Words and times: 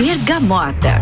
Bergamota. 0.00 0.96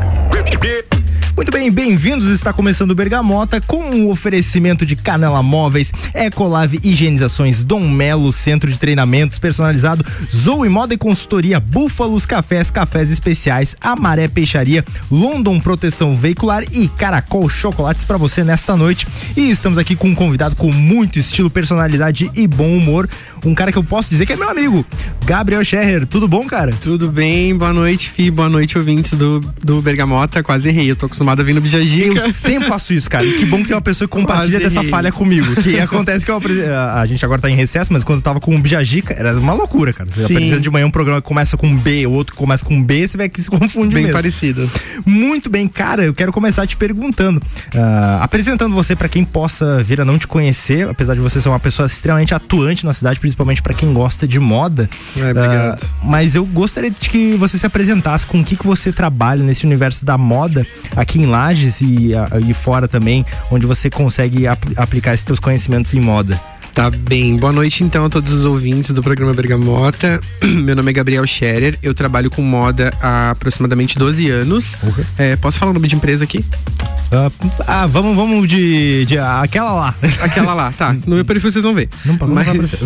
Muito 1.38 1.52
bem, 1.52 1.70
bem-vindos. 1.70 2.28
Está 2.30 2.52
começando 2.52 2.90
o 2.90 2.96
Bergamota 2.96 3.60
com 3.60 3.76
o 3.76 3.94
um 3.94 4.10
oferecimento 4.10 4.84
de 4.84 4.96
Canela 4.96 5.40
Móveis, 5.40 5.92
Ecolave 6.12 6.80
Higienizações, 6.82 7.62
Dom 7.62 7.88
Melo, 7.88 8.32
Centro 8.32 8.68
de 8.68 8.76
Treinamentos 8.76 9.38
Personalizado, 9.38 10.04
Zoe 10.34 10.68
Moda 10.68 10.94
e 10.94 10.98
Consultoria, 10.98 11.60
Búfalos 11.60 12.26
Cafés, 12.26 12.72
Cafés 12.72 13.08
Especiais, 13.08 13.76
Amaré 13.80 14.26
Peixaria, 14.26 14.84
London 15.08 15.60
Proteção 15.60 16.16
Veicular 16.16 16.64
e 16.72 16.88
Caracol 16.88 17.48
Chocolates 17.48 18.02
para 18.02 18.16
você 18.16 18.42
nesta 18.42 18.76
noite. 18.76 19.06
E 19.36 19.48
estamos 19.48 19.78
aqui 19.78 19.94
com 19.94 20.08
um 20.08 20.16
convidado 20.16 20.56
com 20.56 20.72
muito 20.72 21.20
estilo, 21.20 21.48
personalidade 21.48 22.28
e 22.34 22.48
bom 22.48 22.76
humor. 22.76 23.08
Um 23.44 23.54
cara 23.54 23.70
que 23.70 23.78
eu 23.78 23.84
posso 23.84 24.10
dizer 24.10 24.26
que 24.26 24.32
é 24.32 24.36
meu 24.36 24.50
amigo, 24.50 24.84
Gabriel 25.24 25.64
Scherrer. 25.64 26.04
Tudo 26.04 26.26
bom, 26.26 26.44
cara? 26.48 26.72
Tudo 26.82 27.12
bem, 27.12 27.56
boa 27.56 27.72
noite, 27.72 28.10
Fi. 28.10 28.28
Boa 28.28 28.48
noite, 28.48 28.76
ouvintes 28.76 29.12
do, 29.12 29.38
do 29.62 29.80
Bergamota. 29.80 30.42
Quase 30.42 30.68
errei, 30.68 30.90
eu 30.90 30.96
tô 30.96 31.06
acostumado 31.06 31.27
a 31.30 31.44
vir 31.44 31.54
no 31.54 31.60
Bijajica. 31.60 32.18
Eu 32.20 32.32
sempre 32.32 32.68
faço 32.68 32.92
isso, 32.94 33.08
cara. 33.08 33.24
E 33.24 33.32
que 33.34 33.44
bom 33.44 33.58
que 33.58 33.68
tem 33.68 33.76
uma 33.76 33.82
pessoa 33.82 34.08
que 34.08 34.12
compartilha 34.12 34.58
dessa 34.58 34.82
falha 34.84 35.12
comigo. 35.12 35.54
Que 35.62 35.80
acontece 35.80 36.24
que 36.24 36.30
eu, 36.30 36.40
a, 36.74 37.00
a 37.00 37.06
gente 37.06 37.24
agora 37.24 37.40
tá 37.40 37.50
em 37.50 37.54
recesso, 37.54 37.92
mas 37.92 38.04
quando 38.04 38.18
eu 38.18 38.22
tava 38.22 38.40
com 38.40 38.54
o 38.54 38.58
Bijajica, 38.58 39.14
era 39.14 39.38
uma 39.38 39.52
loucura, 39.52 39.92
cara. 39.92 40.08
Você 40.10 40.32
apresenta 40.32 40.60
de 40.60 40.70
manhã 40.70 40.86
um 40.86 40.90
programa 40.90 41.20
que 41.20 41.26
começa 41.26 41.56
com 41.56 41.76
B, 41.76 42.06
o 42.06 42.12
outro 42.12 42.34
que 42.34 42.38
começa 42.38 42.64
com 42.64 42.82
B, 42.82 43.06
você 43.06 43.16
vai 43.16 43.28
que 43.28 43.42
se 43.42 43.50
confunde 43.50 43.94
bem 43.94 44.04
mesmo. 44.04 44.16
parecido. 44.16 44.68
Muito 45.06 45.48
bem, 45.48 45.68
cara, 45.68 46.04
eu 46.04 46.14
quero 46.14 46.32
começar 46.32 46.66
te 46.66 46.76
perguntando, 46.76 47.38
uh, 47.38 48.22
apresentando 48.22 48.74
você 48.74 48.94
para 48.94 49.08
quem 49.08 49.24
possa 49.24 49.82
vir 49.82 50.00
a 50.00 50.04
não 50.04 50.18
te 50.18 50.26
conhecer, 50.26 50.88
apesar 50.88 51.14
de 51.14 51.20
você 51.20 51.40
ser 51.40 51.48
uma 51.48 51.60
pessoa 51.60 51.86
extremamente 51.86 52.34
atuante 52.34 52.84
na 52.84 52.92
cidade, 52.92 53.18
principalmente 53.18 53.62
para 53.62 53.74
quem 53.74 53.92
gosta 53.92 54.26
de 54.26 54.38
moda. 54.38 54.88
É, 55.16 55.30
obrigado. 55.30 55.80
Uh, 55.80 55.86
mas 56.02 56.34
eu 56.34 56.44
gostaria 56.44 56.90
de 56.90 57.08
que 57.08 57.34
você 57.36 57.56
se 57.58 57.66
apresentasse 57.66 58.26
com 58.26 58.40
o 58.40 58.44
que, 58.44 58.56
que 58.56 58.66
você 58.66 58.92
trabalha 58.92 59.42
nesse 59.42 59.64
universo 59.64 60.04
da 60.04 60.18
moda 60.18 60.66
aqui 60.96 61.07
em 61.16 61.26
Lages 61.26 61.80
e 61.80 62.12
e, 62.48 62.52
fora 62.52 62.88
também, 62.88 63.24
onde 63.50 63.66
você 63.66 63.88
consegue 63.88 64.46
ap 64.46 64.62
aplicar 64.76 65.14
esses 65.14 65.24
seus 65.26 65.38
conhecimentos 65.38 65.94
em 65.94 66.00
moda. 66.00 66.38
Tá 66.78 66.90
bem. 66.90 67.36
Boa 67.36 67.52
noite 67.52 67.82
então 67.82 68.04
a 68.04 68.08
todos 68.08 68.32
os 68.32 68.44
ouvintes 68.44 68.92
do 68.92 69.02
programa 69.02 69.34
Bergamota. 69.34 70.20
Meu 70.46 70.76
nome 70.76 70.92
é 70.92 70.94
Gabriel 70.94 71.26
Scherer, 71.26 71.76
eu 71.82 71.92
trabalho 71.92 72.30
com 72.30 72.40
moda 72.40 72.94
há 73.02 73.32
aproximadamente 73.32 73.98
12 73.98 74.30
anos. 74.30 74.76
Uhum. 74.80 75.04
É, 75.18 75.34
posso 75.34 75.58
falar 75.58 75.72
o 75.72 75.74
nome 75.74 75.88
de 75.88 75.96
empresa 75.96 76.22
aqui? 76.22 76.38
Uh, 76.38 77.32
ah, 77.66 77.86
vamos, 77.86 78.14
vamos 78.14 78.46
de, 78.46 79.04
de 79.06 79.18
aquela 79.18 79.72
lá. 79.72 79.94
Aquela 80.20 80.54
lá, 80.54 80.70
tá. 80.70 80.94
No 81.06 81.16
meu 81.16 81.24
perfil 81.24 81.50
vocês 81.50 81.64
vão 81.64 81.74
ver. 81.74 81.88
Não, 82.04 82.14
não 82.14 82.28
mas, 82.28 82.46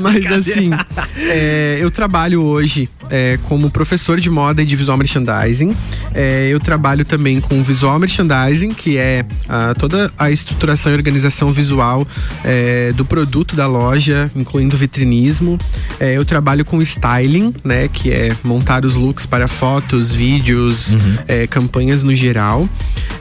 mas 0.00 0.32
assim, 0.32 0.70
é, 1.16 1.78
eu 1.80 1.90
trabalho 1.90 2.42
hoje 2.42 2.90
é, 3.08 3.38
como 3.44 3.70
professor 3.70 4.20
de 4.20 4.28
moda 4.28 4.60
e 4.60 4.64
de 4.64 4.74
visual 4.74 4.98
merchandising. 4.98 5.74
É, 6.12 6.48
eu 6.50 6.58
trabalho 6.58 7.04
também 7.04 7.40
com 7.40 7.62
visual 7.62 7.96
merchandising, 7.98 8.74
que 8.74 8.98
é 8.98 9.24
a, 9.48 9.72
toda 9.74 10.12
a 10.18 10.30
estruturação 10.30 10.90
e 10.90 10.96
organização 10.96 11.52
visual 11.52 12.06
é, 12.42 12.65
é, 12.66 12.92
do 12.92 13.04
produto 13.04 13.54
da 13.54 13.68
loja, 13.68 14.28
incluindo 14.34 14.76
vitrinismo. 14.76 15.56
É, 16.00 16.16
eu 16.16 16.24
trabalho 16.24 16.64
com 16.64 16.82
styling, 16.82 17.54
né, 17.62 17.86
que 17.86 18.10
é 18.10 18.34
montar 18.42 18.84
os 18.84 18.94
looks 18.94 19.24
para 19.24 19.46
fotos, 19.46 20.12
vídeos, 20.12 20.94
uhum. 20.94 21.16
é, 21.28 21.46
campanhas 21.46 22.02
no 22.02 22.14
geral. 22.14 22.68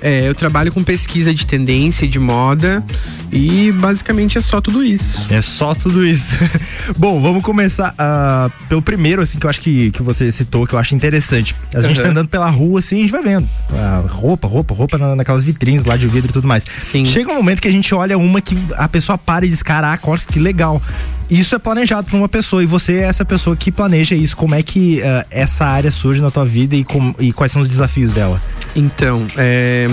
É, 0.02 0.28
eu 0.28 0.34
trabalho 0.34 0.72
com 0.72 0.84
pesquisa 0.84 1.34
de 1.34 1.46
tendência, 1.46 2.08
de 2.08 2.18
moda 2.18 2.84
e 3.32 3.72
basicamente 3.74 4.38
é 4.38 4.42
só 4.42 4.62
tudo 4.62 4.84
isso. 4.84 5.22
É 5.30 5.42
só 5.42 5.76
tudo 5.76 6.06
isso. 6.06 6.36
Bom, 6.98 7.22
vamos 7.22 7.44
começar 7.44 7.94
uh, 7.94 8.52
pelo 8.68 8.82
primeiro, 8.82 9.22
assim, 9.22 9.38
que 9.38 9.46
eu 9.46 9.50
acho 9.50 9.62
que, 9.62 9.92
que 9.92 10.02
você 10.02 10.32
citou, 10.32 10.66
que 10.66 10.74
eu 10.74 10.80
acho 10.80 10.96
interessante. 10.96 11.56
A 11.74 11.82
gente 11.82 11.98
uhum. 11.98 12.04
tá 12.04 12.10
andando 12.12 12.30
pela 12.30 12.50
rua, 12.50 12.80
assim, 12.80 12.98
a 12.98 13.02
gente 13.02 13.12
vai 13.12 13.22
vendo 13.22 13.44
uh, 13.44 14.08
roupa, 14.08 14.48
roupa, 14.48 14.74
roupa 14.74 14.98
na, 14.98 15.16
naquelas 15.16 15.44
vitrines 15.44 15.86
lá 15.86 15.98
de 15.98 16.08
vidro 16.08 16.30
e 16.30 16.34
tudo 16.34 16.48
mais. 16.48 16.66
Sim. 16.80 17.06
Chega 17.06 17.32
um 17.32 17.36
momento 17.36 17.62
que 17.62 17.68
a 17.68 17.72
gente 17.72 17.94
olha 17.94 18.18
uma 18.18 18.40
que 18.40 18.58
a 18.78 18.88
pessoa 18.88 19.18
para 19.18 19.35
e 19.44 19.50
diz, 19.50 19.64
caraca, 19.64 20.10
olha 20.10 20.20
que 20.20 20.40
legal. 20.40 20.82
Isso 21.30 21.56
é 21.56 21.60
planejado 21.60 22.08
por 22.08 22.18
uma 22.18 22.30
pessoa 22.30 22.62
e 22.62 22.68
você 22.68 22.94
é 22.98 23.04
essa 23.04 23.26
pessoa 23.26 23.56
que 23.56 23.72
planeja 23.72 24.16
isso. 24.16 24.38
Como 24.38 24.54
é 24.54 24.62
que 24.62 25.00
uh, 25.00 25.26
essa 25.32 25.66
área 25.66 25.92
surge 25.92 26.22
na 26.22 26.30
tua 26.30 26.46
vida 26.46 26.76
e, 26.76 26.84
com, 26.84 27.16
e 27.20 27.34
quais 27.34 27.52
são 27.52 27.62
os 27.64 27.68
desafios 27.68 28.14
dela? 28.14 28.40
Então, 28.76 29.26
é, 29.36 29.88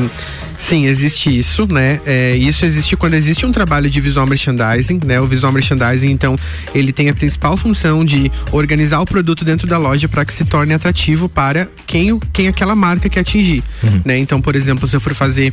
sim, 0.59 0.87
existe 0.87 1.37
isso, 1.37 1.67
né? 1.67 2.01
É, 2.05 2.37
isso 2.37 2.67
existe 2.67 2.97
quando 2.97 3.15
existe 3.15 3.47
um 3.47 3.53
trabalho 3.53 3.89
de 3.89 3.99
visual 4.01 4.27
merchandising, 4.27 5.01
né? 5.07 5.21
O 5.21 5.27
visual 5.27 5.53
merchandising, 5.53 6.11
então, 6.11 6.37
ele 6.75 6.93
tem 6.93 7.09
a 7.09 7.15
principal 7.15 7.57
função 7.57 8.05
de 8.05 8.31
organizar 8.51 9.01
o 9.01 9.07
produto 9.07 9.43
dentro 9.43 9.67
da 9.67 9.79
loja 9.79 10.09
para 10.09 10.27
que 10.27 10.35
se 10.35 10.45
torne 10.45 10.75
atrativo 10.75 11.29
para 11.29 11.67
quem, 11.87 12.19
quem 12.33 12.49
aquela 12.49 12.75
marca 12.75 13.09
quer 13.09 13.21
atingir, 13.21 13.63
uhum. 13.83 14.03
né? 14.05 14.19
Então, 14.19 14.41
por 14.41 14.55
exemplo, 14.55 14.87
se 14.87 14.97
eu 14.97 15.01
for 15.01 15.15
fazer 15.15 15.53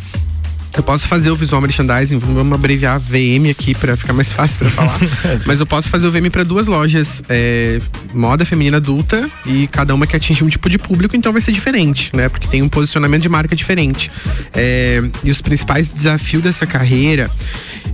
eu 0.76 0.84
posso 0.84 1.08
fazer 1.08 1.32
o 1.32 1.36
visual 1.36 1.62
merchandising, 1.62 2.20
vamos 2.20 2.54
abreviar 2.54 3.00
VM 3.00 3.50
aqui 3.50 3.74
para 3.74 3.98
ficar 3.98 4.14
mais 4.14 4.32
fácil 4.32 4.60
para 4.60 4.70
falar. 4.70 5.00
Mas 5.46 5.60
eu 5.60 5.66
posso 5.66 5.90
fazer 5.90 6.08
o 6.08 6.12
VM 6.12 6.30
para 6.32 6.44
duas 6.44 6.68
lojas, 6.68 7.24
é, 7.28 7.82
moda 8.14 8.46
feminina 8.46 8.78
adulta 8.78 9.30
e 9.46 9.68
cada 9.68 9.94
uma 9.94 10.06
que 10.06 10.16
atinge 10.16 10.44
um 10.44 10.50
tipo 10.50 10.70
de 10.70 10.78
público, 10.78 11.16
então 11.16 11.34
vai 11.34 11.42
ser 11.42 11.52
diferente, 11.52 12.12
né? 12.16 12.30
Porque 12.30 12.48
tem 12.48 12.62
um 12.62 12.70
posicionamento 12.70 13.24
de 13.24 13.30
marca 13.30 13.56
diferente. 13.56 14.12
É, 14.54 15.02
e 15.24 15.32
os 15.32 15.42
principais 15.42 15.90
desafios 15.90 16.44
dessa 16.44 16.66
carreira, 16.66 17.30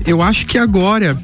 eu 0.05 0.21
acho 0.21 0.45
que 0.45 0.57
agora 0.57 1.19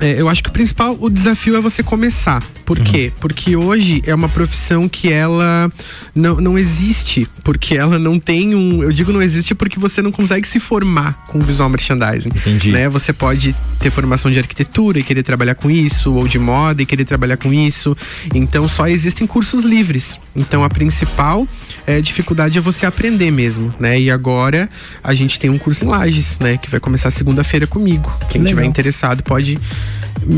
é, 0.00 0.20
eu 0.20 0.28
acho 0.28 0.42
que 0.42 0.50
o 0.50 0.52
principal, 0.52 0.96
o 1.00 1.08
desafio 1.08 1.56
é 1.56 1.60
você 1.60 1.82
começar. 1.82 2.42
Por 2.66 2.78
uhum. 2.78 2.84
quê? 2.84 3.12
Porque 3.20 3.54
hoje 3.54 4.02
é 4.04 4.12
uma 4.12 4.28
profissão 4.28 4.88
que 4.88 5.10
ela 5.10 5.70
não, 6.12 6.40
não 6.40 6.58
existe, 6.58 7.26
porque 7.44 7.76
ela 7.76 7.96
não 7.96 8.18
tem 8.18 8.56
um. 8.56 8.82
Eu 8.82 8.92
digo 8.92 9.12
não 9.12 9.22
existe 9.22 9.54
porque 9.54 9.78
você 9.78 10.02
não 10.02 10.10
consegue 10.10 10.48
se 10.48 10.58
formar 10.58 11.12
com 11.28 11.38
visual 11.38 11.68
merchandising. 11.68 12.28
Entendi. 12.28 12.72
Né? 12.72 12.88
Você 12.88 13.12
pode 13.12 13.54
ter 13.78 13.92
formação 13.92 14.32
de 14.32 14.40
arquitetura 14.40 14.98
e 14.98 15.04
querer 15.04 15.22
trabalhar 15.22 15.54
com 15.54 15.70
isso, 15.70 16.12
ou 16.12 16.26
de 16.26 16.40
moda 16.40 16.82
e 16.82 16.86
querer 16.86 17.04
trabalhar 17.04 17.36
com 17.36 17.54
isso. 17.54 17.96
Então 18.34 18.66
só 18.66 18.88
existem 18.88 19.28
cursos 19.28 19.64
livres. 19.64 20.18
Então 20.34 20.64
a 20.64 20.68
principal 20.68 21.46
é, 21.86 22.00
dificuldade 22.00 22.58
é 22.58 22.60
você 22.60 22.84
aprender 22.84 23.30
mesmo, 23.30 23.72
né? 23.78 24.00
E 24.00 24.10
agora 24.10 24.68
a 25.04 25.14
gente 25.14 25.38
tem 25.38 25.50
um 25.50 25.58
curso 25.58 25.84
em 25.84 25.88
Lages, 25.88 26.36
né? 26.40 26.56
Que 26.56 26.68
vai 26.68 26.80
começar 26.80 27.12
segunda-feira 27.12 27.64
comigo. 27.64 28.12
Quem 28.28 28.42
tiver 28.42 28.64
interessado 28.64 29.22
pode 29.22 29.56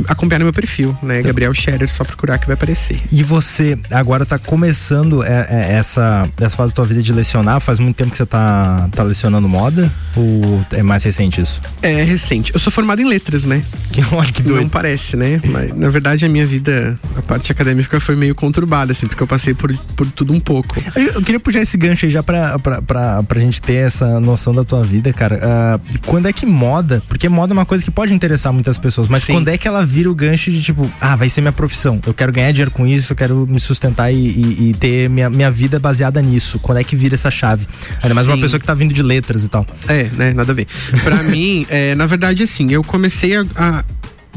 acompanhar 0.08 0.40
no 0.40 0.44
meu 0.46 0.52
perfil, 0.52 0.96
né? 1.02 1.18
Então, 1.18 1.28
Gabriel 1.28 1.52
Scherer, 1.54 1.88
só 1.90 2.04
procurar 2.04 2.38
que 2.38 2.46
vai 2.46 2.54
aparecer. 2.54 3.00
E 3.10 3.22
você 3.22 3.78
agora 3.90 4.24
tá 4.24 4.38
começando 4.38 5.22
é, 5.22 5.46
é, 5.50 5.72
essa, 5.74 6.28
essa 6.40 6.56
fase 6.56 6.72
da 6.72 6.76
tua 6.76 6.86
vida 6.86 7.02
de 7.02 7.12
lecionar? 7.12 7.60
Faz 7.60 7.78
muito 7.78 7.96
tempo 7.96 8.10
que 8.10 8.16
você 8.16 8.26
tá, 8.26 8.88
tá 8.92 9.02
lecionando 9.02 9.48
moda? 9.48 9.90
Ou 10.16 10.64
é 10.72 10.82
mais 10.82 11.04
recente 11.04 11.40
isso? 11.40 11.60
É 11.82 12.02
recente. 12.02 12.52
Eu 12.52 12.60
sou 12.60 12.72
formado 12.72 13.00
em 13.00 13.04
letras, 13.06 13.44
né? 13.44 13.62
Que, 13.88 14.04
olha 14.14 14.30
que 14.30 14.42
doido. 14.42 14.64
Não 14.64 14.68
parece, 14.68 15.16
né? 15.16 15.40
Mas 15.42 15.74
na 15.74 15.88
verdade 15.88 16.26
a 16.26 16.28
minha 16.28 16.46
vida, 16.46 16.94
a 17.16 17.22
parte 17.22 17.50
acadêmica 17.50 17.98
foi 17.98 18.14
meio 18.14 18.34
conturbada, 18.34 18.92
assim, 18.92 19.06
porque 19.06 19.22
eu 19.22 19.26
passei 19.26 19.54
por, 19.54 19.74
por 19.96 20.06
tudo 20.10 20.34
um 20.34 20.40
pouco. 20.40 20.76
Eu, 20.94 21.14
eu 21.14 21.22
queria 21.22 21.40
puxar 21.40 21.62
esse 21.62 21.76
gancho 21.78 22.04
aí 22.04 22.12
já 22.12 22.22
pra, 22.22 22.58
pra, 22.58 22.82
pra, 22.82 23.22
pra 23.22 23.40
gente 23.40 23.62
ter 23.62 23.86
essa 23.86 24.20
noção 24.20 24.52
da 24.52 24.62
tua 24.62 24.82
vida, 24.82 25.10
cara. 25.12 25.38
Uh, 25.38 25.98
quando 26.06 26.26
é 26.26 26.32
que 26.34 26.44
moda? 26.44 27.02
Porque 27.08 27.28
moda 27.30 27.52
é 27.52 27.54
uma 27.54 27.64
coisa 27.64 27.82
que 27.82 27.90
pode 27.90 28.12
interessar 28.12 28.52
muitas 28.52 28.78
pessoas, 28.78 29.08
mas 29.08 29.24
Sim. 29.24 29.32
quando 29.32 29.48
é 29.48 29.56
que 29.56 29.67
ela 29.68 29.84
vira 29.84 30.10
o 30.10 30.14
gancho 30.14 30.50
de 30.50 30.62
tipo, 30.62 30.90
ah, 31.00 31.16
vai 31.16 31.28
ser 31.28 31.40
minha 31.40 31.52
profissão. 31.52 32.00
Eu 32.06 32.14
quero 32.14 32.32
ganhar 32.32 32.50
dinheiro 32.52 32.70
com 32.70 32.86
isso, 32.86 33.12
eu 33.12 33.16
quero 33.16 33.46
me 33.46 33.60
sustentar 33.60 34.12
e, 34.12 34.16
e, 34.16 34.70
e 34.70 34.74
ter 34.74 35.08
minha, 35.08 35.30
minha 35.30 35.50
vida 35.50 35.78
baseada 35.78 36.20
nisso. 36.20 36.58
Quando 36.58 36.78
é 36.78 36.84
que 36.84 36.96
vira 36.96 37.14
essa 37.14 37.30
chave? 37.30 37.66
Ainda 38.02 38.14
mais 38.14 38.26
Sim. 38.26 38.32
uma 38.32 38.38
pessoa 38.38 38.58
que 38.58 38.66
tá 38.66 38.74
vindo 38.74 38.92
de 38.92 39.02
letras 39.02 39.44
e 39.44 39.48
tal. 39.48 39.66
É, 39.86 40.04
né? 40.14 40.32
Nada 40.32 40.52
a 40.52 40.54
ver. 40.54 40.66
Pra 41.04 41.22
mim, 41.24 41.66
é, 41.68 41.94
na 41.94 42.06
verdade, 42.06 42.42
assim, 42.42 42.72
eu 42.72 42.82
comecei 42.82 43.36
a, 43.36 43.44
a 43.56 43.84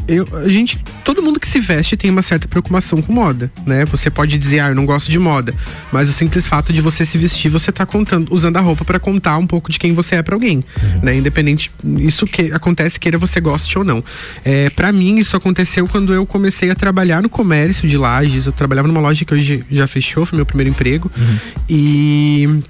eu, 0.07 0.27
a 0.33 0.49
gente, 0.49 0.79
todo 1.03 1.21
mundo 1.21 1.39
que 1.39 1.47
se 1.47 1.59
veste 1.59 1.95
tem 1.95 2.09
uma 2.09 2.21
certa 2.21 2.47
preocupação 2.47 3.01
com 3.01 3.13
moda, 3.13 3.51
né? 3.65 3.85
Você 3.85 4.09
pode 4.09 4.37
dizer, 4.37 4.59
ah, 4.59 4.69
eu 4.69 4.75
não 4.75 4.85
gosto 4.85 5.09
de 5.11 5.19
moda, 5.19 5.53
mas 5.91 6.09
o 6.09 6.11
simples 6.13 6.47
fato 6.47 6.73
de 6.73 6.81
você 6.81 7.05
se 7.05 7.17
vestir, 7.17 7.49
você 7.49 7.71
tá 7.71 7.85
contando, 7.85 8.33
usando 8.33 8.57
a 8.57 8.61
roupa 8.61 8.83
para 8.83 8.99
contar 8.99 9.37
um 9.37 9.47
pouco 9.47 9.71
de 9.71 9.79
quem 9.79 9.93
você 9.93 10.15
é 10.15 10.23
para 10.23 10.35
alguém, 10.35 10.57
uhum. 10.57 10.99
né? 11.03 11.15
Independente, 11.15 11.71
isso 11.99 12.25
que 12.25 12.51
acontece 12.51 12.99
queira 12.99 13.17
você 13.17 13.39
goste 13.39 13.77
ou 13.77 13.83
não. 13.83 14.03
É, 14.43 14.69
para 14.69 14.91
mim 14.91 15.17
isso 15.17 15.35
aconteceu 15.37 15.87
quando 15.87 16.13
eu 16.13 16.25
comecei 16.25 16.69
a 16.71 16.75
trabalhar 16.75 17.21
no 17.21 17.29
comércio 17.29 17.87
de 17.87 17.97
lajes. 17.97 18.45
Eu 18.45 18.51
trabalhava 18.51 18.87
numa 18.87 18.99
loja 18.99 19.23
que 19.23 19.33
hoje 19.33 19.63
já 19.71 19.87
fechou, 19.87 20.25
foi 20.25 20.35
meu 20.35 20.45
primeiro 20.45 20.69
emprego 20.69 21.11
uhum. 21.15 21.37
e 21.69 22.61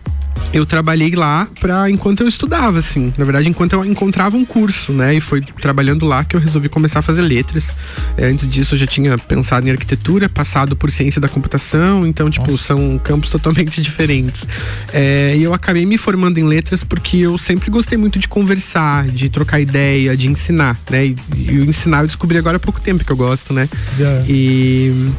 eu 0.53 0.65
trabalhei 0.65 1.15
lá 1.15 1.47
para 1.59 1.89
enquanto 1.89 2.21
eu 2.21 2.27
estudava, 2.27 2.79
assim. 2.79 3.13
Na 3.17 3.23
verdade, 3.23 3.49
enquanto 3.49 3.73
eu 3.73 3.85
encontrava 3.85 4.35
um 4.35 4.43
curso, 4.43 4.91
né? 4.91 5.15
E 5.15 5.21
foi 5.21 5.41
trabalhando 5.41 6.05
lá 6.05 6.23
que 6.25 6.35
eu 6.35 6.39
resolvi 6.39 6.67
começar 6.67 6.99
a 6.99 7.01
fazer 7.01 7.10
letras. 7.19 7.75
É, 8.17 8.27
antes 8.27 8.47
disso, 8.47 8.75
eu 8.75 8.79
já 8.79 8.87
tinha 8.87 9.17
pensado 9.17 9.67
em 9.67 9.71
arquitetura, 9.71 10.29
passado 10.29 10.75
por 10.75 10.91
ciência 10.91 11.19
da 11.19 11.27
computação. 11.27 12.05
Então, 12.05 12.29
tipo, 12.29 12.51
Nossa. 12.51 12.63
são 12.63 12.97
campos 13.03 13.29
totalmente 13.31 13.81
diferentes. 13.81 14.45
É, 14.93 15.35
e 15.35 15.43
eu 15.43 15.53
acabei 15.53 15.85
me 15.85 15.97
formando 15.97 16.37
em 16.37 16.43
letras 16.43 16.83
porque 16.83 17.17
eu 17.17 17.37
sempre 17.37 17.69
gostei 17.69 17.97
muito 17.97 18.19
de 18.19 18.27
conversar, 18.27 19.07
de 19.07 19.29
trocar 19.29 19.59
ideia, 19.59 20.15
de 20.15 20.29
ensinar, 20.29 20.79
né? 20.89 21.07
E, 21.07 21.15
e 21.35 21.59
o 21.59 21.65
ensinar 21.65 22.01
eu 22.01 22.07
descobri 22.07 22.37
agora 22.37 22.57
há 22.57 22.59
pouco 22.59 22.79
tempo 22.79 23.03
que 23.03 23.11
eu 23.11 23.17
gosto, 23.17 23.53
né? 23.53 23.67
Yeah. 23.97 24.25
E 24.27 25.11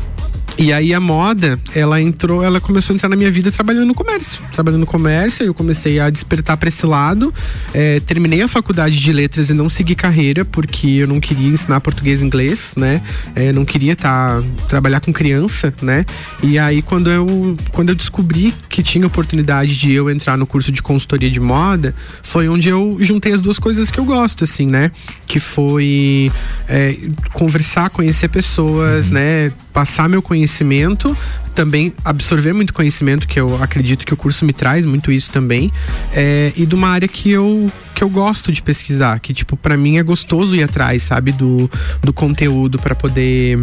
E 0.59 0.73
aí 0.73 0.93
a 0.93 1.01
moda, 1.01 1.59
ela 1.75 2.01
entrou, 2.01 2.43
ela 2.43 2.61
começou 2.61 2.93
a 2.93 2.97
entrar 2.97 3.09
na 3.09 3.17
minha 3.17 3.31
vida 3.31 3.51
trabalhando 3.51 3.87
no 3.87 3.95
comércio. 3.95 4.43
Trabalhando 4.53 4.81
no 4.81 4.87
comércio, 4.87 5.45
eu 5.45 5.55
comecei 5.55 5.99
a 5.99 6.11
despertar 6.11 6.57
para 6.57 6.69
esse 6.69 6.85
lado. 6.87 7.33
É, 7.73 8.01
terminei 8.01 8.43
a 8.43 8.49
faculdade 8.49 9.01
de 9.01 9.13
letras 9.13 9.49
e 9.51 9.55
não 9.55 9.69
segui 9.69 9.95
carreira, 9.95 10.45
porque 10.45 10.89
eu 10.89 11.09
não 11.09 11.19
queria 11.21 11.49
ensinar 11.49 11.81
português 11.81 12.23
e 12.23 12.27
inglês, 12.27 12.75
né? 12.77 13.01
É, 13.35 13.53
não 13.53 13.65
queria 13.65 13.97
tá, 13.97 14.43
trabalhar 14.69 15.01
com 15.01 15.13
criança, 15.13 15.73
né? 15.81 16.05
E 16.43 16.59
aí 16.59 16.83
quando 16.83 17.11
eu, 17.11 17.57
quando 17.73 17.89
eu 17.89 17.95
descobri 17.95 18.55
que 18.69 18.83
tinha 18.83 19.07
oportunidade 19.07 19.77
de 19.77 19.93
eu 19.93 20.11
entrar 20.11 20.37
no 20.37 20.47
curso 20.47 20.71
de 20.71 20.83
consultoria 20.83 21.31
de 21.31 21.41
moda, 21.41 21.95
foi 22.23 22.49
onde 22.49 22.69
eu 22.69 22.97
juntei 23.01 23.33
as 23.33 23.43
duas 23.43 23.59
coisas 23.59 23.91
que 23.91 23.99
eu 23.99 24.05
gosto, 24.05 24.45
assim, 24.45 24.67
né? 24.67 24.91
Que 25.27 25.41
foi 25.41 26.31
é, 26.69 26.97
conversar, 27.33 27.89
conhecer 27.91 28.29
pessoas, 28.29 29.09
uhum. 29.09 29.15
né? 29.15 29.53
Passar 29.73 30.09
meu 30.09 30.21
conhecimento 30.21 30.42
conhecimento, 30.43 31.17
também 31.55 31.93
absorver 32.05 32.53
muito 32.53 32.75
conhecimento, 32.75 33.29
que 33.29 33.39
eu 33.39 33.63
acredito 33.63 34.05
que 34.05 34.13
o 34.13 34.17
curso 34.17 34.45
me 34.45 34.53
traz 34.53 34.85
muito 34.85 35.13
isso 35.13 35.31
também, 35.31 35.73
é, 36.13 36.53
e 36.57 36.67
de 36.67 36.75
uma 36.75 36.89
área 36.89 37.07
que 37.07 37.31
eu, 37.31 37.71
que 37.95 38.03
eu 38.03 38.09
gosto 38.09 38.51
de 38.51 38.61
pesquisar, 38.61 39.21
que, 39.21 39.33
tipo, 39.33 39.57
para 39.57 39.77
mim 39.77 39.99
é 39.99 40.03
gostoso 40.03 40.57
ir 40.57 40.63
atrás, 40.63 41.05
sabe, 41.05 41.31
do, 41.33 41.71
do 42.03 42.13
conteúdo 42.13 42.79
para 42.79 42.95
poder 42.95 43.59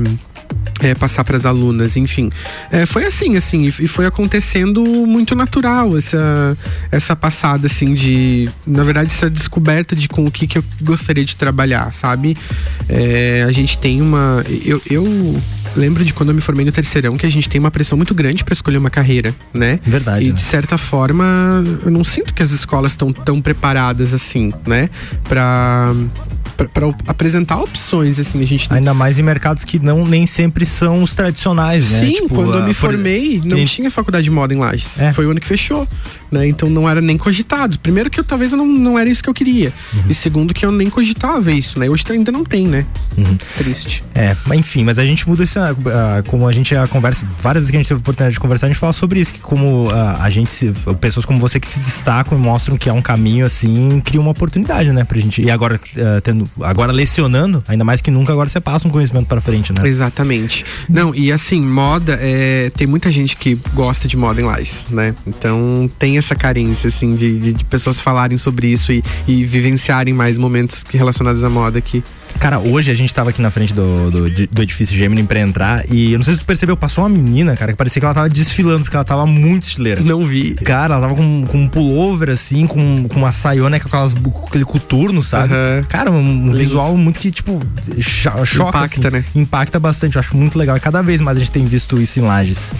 é, 0.79 0.95
passar 0.95 1.23
para 1.23 1.35
as 1.35 1.45
alunas, 1.45 1.97
enfim. 1.97 2.31
É, 2.71 2.85
foi 2.85 3.05
assim, 3.05 3.35
assim, 3.35 3.63
e 3.63 3.87
foi 3.87 4.05
acontecendo 4.05 4.83
muito 4.83 5.35
natural 5.35 5.97
essa, 5.97 6.57
essa 6.91 7.15
passada, 7.15 7.67
assim, 7.67 7.93
de. 7.93 8.49
Na 8.65 8.83
verdade, 8.83 9.11
essa 9.11 9.29
descoberta 9.29 9.95
de 9.95 10.07
com 10.07 10.25
o 10.25 10.31
que, 10.31 10.47
que 10.47 10.57
eu 10.57 10.63
gostaria 10.81 11.25
de 11.25 11.35
trabalhar, 11.35 11.93
sabe? 11.93 12.37
É, 12.87 13.45
a 13.47 13.51
gente 13.51 13.77
tem 13.77 14.01
uma. 14.01 14.43
Eu, 14.65 14.81
eu 14.89 15.41
lembro 15.75 16.03
de 16.03 16.13
quando 16.13 16.29
eu 16.29 16.35
me 16.35 16.41
formei 16.41 16.65
no 16.65 16.71
terceirão 16.71 17.17
que 17.17 17.25
a 17.25 17.31
gente 17.31 17.49
tem 17.49 17.59
uma 17.59 17.71
pressão 17.71 17.97
muito 17.97 18.15
grande 18.15 18.43
para 18.43 18.53
escolher 18.53 18.77
uma 18.77 18.89
carreira, 18.89 19.35
né? 19.53 19.79
Verdade. 19.83 20.25
E 20.25 20.29
né? 20.29 20.33
de 20.33 20.41
certa 20.41 20.77
forma, 20.77 21.63
eu 21.83 21.91
não 21.91 22.03
sinto 22.03 22.33
que 22.33 22.41
as 22.41 22.51
escolas 22.51 22.93
estão 22.93 23.11
tão 23.11 23.41
preparadas 23.41 24.13
assim, 24.13 24.53
né? 24.65 24.89
Para 25.27 25.93
para 26.67 26.87
apresentar 27.07 27.61
opções, 27.61 28.19
assim, 28.19 28.41
a 28.41 28.45
gente. 28.45 28.67
Ainda 28.71 28.93
mais 28.93 29.19
em 29.19 29.23
mercados 29.23 29.63
que 29.63 29.79
não 29.79 30.03
nem 30.03 30.25
sempre 30.39 30.65
são 30.65 31.03
os 31.03 31.13
tradicionais, 31.13 31.89
né? 31.89 31.99
Sim, 31.99 32.13
tipo, 32.13 32.29
quando 32.29 32.53
eu 32.53 32.63
me 32.63 32.73
formei, 32.73 33.41
não 33.43 33.65
tinha 33.65 33.91
faculdade 33.91 34.23
de 34.23 34.31
moda 34.31 34.53
em 34.53 34.57
Lages. 34.57 34.97
É. 34.97 35.11
Foi 35.11 35.25
o 35.25 35.31
ano 35.31 35.39
que 35.41 35.45
fechou, 35.45 35.85
né? 36.31 36.47
Então 36.47 36.69
não 36.69 36.89
era 36.89 37.01
nem 37.01 37.17
cogitado. 37.17 37.77
Primeiro 37.79 38.09
que 38.09 38.17
eu 38.17 38.23
talvez 38.23 38.53
eu 38.53 38.57
não, 38.57 38.65
não 38.65 38.97
era 38.97 39.09
isso 39.09 39.21
que 39.21 39.29
eu 39.29 39.33
queria. 39.33 39.73
Uhum. 39.93 40.03
E 40.07 40.13
segundo 40.13 40.53
que 40.53 40.65
eu 40.65 40.71
nem 40.71 40.89
cogitava 40.89 41.51
isso, 41.51 41.77
né? 41.77 41.89
Hoje 41.89 42.05
ainda 42.09 42.31
não 42.31 42.45
tem, 42.45 42.65
né? 42.67 42.85
Uhum. 43.17 43.37
Triste. 43.57 44.01
É, 44.15 44.37
mas 44.45 44.59
enfim, 44.59 44.85
mas 44.85 44.97
a 44.97 45.05
gente 45.05 45.27
muda 45.27 45.43
essa. 45.43 45.73
Uh, 45.73 46.23
como 46.27 46.47
a 46.47 46.53
gente 46.53 46.69
já 46.69 46.87
conversa, 46.87 47.27
várias 47.37 47.63
vezes 47.63 47.71
que 47.71 47.75
a 47.75 47.79
gente 47.81 47.89
teve 47.89 47.97
a 47.97 48.01
oportunidade 48.01 48.33
de 48.33 48.39
conversar, 48.39 48.67
a 48.67 48.69
gente 48.69 48.79
fala 48.79 48.93
sobre 48.93 49.19
isso, 49.19 49.33
que 49.33 49.41
como 49.41 49.87
uh, 49.87 50.21
a 50.21 50.29
gente 50.29 50.49
se, 50.49 50.71
pessoas 51.01 51.25
como 51.25 51.37
você 51.37 51.59
que 51.59 51.67
se 51.67 51.79
destacam 51.79 52.37
e 52.37 52.41
mostram 52.41 52.77
que 52.77 52.87
é 52.87 52.93
um 52.93 53.01
caminho 53.01 53.45
assim, 53.45 53.99
cria 53.99 54.21
uma 54.21 54.31
oportunidade, 54.31 54.93
né, 54.93 55.03
pra 55.03 55.19
gente. 55.19 55.41
E 55.41 55.51
agora 55.51 55.75
uh, 55.75 56.21
tendo 56.21 56.45
agora 56.61 56.93
lecionando, 56.93 57.61
ainda 57.67 57.83
mais 57.83 57.99
que 57.99 58.09
nunca, 58.09 58.31
agora 58.31 58.47
você 58.47 58.61
passa 58.61 58.87
um 58.87 58.91
conhecimento 58.91 59.27
para 59.27 59.41
frente, 59.41 59.73
né? 59.73 59.85
Exatamente. 59.85 60.28
Não, 60.89 61.13
e 61.13 61.31
assim, 61.31 61.61
moda, 61.61 62.17
é, 62.21 62.69
tem 62.71 62.87
muita 62.87 63.11
gente 63.11 63.35
que 63.35 63.57
gosta 63.73 64.07
de 64.07 64.15
moda 64.15 64.41
em 64.41 64.45
Lages, 64.45 64.85
né? 64.89 65.15
Então 65.25 65.89
tem 65.97 66.17
essa 66.17 66.35
carência, 66.35 66.87
assim, 66.87 67.15
de, 67.15 67.39
de, 67.39 67.53
de 67.53 67.63
pessoas 67.65 67.99
falarem 67.99 68.37
sobre 68.37 68.67
isso 68.67 68.91
e, 68.91 69.03
e 69.27 69.43
vivenciarem 69.45 70.13
mais 70.13 70.37
momentos 70.37 70.83
relacionados 70.91 71.43
à 71.43 71.49
moda 71.49 71.77
aqui. 71.79 72.03
Cara, 72.39 72.59
hoje 72.59 72.91
a 72.91 72.93
gente 72.93 73.13
tava 73.13 73.31
aqui 73.31 73.41
na 73.41 73.51
frente 73.51 73.73
do, 73.73 74.11
do, 74.11 74.29
do, 74.29 74.61
edifício 74.61 74.95
Gemini 74.95 75.23
pra 75.23 75.39
entrar 75.39 75.83
e 75.91 76.13
eu 76.13 76.19
não 76.19 76.23
sei 76.23 76.35
se 76.35 76.39
tu 76.39 76.45
percebeu, 76.45 76.77
passou 76.77 77.03
uma 77.03 77.09
menina, 77.09 77.55
cara, 77.55 77.71
que 77.71 77.77
parecia 77.77 77.99
que 77.99 78.05
ela 78.05 78.13
tava 78.13 78.29
desfilando, 78.29 78.83
porque 78.83 78.95
ela 78.95 79.03
tava 79.03 79.25
muito 79.25 79.63
estileira. 79.63 80.01
Não 80.01 80.25
vi. 80.25 80.53
Cara, 80.55 80.95
ela 80.95 81.07
tava 81.07 81.15
com, 81.15 81.45
com 81.45 81.57
um 81.57 81.67
pullover, 81.67 82.29
assim, 82.29 82.65
com, 82.65 83.07
com 83.07 83.19
uma 83.19 83.31
saiona 83.31 83.79
com, 83.79 83.87
aquelas, 83.87 84.13
com 84.13 84.45
aquele 84.47 84.65
coturno, 84.65 85.21
sabe? 85.21 85.53
Uhum. 85.53 85.83
Cara, 85.89 86.11
um 86.11 86.51
visual 86.53 86.95
muito 86.95 87.19
que, 87.19 87.31
tipo, 87.31 87.61
choca. 88.01 88.41
Impacta, 88.69 89.07
assim, 89.07 89.17
né? 89.17 89.25
Impacta 89.35 89.79
bastante, 89.79 90.15
eu 90.15 90.19
acho 90.19 90.35
muito 90.35 90.57
legal. 90.57 90.77
E 90.77 90.79
cada 90.79 91.01
vez 91.01 91.19
mais 91.21 91.37
a 91.37 91.39
gente 91.39 91.51
tem 91.51 91.65
visto 91.65 92.01
isso 92.01 92.19
em 92.19 92.23
Lages. 92.23 92.71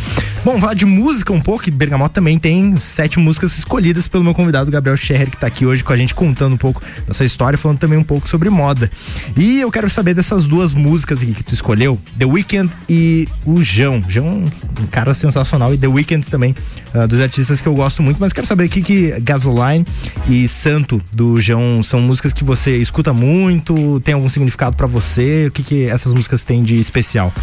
Bom, 0.43 0.57
falar 0.59 0.73
de 0.73 0.85
música 0.85 1.33
um 1.33 1.41
pouco, 1.41 1.69
Bergamota 1.69 2.15
também 2.15 2.39
tem 2.39 2.75
sete 2.77 3.19
músicas 3.19 3.57
escolhidas 3.57 4.07
pelo 4.07 4.23
meu 4.23 4.33
convidado 4.33 4.71
Gabriel 4.71 4.95
Scherrer, 4.95 5.29
que 5.29 5.37
tá 5.37 5.47
aqui 5.47 5.65
hoje 5.65 5.83
com 5.83 5.91
a 5.91 5.97
gente 5.97 6.15
contando 6.15 6.53
um 6.53 6.57
pouco 6.57 6.81
da 7.05 7.13
sua 7.13 7.25
história, 7.25 7.57
falando 7.57 7.77
também 7.77 7.97
um 7.97 8.03
pouco 8.03 8.27
sobre 8.29 8.49
moda. 8.49 8.89
E 9.39 9.61
eu 9.61 9.71
quero 9.71 9.89
saber 9.89 10.13
dessas 10.13 10.45
duas 10.45 10.73
músicas 10.73 11.21
aqui 11.21 11.33
que 11.33 11.45
tu 11.45 11.53
escolheu, 11.53 11.97
The 12.17 12.25
Weeknd 12.25 12.69
e 12.89 13.25
o 13.45 13.63
João. 13.63 14.03
João, 14.05 14.43
um 14.81 14.87
cara 14.91 15.13
sensacional, 15.13 15.73
e 15.73 15.77
The 15.77 15.87
Weeknd 15.87 16.27
também, 16.27 16.53
uh, 16.93 17.07
dos 17.07 17.21
artistas 17.21 17.61
que 17.61 17.67
eu 17.69 17.73
gosto 17.73 18.03
muito, 18.03 18.17
mas 18.19 18.33
quero 18.33 18.45
saber 18.45 18.65
aqui 18.65 18.81
que 18.81 19.17
Gasoline 19.21 19.85
e 20.27 20.45
Santo 20.49 21.01
do 21.13 21.39
João 21.39 21.81
são 21.81 22.01
músicas 22.01 22.33
que 22.33 22.43
você 22.43 22.75
escuta 22.81 23.13
muito, 23.13 24.01
tem 24.01 24.13
algum 24.13 24.27
significado 24.27 24.75
para 24.75 24.87
você? 24.87 25.45
O 25.47 25.51
que, 25.51 25.63
que 25.63 25.83
essas 25.85 26.13
músicas 26.13 26.43
têm 26.43 26.61
de 26.61 26.77
especial? 26.77 27.33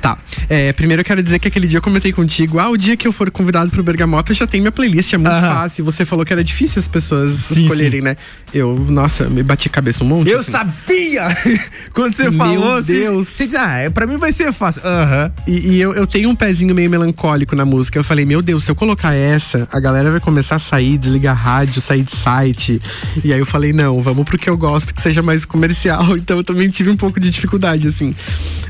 Tá. 0.00 0.16
É, 0.48 0.72
primeiro 0.72 1.00
eu 1.00 1.04
quero 1.04 1.22
dizer 1.22 1.38
que 1.38 1.48
aquele 1.48 1.66
dia 1.66 1.78
eu 1.78 1.82
comentei 1.82 2.12
contigo, 2.12 2.58
ah, 2.58 2.70
o 2.70 2.76
dia 2.76 2.96
que 2.96 3.06
eu 3.06 3.12
for 3.12 3.30
convidado 3.30 3.70
pro 3.70 3.82
Bergamota 3.82 4.32
já 4.32 4.46
tem 4.46 4.60
minha 4.60 4.72
playlist, 4.72 5.12
é 5.12 5.18
muito 5.18 5.30
fácil. 5.40 5.84
Você 5.84 6.04
falou 6.04 6.24
que 6.24 6.32
era 6.32 6.42
difícil 6.42 6.80
as 6.80 6.88
pessoas 6.88 7.36
sim, 7.36 7.62
escolherem, 7.62 8.00
sim. 8.00 8.04
né? 8.04 8.16
Eu, 8.52 8.74
nossa, 8.88 9.28
me 9.28 9.42
bati 9.42 9.68
a 9.68 9.70
cabeça 9.70 10.02
um 10.02 10.06
monte. 10.06 10.30
Eu 10.30 10.40
assim. 10.40 10.52
sabia! 10.52 11.28
Quando 11.92 12.14
você 12.14 12.30
falou, 12.32 12.58
Meu 12.58 12.72
assim, 12.76 12.92
Deus. 12.94 13.28
você 13.28 13.46
disse, 13.46 13.56
ah, 13.56 13.78
é, 13.78 13.90
pra 13.90 14.06
mim 14.06 14.16
vai 14.16 14.32
ser 14.32 14.52
fácil. 14.52 14.82
Aham. 14.84 15.32
E, 15.46 15.72
e 15.72 15.80
eu, 15.80 15.94
eu 15.94 16.06
tenho 16.06 16.28
um 16.28 16.34
pezinho 16.34 16.74
meio 16.74 16.90
melancólico 16.90 17.54
na 17.54 17.64
música. 17.64 17.98
Eu 17.98 18.04
falei, 18.04 18.24
meu 18.24 18.42
Deus, 18.42 18.64
se 18.64 18.70
eu 18.70 18.74
colocar 18.74 19.14
essa, 19.14 19.68
a 19.70 19.78
galera 19.78 20.10
vai 20.10 20.20
começar 20.20 20.56
a 20.56 20.58
sair, 20.58 20.98
desligar 20.98 21.36
rádio, 21.36 21.80
sair 21.80 22.02
de 22.02 22.16
site. 22.16 22.80
E 23.24 23.32
aí 23.32 23.38
eu 23.38 23.46
falei, 23.46 23.72
não, 23.72 24.00
vamos 24.00 24.24
pro 24.24 24.38
que 24.38 24.48
eu 24.48 24.56
gosto, 24.56 24.94
que 24.94 25.00
seja 25.00 25.22
mais 25.22 25.44
comercial. 25.44 26.16
Então 26.20 26.36
eu 26.36 26.44
também 26.44 26.68
tive 26.68 26.90
um 26.90 26.96
pouco 26.96 27.18
de 27.18 27.30
dificuldade, 27.30 27.88
assim. 27.88 28.14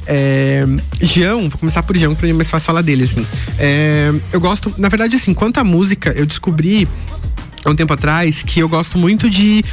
É, 0.06 0.64
Jean, 1.20 1.49
vou 1.49 1.58
começar 1.58 1.82
por 1.82 1.96
Jean, 1.96 2.14
pra 2.14 2.26
mim 2.26 2.32
é 2.32 2.37
mais 2.37 2.50
fácil 2.50 2.67
falar 2.67 2.81
dele, 2.81 3.05
assim. 3.05 3.26
É, 3.58 4.11
eu 4.32 4.40
gosto, 4.40 4.72
na 4.78 4.88
verdade, 4.88 5.17
assim, 5.17 5.34
quanto 5.34 5.58
à 5.58 5.64
música, 5.64 6.14
eu 6.17 6.25
descobri 6.25 6.88
há 7.64 7.70
um 7.70 7.74
tempo 7.74 7.92
atrás 7.92 8.42
que 8.42 8.60
eu 8.60 8.68
gosto 8.68 8.98
muito 8.98 9.28
de 9.28 9.64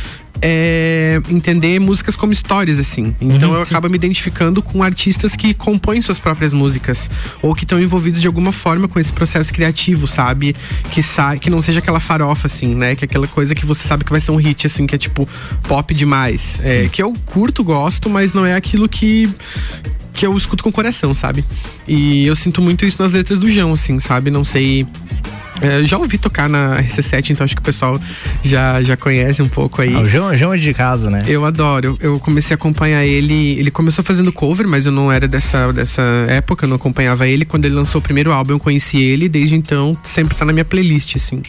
é, 0.42 1.19
entender 1.30 1.80
músicas 1.80 2.16
como 2.16 2.31
histórias, 2.31 2.80
assim. 2.80 3.16
Então 3.19 3.51
uhum, 3.51 3.57
eu 3.57 3.66
sim. 3.66 3.74
acabo 3.74 3.89
me 3.89 3.95
identificando 3.95 4.62
com 4.62 4.84
artistas 4.84 5.36
que 5.36 5.54
compõem 5.54 6.01
suas 6.01 6.19
próprias 6.19 6.54
músicas. 6.54 7.10
Ou 7.42 7.56
que 7.56 7.63
estão 7.63 7.80
envolvidos 7.80 8.22
de 8.22 8.28
alguma 8.28 8.51
forma 8.51 8.88
com 8.88 9.00
esse 9.00 9.12
processo 9.12 9.54
criativo, 9.54 10.07
sabe? 10.07 10.56
Que, 10.92 11.01
sa 11.01 11.38
que 11.38 11.50
não 11.50 11.62
seja 11.62 11.80
aquela 11.80 12.00
farofa, 12.00 12.48
assim, 12.48 12.76
né? 12.76 12.95
Que 12.95 13.06
é 13.06 13.07
aquela 13.07 13.28
coisa 13.28 13.56
que 13.56 13.66
você 13.66 13.88
sabe 13.88 14.04
que 14.04 14.12
vai 14.12 14.19
ser 14.19 14.31
um 14.31 14.38
hit, 14.38 14.68
assim, 14.68 14.85
que 14.85 14.95
é 14.95 14.97
tipo 14.97 15.28
pop 15.68 15.94
demais. 15.94 16.59
É, 16.64 16.88
que 16.88 17.02
eu 17.02 17.14
curto, 17.26 17.64
gosto, 17.64 18.09
mas 18.09 18.33
não 18.33 18.45
é 18.45 18.54
aquilo 18.54 18.88
que, 18.88 19.30
que 20.14 20.26
eu 20.26 20.35
escuto 20.38 20.64
com 20.64 20.69
o 20.69 20.73
coração, 20.73 21.14
sabe? 21.14 21.44
E 21.88 22.26
eu 22.26 22.35
sinto 22.35 22.62
muito 22.62 22.85
isso 22.85 23.02
nas 23.02 23.14
letras 23.14 23.40
do 23.40 23.50
João, 23.50 23.73
assim, 23.73 24.00
sabe? 24.00 24.30
Não 24.30 24.44
sei. 24.44 24.85
É, 25.61 25.83
já 25.83 25.97
ouvi 25.97 26.18
tocar 26.18 26.47
na 26.47 26.81
RC7, 26.81 27.31
então 27.31 27.44
acho 27.44 27.56
que 27.56 27.61
o 27.61 27.66
pessoal 27.66 27.99
já, 28.44 28.81
já 28.81 28.95
conhece 28.95 29.42
um 29.42 29.49
pouco 29.49 29.81
aí. 29.81 29.94
Ah, 29.95 30.02
o 30.02 30.09
João, 30.09 30.35
João 30.35 30.54
é 30.54 30.57
de 30.57 30.73
casa, 30.73 31.09
né? 31.09 31.19
Eu 31.28 31.45
adoro. 31.45 31.97
Eu, 31.99 32.14
eu, 32.14 32.19
comecei 32.19 32.54
a 32.54 32.56
acompanhar 32.56 33.04
ele. 33.06 33.57
Ele 33.59 33.71
começou 33.71 34.04
fazendo 34.04 34.31
cover, 34.31 34.68
mas 34.68 34.85
eu 34.85 34.92
não 34.92 35.11
era 35.11 35.28
dessa, 35.28 35.71
dessa 35.71 36.02
época, 36.30 36.66
eu 36.66 36.69
não 36.69 36.76
acompanhava 36.76 37.28
ele. 37.28 37.45
Quando 37.45 37.66
ele 37.66 37.76
lançou 37.76 37.99
o 37.99 38.02
primeiro 38.02 38.31
álbum, 38.31 38.54
eu 38.54 38.59
conheci 38.59 39.02
ele. 39.02 39.28
Desde 39.28 39.56
então, 39.56 39.97
sempre 40.04 40.35
tá 40.35 40.45
na 40.45 40.54
minha 40.54 40.66
playlist, 40.66 41.16
assim 41.16 41.42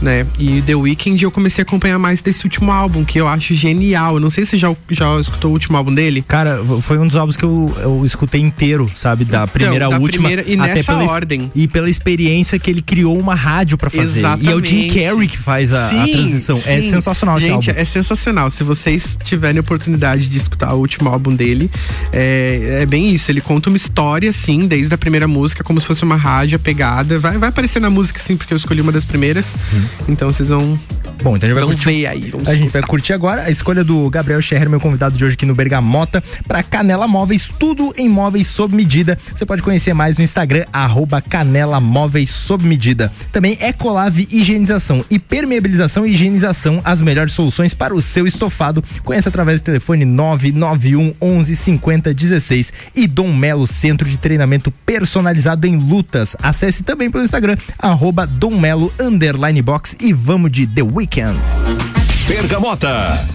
né? 0.00 0.26
E 0.38 0.62
The 0.62 0.74
Weeknd 0.74 1.22
eu 1.22 1.30
comecei 1.30 1.62
a 1.62 1.64
acompanhar 1.64 1.98
mais 1.98 2.22
desse 2.22 2.44
último 2.44 2.72
álbum, 2.72 3.04
que 3.04 3.20
eu 3.20 3.28
acho 3.28 3.54
genial. 3.54 4.14
Eu 4.14 4.20
não 4.20 4.30
sei 4.30 4.44
se 4.44 4.56
já, 4.56 4.74
já 4.90 5.18
escutou 5.20 5.50
o 5.50 5.54
último 5.54 5.76
álbum 5.76 5.94
dele. 5.94 6.22
Cara, 6.26 6.62
foi 6.80 6.98
um 6.98 7.06
dos 7.06 7.16
álbuns 7.16 7.36
que 7.36 7.44
eu, 7.44 7.74
eu 7.80 8.04
escutei 8.04 8.40
inteiro, 8.40 8.86
sabe? 8.94 9.24
Da 9.24 9.42
então, 9.42 9.48
primeira 9.48 9.86
à 9.86 9.88
última. 9.88 10.28
Primeira, 10.28 10.50
e 10.50 10.58
até 10.58 10.74
nessa 10.74 10.92
pela, 10.92 11.10
ordem. 11.10 11.52
E 11.54 11.68
pela 11.68 11.90
experiência 11.90 12.58
que 12.58 12.70
ele 12.70 12.82
criou 12.82 13.18
uma 13.18 13.34
rádio 13.34 13.76
para 13.76 13.90
fazer. 13.90 14.20
Exatamente. 14.20 14.46
E 14.46 14.52
é 14.52 14.54
o 14.54 14.64
Jim 14.64 14.88
Carrey 14.88 15.28
que 15.28 15.38
faz 15.38 15.72
a, 15.72 15.88
sim, 15.88 16.00
a 16.00 16.08
transição. 16.08 16.56
É 16.56 16.60
sim. 16.60 16.70
É 16.70 16.82
sensacional 16.82 17.40
Gente, 17.40 17.70
é 17.70 17.84
sensacional. 17.84 18.50
Se 18.50 18.64
vocês 18.64 19.18
tiverem 19.22 19.58
a 19.58 19.60
oportunidade 19.60 20.26
de 20.26 20.38
escutar 20.38 20.72
o 20.74 20.78
último 20.78 21.08
álbum 21.08 21.34
dele, 21.34 21.70
é, 22.12 22.80
é 22.82 22.86
bem 22.86 23.12
isso. 23.12 23.30
Ele 23.30 23.40
conta 23.40 23.68
uma 23.68 23.76
história, 23.76 24.30
assim, 24.30 24.66
desde 24.66 24.92
a 24.94 24.98
primeira 24.98 25.28
música, 25.28 25.62
como 25.62 25.80
se 25.80 25.86
fosse 25.86 26.02
uma 26.02 26.16
rádio 26.16 26.58
pegada. 26.58 27.18
Vai, 27.18 27.38
vai 27.38 27.48
aparecer 27.48 27.80
na 27.80 27.90
música, 27.90 28.20
sim, 28.20 28.36
porque 28.36 28.52
eu 28.52 28.56
escolhi 28.56 28.80
uma 28.80 28.92
das 28.92 29.04
primeiras. 29.04 29.54
Hum. 29.72 29.89
Então 30.08 30.30
vocês 30.30 30.48
vão 30.48 30.78
Bom, 31.22 31.36
então 31.36 31.46
a 31.46 31.50
gente 31.50 31.54
vai 31.54 31.64
Vamos 31.64 31.84
curtir. 31.84 32.06
aí. 32.06 32.32
A 32.46 32.54
gente 32.54 32.70
vai 32.70 32.82
curtir 32.82 33.12
agora 33.12 33.42
a 33.42 33.50
escolha 33.50 33.84
do 33.84 34.08
Gabriel 34.08 34.40
Scherrer, 34.40 34.70
meu 34.70 34.80
convidado 34.80 35.16
de 35.16 35.24
hoje 35.24 35.34
aqui 35.34 35.44
no 35.44 35.54
Bergamota, 35.54 36.22
para 36.46 36.62
Canela 36.62 37.06
Móveis, 37.06 37.48
tudo 37.58 37.92
em 37.96 38.08
móveis 38.08 38.46
sob 38.46 38.74
medida. 38.74 39.18
Você 39.34 39.44
pode 39.44 39.62
conhecer 39.62 39.92
mais 39.92 40.16
no 40.16 40.24
Instagram, 40.24 40.64
arroba 40.72 41.20
Canela 41.20 41.78
Móveis 41.80 42.30
sob 42.30 42.64
medida. 42.66 43.12
Também 43.30 43.58
Ecolave 43.60 44.26
Higienização 44.30 45.04
e 45.10 45.18
Permeabilização 45.18 46.06
e 46.06 46.12
Higienização, 46.12 46.80
as 46.84 47.02
melhores 47.02 47.32
soluções 47.32 47.74
para 47.74 47.94
o 47.94 48.00
seu 48.00 48.26
estofado. 48.26 48.82
Conheça 49.04 49.28
através 49.28 49.60
do 49.60 49.64
telefone 49.64 50.04
991 50.04 51.14
11 51.20 51.56
50 51.56 52.14
16 52.14 52.72
e 52.96 53.06
Dom 53.06 53.32
Melo 53.32 53.66
Centro 53.66 54.08
de 54.08 54.16
Treinamento 54.16 54.70
Personalizado 54.70 55.66
em 55.66 55.76
Lutas. 55.76 56.34
Acesse 56.42 56.82
também 56.82 57.10
pelo 57.10 57.24
Instagram, 57.24 57.56
arroba 57.78 58.26
Dom 58.26 58.58
Melo 58.58 58.92
box 59.62 59.96
e 60.00 60.12
vamos 60.12 60.50
de 60.50 60.66
The 60.66 60.82
Weekend. 61.10 61.40
Bergamota. 62.28 63.26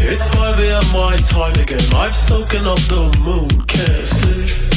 It's 0.00 0.30
5 0.30 0.58
a.m. 0.60 0.92
my 0.94 1.16
time 1.18 1.52
again. 1.60 1.80
I've 1.94 2.14
soaking 2.14 2.66
up 2.66 2.78
the 2.88 3.14
moon, 3.22 3.66
can't 3.66 4.06
sleep. 4.06 4.67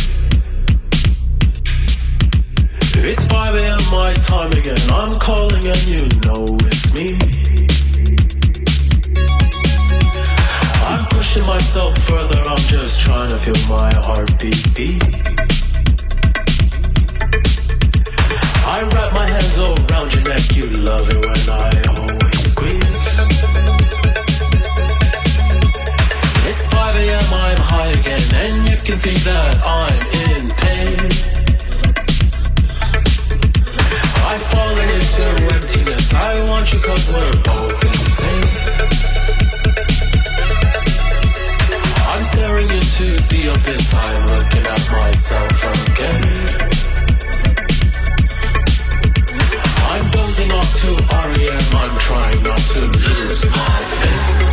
It's 3.04 3.26
5 3.26 3.56
a.m. 3.56 3.80
my 3.92 4.14
time 4.14 4.52
again. 4.52 4.78
I'm 4.92 5.18
calling 5.18 5.66
and 5.66 5.84
you 5.88 6.08
know 6.22 6.46
it's 6.70 6.94
me. 6.94 7.18
I'm 10.86 11.06
pushing 11.08 11.44
myself 11.48 11.98
further. 11.98 12.40
I'm 12.42 12.64
just 12.70 13.02
trying 13.02 13.32
to 13.32 13.38
feel 13.40 13.58
my 13.68 13.92
heartbeat 13.96 14.76
beat. 14.76 15.04
I 18.70 18.88
wrap 18.94 19.14
my 19.14 19.26
hands 19.26 19.58
all 19.58 19.74
around 19.90 20.14
your 20.14 20.24
neck. 20.24 20.56
You 20.56 20.68
love 20.70 21.10
it 21.10 21.26
when 21.26 21.50
I 21.50 21.72
always 21.98 22.52
squeeze. 22.52 23.20
It's 26.50 26.66
5 26.68 26.96
a.m. 26.96 27.34
I'm 27.34 27.58
high 27.58 27.92
again, 28.00 28.22
and 28.36 28.70
you 28.70 28.78
can 28.78 28.98
see 29.00 29.18
that 29.26 29.60
I'm 29.66 30.02
in 30.30 30.50
pain. 30.52 31.31
I've 34.34 34.42
fallen 34.44 34.90
into 34.90 35.26
emptiness. 35.56 36.14
I 36.14 36.42
want 36.50 36.72
you 36.72 36.80
cause 36.80 37.12
we're 37.12 37.36
both 37.44 37.84
insane. 37.84 38.48
I'm 42.12 42.24
staring 42.24 42.70
into 42.70 43.08
the 43.28 43.42
abyss. 43.54 43.94
I'm 43.94 44.28
looking 44.28 44.66
at 44.76 44.84
myself 44.90 45.58
again. 45.76 46.24
I'm 49.92 50.12
dozing 50.12 50.52
off 50.54 50.80
to 50.80 50.92
REM. 51.28 51.66
I'm 51.84 51.98
trying 52.00 52.44
not 52.44 52.58
to 52.58 52.80
lose 52.88 53.46
my 53.50 53.80
faith. 54.00 54.51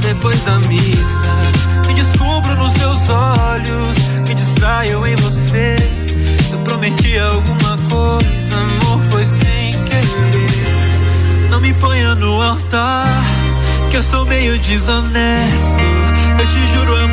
Depois 0.00 0.44
da 0.44 0.58
missa. 0.60 1.32
Me 1.86 1.94
descubro 1.94 2.54
nos 2.56 2.72
seus 2.74 3.08
olhos, 3.08 3.96
me 4.26 4.34
distraio 4.34 5.06
em 5.06 5.16
você. 5.16 5.76
Se 6.46 6.52
eu 6.52 6.58
prometi 6.60 7.18
alguma 7.18 7.78
coisa, 7.90 8.56
amor, 8.56 9.00
foi 9.10 9.26
sem 9.26 9.72
querer. 9.84 11.48
Não 11.50 11.60
me 11.60 11.72
ponha 11.74 12.14
no 12.14 12.40
altar, 12.40 13.24
que 13.90 13.96
eu 13.96 14.02
sou 14.02 14.24
meio 14.24 14.58
desonesto. 14.58 15.82
Eu 16.38 16.46
te 16.48 16.66
juro 16.68 16.96
amor 16.96 17.11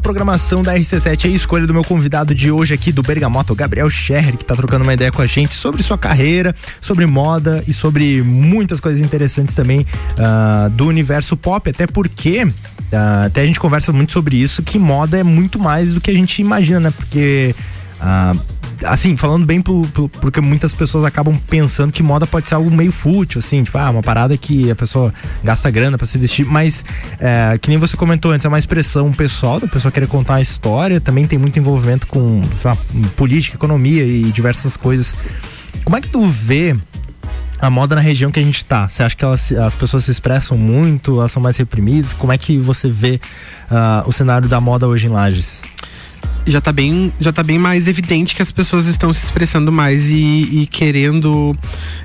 programação 0.00 0.62
da 0.62 0.74
RC7, 0.74 1.24
é 1.24 1.28
a 1.28 1.30
escolha 1.30 1.66
do 1.66 1.74
meu 1.74 1.84
convidado 1.84 2.34
de 2.34 2.50
hoje 2.50 2.74
aqui 2.74 2.92
do 2.92 3.02
Bergamota, 3.02 3.52
o 3.52 3.56
Gabriel 3.56 3.88
Scherrer, 3.88 4.36
que 4.36 4.44
tá 4.44 4.54
trocando 4.54 4.82
uma 4.82 4.94
ideia 4.94 5.10
com 5.10 5.22
a 5.22 5.26
gente 5.26 5.54
sobre 5.54 5.82
sua 5.82 5.98
carreira, 5.98 6.54
sobre 6.80 7.06
moda 7.06 7.62
e 7.66 7.72
sobre 7.72 8.22
muitas 8.22 8.80
coisas 8.80 9.00
interessantes 9.00 9.54
também 9.54 9.86
ah, 10.18 10.70
do 10.72 10.86
universo 10.86 11.36
pop, 11.36 11.68
até 11.70 11.86
porque 11.86 12.46
ah, 12.92 13.24
até 13.26 13.42
a 13.42 13.46
gente 13.46 13.60
conversa 13.60 13.92
muito 13.92 14.12
sobre 14.12 14.36
isso, 14.36 14.62
que 14.62 14.78
moda 14.78 15.18
é 15.18 15.22
muito 15.22 15.58
mais 15.58 15.92
do 15.92 16.00
que 16.00 16.10
a 16.10 16.14
gente 16.14 16.40
imagina, 16.40 16.80
né? 16.80 16.90
Porque 16.90 17.54
ah, 18.00 18.34
assim, 18.84 19.16
falando 19.16 19.44
bem 19.46 19.60
pro, 19.60 19.82
pro- 19.88 20.08
porque 20.08 20.40
muitas 20.40 20.72
pessoas 20.74 21.04
acabam 21.04 21.36
pensando 21.48 21.92
que 21.92 22.02
moda 22.02 22.26
pode 22.26 22.46
ser 22.46 22.54
algo 22.54 22.70
meio 22.70 22.92
fútil, 22.92 23.38
assim, 23.38 23.62
tipo, 23.64 23.76
ah, 23.78 23.90
uma 23.90 24.02
parada 24.02 24.36
que 24.36 24.70
a 24.70 24.76
pessoa 24.76 25.12
gasta 25.42 25.70
grana 25.70 25.98
pra 25.98 26.06
se 26.06 26.18
vestir, 26.18 26.44
mas 26.46 26.84
é, 27.18 27.58
que 27.60 27.68
nem 27.68 27.78
você 27.78 27.96
comentou 27.96 28.30
antes, 28.32 28.44
é 28.44 28.48
uma 28.48 28.58
expressão 28.58 29.10
pessoal 29.12 29.60
da 29.60 29.66
pessoa 29.68 29.90
querer 29.92 30.06
contar 30.06 30.36
a 30.36 30.40
história, 30.40 31.00
também 31.00 31.26
tem 31.26 31.38
muito 31.38 31.58
envolvimento 31.58 32.06
com, 32.06 32.42
sei 32.54 32.70
lá, 32.70 32.76
política, 33.16 33.56
economia 33.56 34.04
e 34.04 34.24
diversas 34.32 34.76
coisas. 34.76 35.14
Como 35.84 35.96
é 35.96 36.00
que 36.00 36.08
tu 36.08 36.26
vê 36.26 36.76
a 37.60 37.68
moda 37.70 37.94
na 37.96 38.00
região 38.00 38.30
que 38.30 38.38
a 38.38 38.42
gente 38.42 38.64
tá? 38.64 38.88
Você 38.88 39.02
acha 39.02 39.16
que 39.16 39.24
elas, 39.24 39.50
as 39.52 39.74
pessoas 39.74 40.04
se 40.04 40.10
expressam 40.12 40.56
muito, 40.56 41.18
elas 41.18 41.32
são 41.32 41.42
mais 41.42 41.56
reprimidas? 41.56 42.12
Como 42.12 42.32
é 42.32 42.38
que 42.38 42.56
você 42.58 42.88
vê 42.90 43.20
ah, 43.70 44.04
o 44.06 44.12
cenário 44.12 44.48
da 44.48 44.60
moda 44.60 44.86
hoje 44.86 45.06
em 45.06 45.10
Lages? 45.10 45.62
Já 46.48 46.60
tá 46.60 46.72
bem 46.72 47.12
já 47.20 47.32
tá 47.32 47.42
bem 47.42 47.58
mais 47.58 47.86
evidente 47.86 48.34
que 48.34 48.42
as 48.42 48.50
pessoas 48.50 48.86
estão 48.86 49.12
se 49.12 49.24
expressando 49.24 49.70
mais 49.70 50.08
e, 50.10 50.14
e 50.62 50.68
querendo 50.70 51.54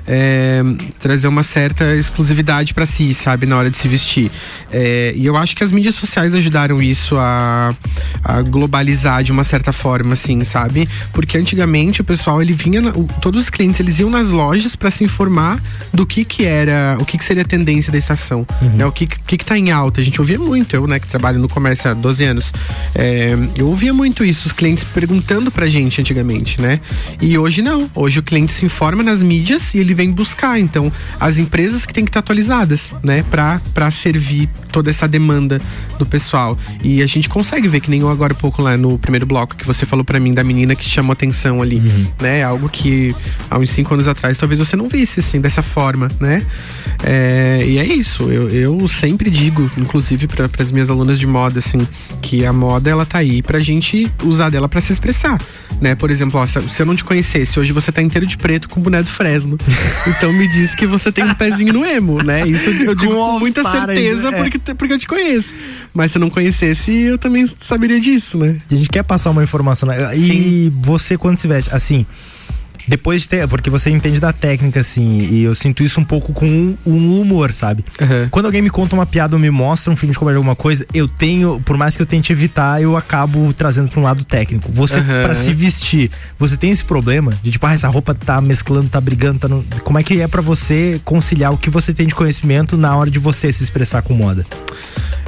é, 0.06 0.62
trazer 0.98 1.28
uma 1.28 1.42
certa 1.42 1.94
exclusividade 1.96 2.74
pra 2.74 2.86
si 2.86 3.14
sabe 3.14 3.46
na 3.46 3.56
hora 3.56 3.70
de 3.70 3.76
se 3.76 3.88
vestir. 3.88 4.30
É, 4.70 5.12
e 5.16 5.24
eu 5.26 5.36
acho 5.36 5.56
que 5.56 5.64
as 5.64 5.72
mídias 5.72 5.94
sociais 5.94 6.34
ajudaram 6.34 6.82
isso 6.82 7.16
a, 7.16 7.74
a 8.22 8.42
globalizar 8.42 9.22
de 9.22 9.32
uma 9.32 9.44
certa 9.44 9.72
forma 9.72 10.12
assim 10.14 10.42
sabe? 10.44 10.88
Porque 11.12 11.38
antigamente 11.38 12.00
o 12.00 12.04
pessoal 12.04 12.40
ele 12.42 12.52
vinha 12.52 12.80
o- 12.90 13.08
todos 13.20 13.44
os 13.44 13.50
clientes 13.50 13.80
eles 13.80 13.98
iam 14.00 14.10
nas 14.10 14.28
lojas 14.30 14.76
pra 14.76 14.90
se 14.90 15.04
informar 15.04 15.60
do 15.92 16.04
que 16.06 16.24
que 16.24 16.44
era 16.44 16.96
o 17.00 17.04
que 17.04 17.16
que 17.18 17.24
seria 17.24 17.42
a 17.42 17.46
tendência 17.46 17.90
da 17.92 17.98
estação 17.98 18.46
né? 18.76 18.84
O 18.86 18.92
que 18.92 19.06
que 19.06 19.36
que 19.38 19.44
tá 19.44 19.56
em 19.58 19.70
alta. 19.70 20.00
A 20.00 20.04
gente 20.04 20.20
ouvia 20.20 20.38
muito 20.38 20.74
eu 20.76 20.86
né 20.86 20.98
que 20.98 21.06
trabalho 21.06 21.38
no 21.38 21.48
comércio 21.48 21.90
há 21.90 21.94
12 21.94 22.24
anos 22.24 22.52
é, 22.94 23.34
eu 23.56 23.68
ouvia 23.68 23.92
muito 23.94 24.24
isso 24.24 24.33
os 24.44 24.52
clientes 24.52 24.84
perguntando 24.84 25.50
pra 25.50 25.66
gente 25.66 26.00
antigamente 26.00 26.60
né? 26.60 26.80
E 27.20 27.36
hoje 27.36 27.62
não. 27.62 27.90
Hoje 27.94 28.18
o 28.18 28.22
cliente 28.22 28.52
se 28.52 28.64
informa 28.64 29.02
nas 29.02 29.22
mídias 29.22 29.74
e 29.74 29.78
ele 29.78 29.94
vem 29.94 30.10
buscar 30.10 30.58
então 30.58 30.92
as 31.18 31.38
empresas 31.38 31.84
que 31.84 31.92
têm 31.92 32.04
que 32.04 32.10
estar 32.10 32.20
atualizadas 32.20 32.92
né? 33.02 33.24
Pra 33.30 33.60
para 33.72 33.90
servir 33.90 34.48
toda 34.72 34.90
essa 34.90 35.06
demanda 35.06 35.60
do 35.98 36.06
pessoal. 36.06 36.58
E 36.82 37.02
a 37.02 37.06
gente 37.06 37.28
consegue 37.28 37.68
ver 37.68 37.80
que 37.80 37.90
nem 37.90 38.00
eu 38.00 38.08
agora 38.08 38.32
há 38.32 38.36
pouco 38.36 38.62
lá 38.62 38.76
no 38.76 38.98
primeiro 38.98 39.26
bloco 39.26 39.56
que 39.56 39.66
você 39.66 39.86
falou 39.86 40.04
pra 40.04 40.18
mim 40.18 40.34
da 40.34 40.42
menina 40.42 40.74
que 40.74 40.84
chamou 40.84 41.12
atenção 41.12 41.62
ali 41.62 41.80
né? 42.20 42.42
Algo 42.42 42.68
que 42.68 43.14
há 43.50 43.58
uns 43.58 43.70
cinco 43.70 43.94
anos 43.94 44.08
atrás 44.08 44.38
talvez 44.38 44.58
você 44.58 44.76
não 44.76 44.88
visse 44.88 45.20
assim 45.20 45.40
dessa 45.40 45.62
forma 45.62 46.10
né? 46.20 46.44
É, 47.02 47.64
e 47.66 47.78
é 47.78 47.84
isso. 47.84 48.24
Eu, 48.30 48.48
eu 48.48 48.88
sempre 48.88 49.30
digo 49.30 49.70
inclusive 49.76 50.26
para 50.26 50.48
as 50.58 50.70
minhas 50.70 50.90
alunas 50.90 51.18
de 51.18 51.26
moda 51.26 51.58
assim 51.58 51.86
que 52.22 52.44
a 52.44 52.52
moda 52.52 52.90
ela 52.90 53.04
tá 53.04 53.18
aí 53.18 53.42
pra 53.42 53.58
gente 53.58 54.10
usar 54.22 54.50
dela 54.50 54.68
pra 54.68 54.80
se 54.80 54.92
expressar 54.92 55.40
né 55.80 55.94
por 55.94 56.10
exemplo 56.10 56.38
ó, 56.40 56.46
se 56.46 56.80
eu 56.80 56.86
não 56.86 56.94
te 56.94 57.04
conhecesse 57.04 57.58
hoje 57.58 57.72
você 57.72 57.90
tá 57.90 58.00
inteiro 58.00 58.26
de 58.26 58.36
preto 58.36 58.68
com 58.68 58.80
boné 58.80 59.02
do 59.02 59.08
Fresno 59.08 59.58
então 60.06 60.32
me 60.32 60.46
diz 60.48 60.74
que 60.74 60.86
você 60.86 61.10
tem 61.10 61.24
um 61.24 61.34
pezinho 61.34 61.72
no 61.72 61.84
emo 61.84 62.22
né 62.22 62.46
isso 62.46 62.70
eu 62.70 62.94
digo 62.94 63.12
Com 63.14 63.32
com 63.32 63.38
muita 63.40 63.62
certeza 63.64 64.28
ainda, 64.28 64.38
é. 64.38 64.42
porque, 64.42 64.74
porque 64.74 64.94
eu 64.94 64.98
te 64.98 65.08
conheço 65.08 65.54
mas 65.92 66.12
se 66.12 66.18
eu 66.18 66.20
não 66.20 66.30
conhecesse 66.30 66.92
eu 66.92 67.18
também 67.18 67.46
saberia 67.60 68.00
disso 68.00 68.38
né 68.38 68.56
A 68.70 68.74
gente 68.74 68.88
quer 68.88 69.02
passar 69.02 69.30
uma 69.30 69.42
informação. 69.42 69.88
né? 69.88 69.96
E 70.16 70.72
você, 70.82 71.16
quando 71.16 71.38
se 71.38 71.46
veste, 71.46 71.70
assim, 71.72 72.06
depois 72.86 73.22
de 73.22 73.28
ter. 73.28 73.48
Porque 73.48 73.70
você 73.70 73.90
entende 73.90 74.20
da 74.20 74.32
técnica, 74.32 74.80
assim, 74.80 75.18
e 75.18 75.42
eu 75.44 75.54
sinto 75.54 75.82
isso 75.82 76.00
um 76.00 76.04
pouco 76.04 76.32
com 76.32 76.46
um, 76.46 76.76
um 76.86 77.20
humor, 77.20 77.52
sabe? 77.52 77.84
Aham. 78.00 78.28
Quando 78.30 78.46
alguém 78.46 78.62
me 78.62 78.70
conta 78.70 78.94
uma 78.94 79.06
piada 79.06 79.36
ou 79.36 79.40
me 79.40 79.50
mostra 79.50 79.92
um 79.92 79.96
filme 79.96 80.12
de 80.12 80.18
comédia 80.18 80.38
alguma 80.38 80.56
coisa, 80.56 80.86
eu 80.92 81.06
tenho, 81.06 81.60
por 81.64 81.76
mais 81.76 81.96
que 81.96 82.02
eu 82.02 82.06
tente 82.06 82.32
evitar, 82.32 82.82
eu 82.82 82.96
acabo 82.96 83.52
trazendo 83.52 83.88
pra 83.88 84.00
um 84.00 84.02
lado 84.02 84.24
técnico. 84.24 84.70
Você, 84.72 84.98
Aham. 84.98 85.22
pra 85.24 85.34
se 85.34 85.52
vestir, 85.52 86.10
você 86.38 86.56
tem 86.56 86.70
esse 86.70 86.84
problema 86.84 87.32
de 87.42 87.50
tipo, 87.50 87.66
ah, 87.66 87.72
essa 87.72 87.88
roupa 87.88 88.14
tá 88.14 88.40
mesclando, 88.40 88.88
tá 88.88 89.00
brigando, 89.00 89.38
tá 89.38 89.48
no... 89.48 89.64
Como 89.82 89.98
é 89.98 90.02
que 90.02 90.20
é 90.20 90.28
pra 90.28 90.42
você 90.42 91.00
conciliar 91.04 91.52
o 91.52 91.58
que 91.58 91.70
você 91.70 91.92
tem 91.92 92.06
de 92.06 92.14
conhecimento 92.14 92.76
na 92.76 92.96
hora 92.96 93.10
de 93.10 93.18
você 93.18 93.52
se 93.52 93.62
expressar 93.62 94.02
com 94.02 94.14
moda? 94.14 94.46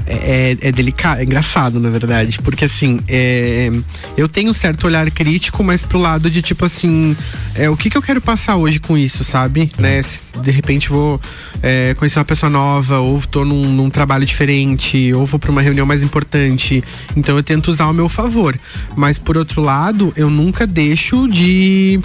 É, 0.07 0.57
é 0.61 0.73
delicado, 0.73 1.21
é 1.21 1.25
engraçado, 1.25 1.81
na 1.81 1.91
verdade. 1.91 2.39
Porque 2.43 2.65
assim, 2.65 3.01
é, 3.09 3.71
eu 4.17 4.29
tenho 4.29 4.51
um 4.51 4.53
certo 4.53 4.87
olhar 4.87 5.11
crítico, 5.11 5.63
mas 5.65 5.83
pro 5.83 5.99
lado 5.99 6.31
de 6.31 6.41
tipo 6.41 6.65
assim, 6.65 7.17
é, 7.55 7.69
o 7.69 7.77
que, 7.77 7.91
que 7.91 7.97
eu 7.97 8.03
quero 8.03 8.21
passar 8.21 8.57
hoje 8.57 8.79
com 8.79 8.97
isso, 8.97 9.25
sabe? 9.25 9.71
Né? 9.79 10.03
Se 10.03 10.21
de 10.43 10.51
repente 10.51 10.89
vou 10.89 11.21
é, 11.63 11.95
conhecer 11.95 12.19
uma 12.19 12.25
pessoa 12.25 12.49
nova, 12.49 13.01
ou 13.01 13.21
tô 13.23 13.45
num, 13.45 13.65
num 13.73 13.91
trabalho 13.91 14.25
diferente, 14.25 15.13
ou 15.13 15.27
vou 15.27 15.41
pra 15.41 15.51
uma 15.51 15.63
reunião 15.63 15.87
mais 15.87 16.03
importante. 16.03 16.83
Então 17.17 17.37
eu 17.37 17.43
tento 17.43 17.69
usar 17.69 17.85
ao 17.85 17.93
meu 17.93 18.09
favor. 18.09 18.59
Mas 18.95 19.19
por 19.19 19.37
outro 19.37 19.61
lado, 19.61 20.13
eu 20.17 20.31
nunca 20.31 20.67
deixo 20.67 21.27
de 21.29 22.01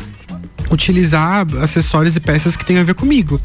utilizar 0.72 1.46
acessórios 1.62 2.16
e 2.16 2.20
peças 2.20 2.56
que 2.56 2.66
tenham 2.66 2.82
a 2.82 2.86
ver 2.86 2.96
comigo, 2.96 3.40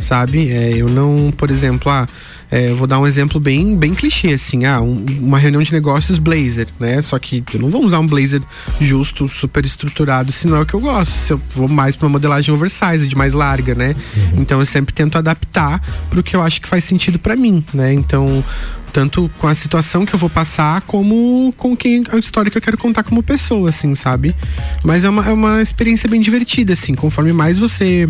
sabe? 0.00 0.50
É, 0.50 0.72
eu 0.76 0.88
não, 0.88 1.32
por 1.36 1.50
exemplo, 1.50 1.90
ah, 1.90 2.06
é, 2.50 2.70
eu 2.70 2.76
vou 2.76 2.86
dar 2.86 2.98
um 2.98 3.06
exemplo 3.06 3.38
bem, 3.38 3.76
bem 3.76 3.94
clichê, 3.94 4.32
assim, 4.34 4.64
ah, 4.64 4.80
um- 4.80 5.04
uma 5.20 5.38
reunião 5.38 5.62
de 5.62 5.72
negócios 5.72 6.18
blazer, 6.18 6.66
né? 6.80 7.00
Só 7.02 7.18
que 7.18 7.42
eu 7.54 7.60
não 7.60 7.70
vou 7.70 7.84
usar 7.84 7.98
um 8.00 8.06
blazer 8.06 8.40
justo, 8.80 9.28
super 9.28 9.64
estruturado, 9.64 10.32
se 10.32 10.46
não 10.46 10.56
é 10.56 10.60
o 10.62 10.66
que 10.66 10.74
eu 10.74 10.80
gosto. 10.80 11.12
Se 11.12 11.32
eu 11.32 11.40
vou 11.54 11.68
mais 11.68 11.94
pra 11.96 12.06
uma 12.06 12.12
modelagem 12.12 12.52
oversized, 12.54 13.14
mais 13.16 13.32
larga, 13.34 13.74
né? 13.74 13.94
Então 14.36 14.58
eu 14.60 14.66
sempre 14.66 14.92
tento 14.94 15.16
adaptar 15.16 15.80
pro 16.10 16.22
que 16.22 16.34
eu 16.34 16.42
acho 16.42 16.60
que 16.60 16.68
faz 16.68 16.84
sentido 16.84 17.18
pra 17.18 17.36
mim, 17.36 17.64
né? 17.72 17.92
Então, 17.92 18.44
tanto 18.90 19.30
com 19.38 19.46
a 19.46 19.54
situação 19.54 20.04
que 20.04 20.14
eu 20.14 20.18
vou 20.18 20.28
passar, 20.28 20.80
como 20.82 21.54
com 21.56 21.76
quem 21.76 22.04
a 22.10 22.18
história 22.18 22.50
que 22.50 22.58
eu 22.58 22.62
quero 22.62 22.76
contar 22.76 23.02
como 23.02 23.22
pessoa, 23.22 23.68
assim, 23.68 23.94
sabe? 23.94 24.34
Mas 24.82 25.04
é 25.04 25.08
uma, 25.08 25.26
é 25.26 25.32
uma 25.32 25.62
experiência 25.62 26.08
bem 26.08 26.20
divertida, 26.20 26.72
assim, 26.72 26.94
conforme 26.94 27.32
mais 27.32 27.58
você 27.58 28.08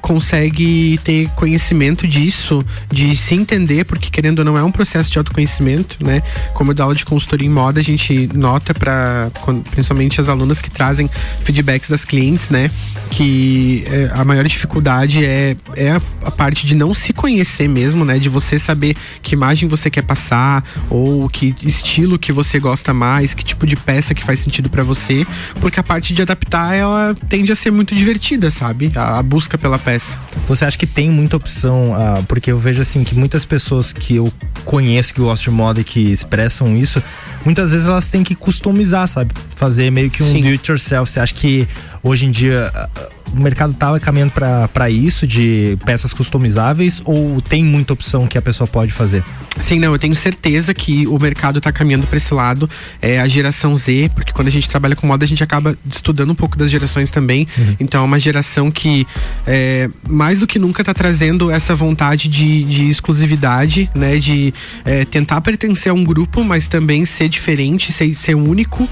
consegue 0.00 0.98
ter 1.04 1.28
conhecimento 1.30 2.06
disso, 2.06 2.64
de 2.90 3.16
se 3.16 3.34
entender, 3.34 3.84
porque 3.84 4.10
querendo 4.10 4.40
ou 4.40 4.44
não 4.44 4.56
é 4.56 4.62
um 4.62 4.70
processo 4.70 5.10
de 5.10 5.18
autoconhecimento, 5.18 6.04
né? 6.04 6.22
Como 6.54 6.70
eu 6.70 6.74
dou 6.74 6.84
aula 6.84 6.94
de 6.94 7.04
consultoria 7.04 7.46
em 7.46 7.50
moda, 7.50 7.80
a 7.80 7.82
gente 7.82 8.28
nota 8.34 8.72
para 8.72 9.30
principalmente 9.70 10.20
as 10.20 10.28
alunas 10.28 10.62
que 10.62 10.70
trazem 10.70 11.10
feedbacks 11.42 11.90
das 11.90 12.04
clientes, 12.04 12.48
né? 12.48 12.70
Que 13.10 13.84
é, 13.86 14.10
a 14.14 14.24
maior 14.24 14.46
dificuldade 14.46 15.24
é, 15.24 15.56
é 15.76 15.90
a, 15.90 16.00
a 16.24 16.30
parte 16.30 16.66
de 16.66 16.74
não 16.74 16.94
se 16.94 17.12
conhecer 17.12 17.68
mesmo, 17.68 18.04
né? 18.04 18.18
De 18.18 18.28
você 18.28 18.58
saber 18.58 18.96
que 19.22 19.34
imagem 19.34 19.68
você 19.68 19.90
quer 19.90 20.02
passar, 20.08 20.64
ou 20.88 21.28
que 21.28 21.54
estilo 21.62 22.18
que 22.18 22.32
você 22.32 22.58
gosta 22.58 22.94
mais, 22.94 23.34
que 23.34 23.44
tipo 23.44 23.66
de 23.66 23.76
peça 23.76 24.14
que 24.14 24.24
faz 24.24 24.40
sentido 24.40 24.70
pra 24.70 24.82
você, 24.82 25.26
porque 25.60 25.78
a 25.78 25.82
parte 25.82 26.14
de 26.14 26.22
adaptar 26.22 26.74
ela 26.74 27.14
tende 27.28 27.52
a 27.52 27.54
ser 27.54 27.70
muito 27.70 27.94
divertida, 27.94 28.50
sabe? 28.50 28.90
A, 28.96 29.18
a 29.18 29.22
busca 29.22 29.58
pela 29.58 29.78
peça. 29.78 30.18
Você 30.46 30.64
acha 30.64 30.78
que 30.78 30.86
tem 30.86 31.10
muita 31.10 31.36
opção? 31.36 31.68
ah, 31.94 32.22
porque 32.26 32.52
eu 32.52 32.58
vejo 32.58 32.80
assim 32.80 33.02
que 33.02 33.14
muitas 33.14 33.44
pessoas 33.44 33.92
que 33.92 34.16
eu 34.16 34.32
conheço 34.64 35.12
que 35.12 35.20
gostam 35.20 35.52
de 35.52 35.56
moda 35.56 35.80
e 35.80 35.84
que 35.84 36.00
expressam 36.12 36.76
isso, 36.76 37.02
muitas 37.44 37.72
vezes 37.72 37.86
elas 37.86 38.08
têm 38.08 38.22
que 38.22 38.34
customizar, 38.34 39.06
sabe? 39.08 39.32
Fazer 39.56 39.90
meio 39.90 40.10
que 40.10 40.22
um 40.22 40.30
Sim. 40.30 40.42
do 40.42 40.48
it 40.48 40.70
yourself. 40.70 41.10
Você 41.10 41.20
acha 41.20 41.34
que 41.34 41.66
hoje 42.08 42.26
em 42.26 42.30
dia 42.30 42.70
ah, 42.74 42.88
o 43.32 43.40
mercado 43.40 43.74
tá 43.74 43.98
caminhando 44.00 44.32
pra 44.72 44.90
isso 44.90 45.26
de 45.26 45.76
peças 45.84 46.12
customizáveis 46.12 47.02
ou 47.04 47.40
tem 47.40 47.62
muita 47.62 47.92
opção 47.92 48.26
que 48.26 48.38
a 48.38 48.42
pessoa 48.42 48.66
pode 48.66 48.92
fazer? 48.92 49.22
Sim, 49.58 49.78
não, 49.80 49.92
eu 49.92 49.98
tenho 49.98 50.14
certeza 50.14 50.72
que 50.72 51.06
o 51.06 51.18
mercado 51.18 51.60
tá 51.60 51.72
caminhando 51.72 52.06
para 52.06 52.16
esse 52.16 52.32
lado. 52.32 52.70
É 53.02 53.20
a 53.20 53.26
geração 53.26 53.76
Z, 53.76 54.10
porque 54.14 54.32
quando 54.32 54.48
a 54.48 54.50
gente 54.50 54.68
trabalha 54.68 54.94
com 54.94 55.06
moda, 55.06 55.24
a 55.24 55.28
gente 55.28 55.42
acaba 55.42 55.76
estudando 55.90 56.30
um 56.30 56.34
pouco 56.34 56.56
das 56.56 56.70
gerações 56.70 57.10
também. 57.10 57.46
Então 57.80 58.02
é 58.02 58.04
uma 58.04 58.18
geração 58.18 58.70
que 58.70 59.06
é, 59.46 59.90
mais 60.08 60.40
do 60.40 60.46
que 60.46 60.58
nunca 60.58 60.84
tá 60.84 60.94
trazendo 60.94 61.50
essa 61.50 61.74
vontade 61.74 62.28
de, 62.28 62.64
de 62.64 62.88
exclusividade, 62.88 63.90
né? 63.94 64.18
De 64.18 64.54
é, 64.84 65.04
tentar 65.04 65.40
pertencer 65.40 65.90
a 65.90 65.94
um 65.94 66.04
grupo, 66.04 66.44
mas 66.44 66.68
também 66.68 67.04
ser 67.04 67.28
diferente, 67.28 67.92
ser, 67.92 68.14
ser 68.14 68.34
único. 68.34 68.88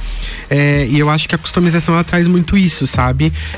É, 0.50 0.86
e 0.90 0.98
eu 0.98 1.08
acho 1.08 1.28
que 1.28 1.34
a 1.34 1.38
customização 1.38 1.94
ela 1.94 2.04
traz 2.04 2.26
muito 2.26 2.56
isso, 2.56 2.86
sabe? 2.86 3.05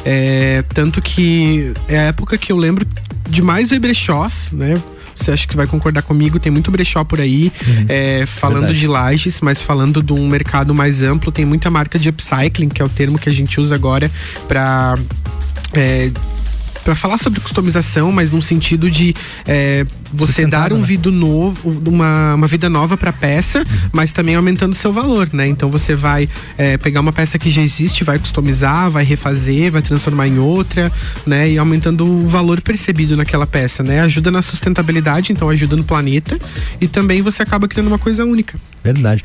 É, 0.04 0.64
tanto 0.74 1.00
que 1.00 1.72
é 1.88 1.98
a 1.98 2.02
época 2.02 2.36
que 2.36 2.52
eu 2.52 2.56
lembro 2.56 2.86
de 3.28 3.42
mais 3.42 3.70
ver 3.70 3.78
brechós, 3.78 4.48
né? 4.52 4.80
Você 5.14 5.32
acha 5.32 5.46
que 5.48 5.56
vai 5.56 5.66
concordar 5.66 6.02
comigo? 6.02 6.38
Tem 6.38 6.50
muito 6.50 6.70
brechó 6.70 7.02
por 7.02 7.20
aí, 7.20 7.52
é, 7.88 8.24
falando 8.24 8.66
Verdade. 8.66 8.78
de 8.78 8.86
lajes, 8.86 9.40
mas 9.40 9.60
falando 9.60 10.00
de 10.00 10.12
um 10.12 10.28
mercado 10.28 10.72
mais 10.74 11.02
amplo. 11.02 11.32
Tem 11.32 11.44
muita 11.44 11.68
marca 11.68 11.98
de 11.98 12.08
upcycling, 12.08 12.68
que 12.68 12.80
é 12.80 12.84
o 12.84 12.88
termo 12.88 13.18
que 13.18 13.28
a 13.28 13.32
gente 13.32 13.60
usa 13.60 13.74
agora 13.74 14.10
para 14.46 14.96
para 16.84 16.96
falar 16.96 17.18
sobre 17.18 17.38
customização, 17.40 18.10
mas 18.10 18.30
num 18.30 18.40
sentido 18.40 18.90
de 18.90 19.14
é, 19.46 19.84
você 20.12 20.46
dar 20.46 20.72
um 20.72 20.78
né? 20.78 20.86
vida 20.86 21.10
novo, 21.10 21.80
uma, 21.86 22.34
uma 22.34 22.46
vida 22.46 22.68
nova 22.68 22.96
pra 22.96 23.12
peça, 23.12 23.64
mas 23.92 24.12
também 24.12 24.34
aumentando 24.34 24.72
o 24.72 24.74
seu 24.74 24.92
valor, 24.92 25.28
né? 25.32 25.46
Então 25.46 25.70
você 25.70 25.94
vai 25.94 26.28
é, 26.56 26.76
pegar 26.76 27.00
uma 27.00 27.12
peça 27.12 27.38
que 27.38 27.50
já 27.50 27.62
existe, 27.62 28.04
vai 28.04 28.18
customizar, 28.18 28.90
vai 28.90 29.04
refazer, 29.04 29.70
vai 29.70 29.82
transformar 29.82 30.28
em 30.28 30.38
outra, 30.38 30.90
né? 31.26 31.50
E 31.50 31.58
aumentando 31.58 32.04
o 32.04 32.26
valor 32.26 32.60
percebido 32.60 33.16
naquela 33.16 33.46
peça, 33.46 33.82
né? 33.82 34.00
Ajuda 34.00 34.30
na 34.30 34.42
sustentabilidade, 34.42 35.32
então 35.32 35.48
ajuda 35.48 35.76
no 35.76 35.84
planeta 35.84 36.38
e 36.80 36.88
também 36.88 37.22
você 37.22 37.42
acaba 37.42 37.68
criando 37.68 37.88
uma 37.88 37.98
coisa 37.98 38.24
única. 38.24 38.58
Verdade. 38.82 39.22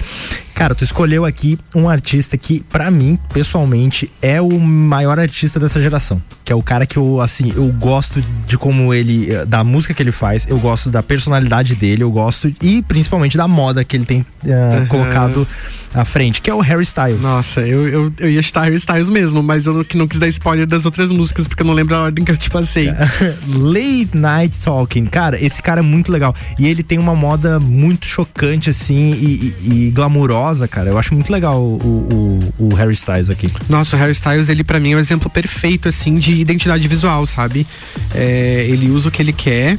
Cara, 0.54 0.76
tu 0.76 0.84
escolheu 0.84 1.26
aqui 1.26 1.58
um 1.74 1.90
artista 1.90 2.38
que, 2.38 2.60
pra 2.70 2.92
mim, 2.92 3.18
pessoalmente, 3.34 4.10
é 4.22 4.42
o 4.42 4.60
maior 4.60 5.20
artista 5.20 5.60
dessa 5.60 5.82
geração. 5.82 6.22
Que 6.44 6.52
é 6.52 6.56
o 6.56 6.62
cara 6.62 6.86
que 6.86 6.98
eu, 6.98 7.22
assim, 7.22 7.52
eu 7.56 7.68
gosto 7.68 8.24
de 8.48 8.58
como 8.58 8.94
ele. 8.94 9.34
eh, 9.34 9.46
da 9.46 9.64
música 9.64 9.94
que 9.94 10.02
ele 10.02 10.12
faz, 10.12 10.48
eu 10.48 10.58
gosto 10.58 10.73
da 10.90 11.02
personalidade 11.02 11.76
dele, 11.76 12.04
eu 12.04 12.12
gosto 12.12 12.54
e 12.62 12.82
principalmente 12.82 13.38
da 13.38 13.48
moda 13.48 13.84
que 13.84 13.96
ele 13.96 14.06
tem 14.06 14.26
eh, 14.46 14.86
colocado 14.88 15.48
à 15.94 16.04
frente, 16.04 16.42
que 16.42 16.50
é 16.50 16.54
o 16.54 16.60
Harry 16.60 16.84
Styles. 16.84 17.22
Nossa, 17.22 17.62
eu, 17.62 17.88
eu, 17.88 18.14
eu 18.20 18.30
ia 18.30 18.40
estar 18.40 18.64
Harry 18.64 18.78
Styles 18.78 19.10
mesmo, 19.10 19.44
mas 19.44 19.66
eu 19.66 19.74
não, 19.74 19.84
que 19.84 19.98
não 19.98 20.08
quis 20.08 20.20
dar 20.20 20.28
spoiler 20.28 20.66
das 20.66 20.86
outras 20.86 21.12
músicas, 21.12 21.48
porque 21.48 21.62
eu 21.62 21.68
não 21.68 21.74
lembro 21.74 21.96
a 21.96 22.04
ordem 22.04 22.26
que 22.26 22.32
eu 22.32 22.38
te 22.38 22.50
passei. 22.50 22.88
Late 23.48 24.10
Night 24.14 24.60
Talking. 24.60 25.06
Cara, 25.06 25.44
esse 25.44 25.62
cara 25.62 25.80
é 25.80 25.84
muito 25.84 26.12
legal. 26.12 26.36
E 26.58 26.68
ele 26.68 26.84
tem 26.84 26.98
uma 26.98 27.16
moda 27.16 27.60
muito 27.60 28.06
chocante, 28.06 28.70
assim, 28.70 29.12
e, 29.12 29.26
e, 29.26 29.88
e 29.88 29.92
glamurosa, 29.92 30.68
cara. 30.68 30.90
Eu 30.90 30.98
acho 30.98 31.14
muito 31.14 31.32
legal 31.32 31.62
o, 31.62 32.40
o, 32.60 32.66
o 32.66 32.76
Harry 32.76 32.94
Styles 32.94 33.30
aqui. 33.30 33.52
Nossa, 33.70 33.96
o 33.96 34.00
Harry 34.00 34.14
Styles, 34.14 34.50
ele 34.50 34.64
pra 34.64 34.80
mim 34.80 34.94
é 34.94 34.96
um 34.96 35.00
exemplo 35.00 35.30
perfeito, 35.30 35.88
assim, 35.88 36.18
de 36.18 36.34
identidade 36.34 36.88
visual, 36.88 37.26
sabe? 37.26 37.68
É, 38.14 38.66
ele 38.70 38.90
usa 38.90 39.10
o 39.10 39.12
que 39.12 39.22
ele 39.22 39.34
quer. 39.34 39.78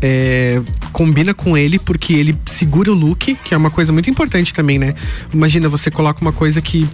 É, 0.00 0.60
combina 0.92 1.34
com 1.34 1.56
ele 1.56 1.78
porque 1.78 2.12
ele 2.12 2.36
segura 2.46 2.90
o 2.90 2.94
look, 2.94 3.34
que 3.36 3.54
é 3.54 3.56
uma 3.56 3.70
coisa 3.70 3.92
muito 3.92 4.08
importante 4.10 4.52
também, 4.52 4.78
né? 4.78 4.94
Imagina, 5.32 5.68
você 5.68 5.90
coloca 5.90 6.20
uma 6.20 6.32
coisa 6.32 6.60
que 6.60 6.88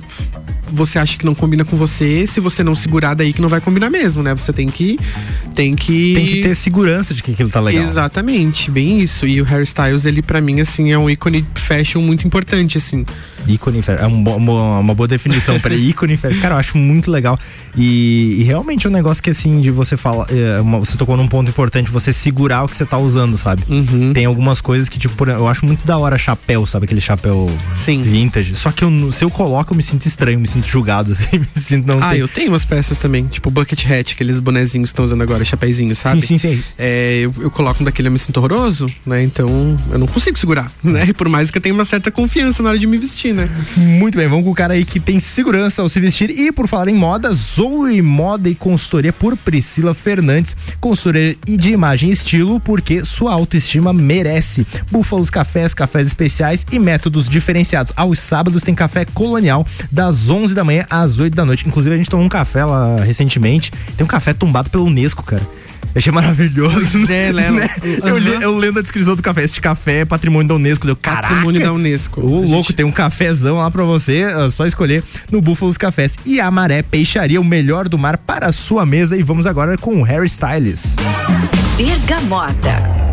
você 0.72 0.98
acha 0.98 1.18
que 1.18 1.24
não 1.24 1.34
combina 1.34 1.64
com 1.64 1.76
você, 1.76 2.26
se 2.26 2.40
você 2.40 2.62
não 2.62 2.74
segurar 2.74 3.14
daí 3.14 3.32
que 3.32 3.42
não 3.42 3.48
vai 3.48 3.60
combinar 3.60 3.90
mesmo, 3.90 4.22
né? 4.22 4.34
Você 4.34 4.52
tem 4.52 4.68
que 4.68 4.98
tem 5.54 5.74
que 5.74 6.14
Tem 6.14 6.26
que 6.26 6.42
ter 6.42 6.54
segurança 6.54 7.12
de 7.12 7.22
que 7.22 7.32
aquilo 7.32 7.50
tá 7.50 7.60
legal. 7.60 7.82
Exatamente, 7.82 8.70
bem 8.70 9.00
isso. 9.00 9.26
E 9.26 9.40
o 9.40 9.44
Harry 9.44 9.64
Styles, 9.64 10.04
ele 10.04 10.22
pra 10.22 10.40
mim 10.40 10.60
assim 10.60 10.92
é 10.92 10.98
um 10.98 11.10
ícone 11.10 11.44
fashion 11.54 12.00
muito 12.00 12.26
importante 12.26 12.78
assim. 12.78 13.04
Ícone 13.54 13.82
fashion. 13.82 14.04
É 14.04 14.06
um 14.06 14.20
uma, 14.36 14.78
uma 14.78 14.94
boa 14.94 15.06
definição 15.08 15.58
para 15.60 15.74
ícone 15.74 16.16
fashion. 16.16 16.40
Cara, 16.40 16.54
eu 16.54 16.58
acho 16.58 16.76
muito 16.78 17.10
legal. 17.10 17.38
E, 17.76 18.36
e 18.40 18.42
realmente 18.44 18.86
é 18.86 18.90
um 18.90 18.92
negócio 18.92 19.22
que, 19.22 19.30
assim, 19.30 19.60
de 19.60 19.70
você 19.70 19.96
falar. 19.96 20.26
é, 20.30 20.60
uma- 20.60 20.78
você 20.78 20.96
tocou 20.96 21.16
num 21.16 21.28
ponto 21.28 21.48
importante, 21.48 21.90
você 21.90 22.12
segurar 22.12 22.64
o 22.64 22.68
que 22.68 22.76
você 22.76 22.84
tá 22.84 22.98
usando, 22.98 23.36
sabe? 23.38 23.62
Uhum. 23.68 24.12
Tem 24.12 24.24
algumas 24.24 24.60
coisas 24.60 24.88
que, 24.88 24.98
tipo, 24.98 25.24
eu 25.28 25.46
acho 25.48 25.64
muito 25.64 25.86
da 25.86 25.96
hora 25.98 26.18
chapéu, 26.18 26.66
sabe? 26.66 26.84
Aquele 26.84 27.00
chapéu 27.00 27.48
Sim. 27.74 28.02
vintage. 28.02 28.54
Só 28.56 28.70
que 28.72 28.84
eu- 28.84 29.12
se 29.12 29.24
eu 29.24 29.30
coloco, 29.30 29.72
eu 29.72 29.76
me 29.76 29.82
sinto 29.82 30.06
estranho, 30.06 30.38
me 30.40 30.46
sinto 30.46 30.66
julgado, 30.66 31.12
assim, 31.12 31.38
me 31.38 31.46
sinto 31.46 31.86
não 31.86 32.02
Ah, 32.02 32.10
ter- 32.10 32.18
eu 32.20 32.28
tenho 32.28 32.50
umas 32.50 32.64
peças 32.64 32.98
também, 32.98 33.26
tipo 33.26 33.50
bucket 33.50 33.84
hat, 33.90 34.14
aqueles 34.14 34.40
bonezinhos 34.40 34.90
que 34.90 34.92
estão 34.94 35.04
usando 35.04 35.22
agora, 35.22 35.44
chapéuzinho, 35.44 35.94
sabe? 35.94 36.20
Sim, 36.22 36.38
sim, 36.38 36.56
sim. 36.56 36.62
É, 36.78 37.20
eu, 37.20 37.34
eu 37.38 37.50
coloco 37.50 37.82
um 37.82 37.84
daquele 37.84 38.08
eu 38.08 38.12
me 38.12 38.18
sinto 38.18 38.36
horroroso, 38.38 38.86
né? 39.06 39.22
Então 39.22 39.76
eu 39.92 39.98
não 39.98 40.06
consigo 40.06 40.38
segurar, 40.38 40.70
né? 40.82 41.06
E 41.08 41.12
por 41.12 41.28
mais 41.28 41.50
que 41.50 41.58
eu 41.58 41.62
tenha 41.62 41.74
uma 41.74 41.84
certa 41.84 42.10
confiança 42.10 42.62
na 42.62 42.70
hora 42.70 42.78
de 42.78 42.86
me 42.86 42.98
vestir, 42.98 43.32
né? 43.32 43.39
Muito 43.76 44.16
bem, 44.16 44.26
vamos 44.26 44.44
com 44.44 44.50
o 44.50 44.54
cara 44.54 44.74
aí 44.74 44.84
que 44.84 44.98
tem 44.98 45.20
segurança 45.20 45.82
ao 45.82 45.88
se 45.88 46.00
vestir. 46.00 46.30
E 46.30 46.52
por 46.52 46.66
falar 46.66 46.88
em 46.88 46.94
moda, 46.94 47.32
Zoe 47.32 48.02
Moda 48.02 48.48
e 48.48 48.54
Consultoria 48.54 49.12
por 49.12 49.36
Priscila 49.36 49.94
Fernandes. 49.94 50.56
Consultoria 50.80 51.36
de 51.46 51.72
imagem 51.72 52.10
e 52.10 52.12
estilo, 52.12 52.60
porque 52.60 53.04
sua 53.04 53.32
autoestima 53.32 53.92
merece. 53.92 54.66
Búfalos 54.90 55.30
Cafés, 55.30 55.74
cafés 55.74 56.06
especiais 56.06 56.66
e 56.70 56.78
métodos 56.78 57.28
diferenciados. 57.28 57.92
Aos 57.96 58.18
sábados 58.20 58.62
tem 58.62 58.74
café 58.74 59.04
colonial, 59.04 59.66
das 59.90 60.28
11 60.28 60.54
da 60.54 60.64
manhã 60.64 60.86
às 60.90 61.18
8 61.18 61.34
da 61.34 61.44
noite. 61.44 61.66
Inclusive, 61.66 61.94
a 61.94 61.98
gente 61.98 62.10
tomou 62.10 62.24
um 62.24 62.28
café 62.28 62.64
lá 62.64 62.96
recentemente. 62.96 63.72
Tem 63.96 64.04
um 64.04 64.08
café 64.08 64.32
tombado 64.32 64.70
pelo 64.70 64.84
Unesco, 64.84 65.22
cara. 65.22 65.59
Eu 65.94 65.98
achei 65.98 66.12
maravilhoso. 66.12 66.90
Pois 66.92 67.10
é, 67.10 67.32
né? 67.32 67.68
Eu, 68.04 68.16
li- 68.18 68.42
eu 68.42 68.56
lendo 68.56 68.78
a 68.78 68.82
descrição 68.82 69.16
do 69.16 69.22
café. 69.22 69.42
Este 69.42 69.60
café 69.60 70.00
é 70.00 70.04
patrimônio 70.04 70.48
da 70.48 70.54
Unesco. 70.54 70.86
Deu 70.86 70.94
caraca. 70.96 71.28
Patrimônio 71.28 71.60
da 71.62 71.72
Unesco. 71.72 72.20
Ô, 72.20 72.38
A 72.38 72.40
gente- 72.42 72.50
louco, 72.50 72.72
tem 72.72 72.86
um 72.86 72.92
cafezão 72.92 73.56
lá 73.58 73.70
pra 73.70 73.82
você, 73.84 74.18
é 74.22 74.50
só 74.50 74.66
escolher 74.66 75.02
no 75.32 75.40
Búfalos 75.40 75.76
Cafés. 75.76 76.12
E 76.24 76.40
a 76.40 76.50
Maré 76.50 76.82
Peixaria, 76.82 77.40
o 77.40 77.44
melhor 77.44 77.88
do 77.88 77.98
mar 77.98 78.16
para 78.18 78.46
a 78.46 78.52
sua 78.52 78.86
mesa. 78.86 79.16
E 79.16 79.22
vamos 79.22 79.46
agora 79.46 79.76
com 79.76 80.00
o 80.00 80.02
Harry 80.04 80.26
Styles. 80.26 80.96
Bergamota. 81.76 83.09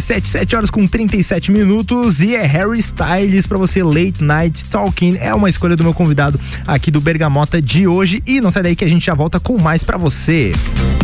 RC7, 0.00 0.24
7 0.24 0.56
horas 0.56 0.70
com 0.70 0.86
37 0.86 1.52
minutos 1.52 2.20
e 2.20 2.34
é 2.34 2.46
Harry 2.46 2.80
Styles 2.80 3.46
pra 3.46 3.58
você 3.58 3.82
Late 3.82 4.24
Night 4.24 4.64
Talking. 4.64 5.18
É 5.18 5.34
uma 5.34 5.48
escolha 5.48 5.76
do 5.76 5.84
meu 5.84 5.92
convidado 5.92 6.40
aqui 6.66 6.90
do 6.90 7.00
Bergamota 7.00 7.60
de 7.60 7.86
hoje 7.86 8.22
e 8.26 8.40
não 8.40 8.50
sai 8.50 8.62
daí 8.62 8.74
que 8.74 8.84
a 8.84 8.88
gente 8.88 9.04
já 9.04 9.14
volta 9.14 9.38
com 9.38 9.60
mais 9.60 9.82
pra 9.82 9.98
você. 9.98 10.52
E 10.52 10.99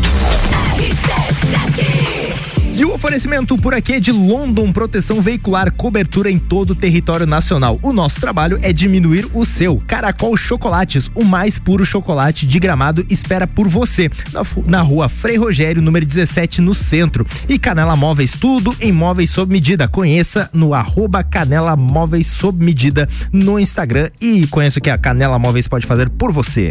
oferecimento 2.97 3.59
por 3.59 3.75
aqui 3.75 3.93
é 3.93 4.01
de 4.01 4.11
London 4.11 4.73
Proteção 4.73 5.21
Veicular, 5.21 5.71
cobertura 5.71 6.31
em 6.31 6.39
todo 6.39 6.71
o 6.71 6.75
território 6.75 7.27
nacional. 7.27 7.79
O 7.83 7.93
nosso 7.93 8.19
trabalho 8.19 8.59
é 8.63 8.73
diminuir 8.73 9.29
o 9.35 9.45
seu. 9.45 9.83
Caracol 9.87 10.35
Chocolates, 10.35 11.11
o 11.15 11.23
mais 11.23 11.59
puro 11.59 11.85
chocolate 11.85 12.47
de 12.47 12.59
gramado, 12.59 13.05
espera 13.11 13.47
por 13.47 13.69
você. 13.69 14.11
Na, 14.33 14.43
na 14.67 14.81
rua 14.81 15.11
Frei 15.11 15.37
Rogério, 15.37 15.83
número 15.83 16.07
17, 16.07 16.63
no 16.63 16.73
centro. 16.73 17.27
E 17.47 17.59
Canela 17.59 17.95
Móveis, 17.95 18.33
tudo 18.33 18.75
em 18.81 18.93
móveis 18.93 19.29
sob 19.29 19.53
medida. 19.53 19.87
Conheça 19.87 20.49
no 20.51 20.73
arroba 20.73 21.23
Canela 21.23 21.77
Móveis 21.77 22.29
sob 22.29 22.65
medida 22.65 23.07
no 23.31 23.61
Instagram 23.61 24.09
e 24.23 24.47
conheça 24.47 24.79
o 24.79 24.83
que 24.83 24.89
a 24.89 24.97
Canela 24.97 25.39
Móveis 25.39 25.69
pode 25.69 25.87
fazer 25.87 26.09
por 26.09 26.33
você. 26.33 26.71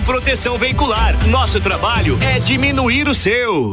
Proteção 0.00 0.58
Veicular. 0.58 1.16
Nosso 1.26 1.60
trabalho 1.60 2.18
é 2.20 2.38
diminuir 2.38 3.08
o 3.08 3.14
seu. 3.14 3.72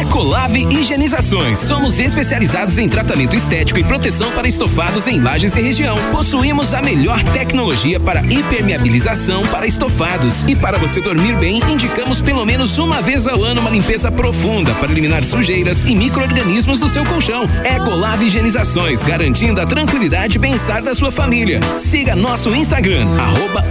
Ecolave 0.00 0.66
Higienizações. 0.68 1.58
Somos 1.58 1.98
especializados 1.98 2.78
em 2.78 2.88
tratamento 2.88 3.36
estético 3.36 3.78
e 3.78 3.84
proteção 3.84 4.30
para 4.32 4.48
estofados 4.48 5.06
em 5.06 5.20
lajes 5.20 5.54
e 5.56 5.60
região. 5.60 5.96
Possuímos 6.10 6.74
a 6.74 6.82
melhor 6.82 7.22
tecnologia 7.32 7.98
para 8.00 8.20
impermeabilização 8.22 9.46
para 9.46 9.66
estofados. 9.66 10.42
E 10.44 10.56
para 10.56 10.78
você 10.78 11.00
dormir 11.00 11.36
bem, 11.36 11.60
indicamos 11.68 12.20
pelo 12.20 12.44
menos 12.44 12.78
uma 12.78 13.00
vez 13.00 13.26
ao 13.26 13.42
ano 13.42 13.60
uma 13.60 13.70
limpeza 13.70 14.10
profunda 14.10 14.74
para 14.74 14.90
eliminar 14.90 15.24
sujeiras 15.24 15.84
e 15.84 15.94
micro-organismos 15.94 16.78
do 16.80 16.88
seu 16.88 17.04
colchão. 17.04 17.48
Ecolave 17.64 18.26
Higienizações, 18.26 19.02
garantindo 19.02 19.60
a 19.60 19.66
tranquilidade 19.66 20.36
e 20.36 20.38
bem-estar 20.38 20.82
da 20.82 20.94
sua 20.94 21.12
família. 21.12 21.60
Siga 21.78 22.16
nosso 22.16 22.54
Instagram, 22.54 23.08
arroba 23.18 23.64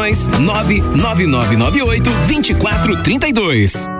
ecolave.higienizações 0.00 0.28
99998 0.28 2.10
2432. 2.26 3.99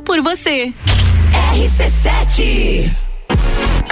por 0.00 0.20
você. 0.22 0.72
RC7. 1.54 3.11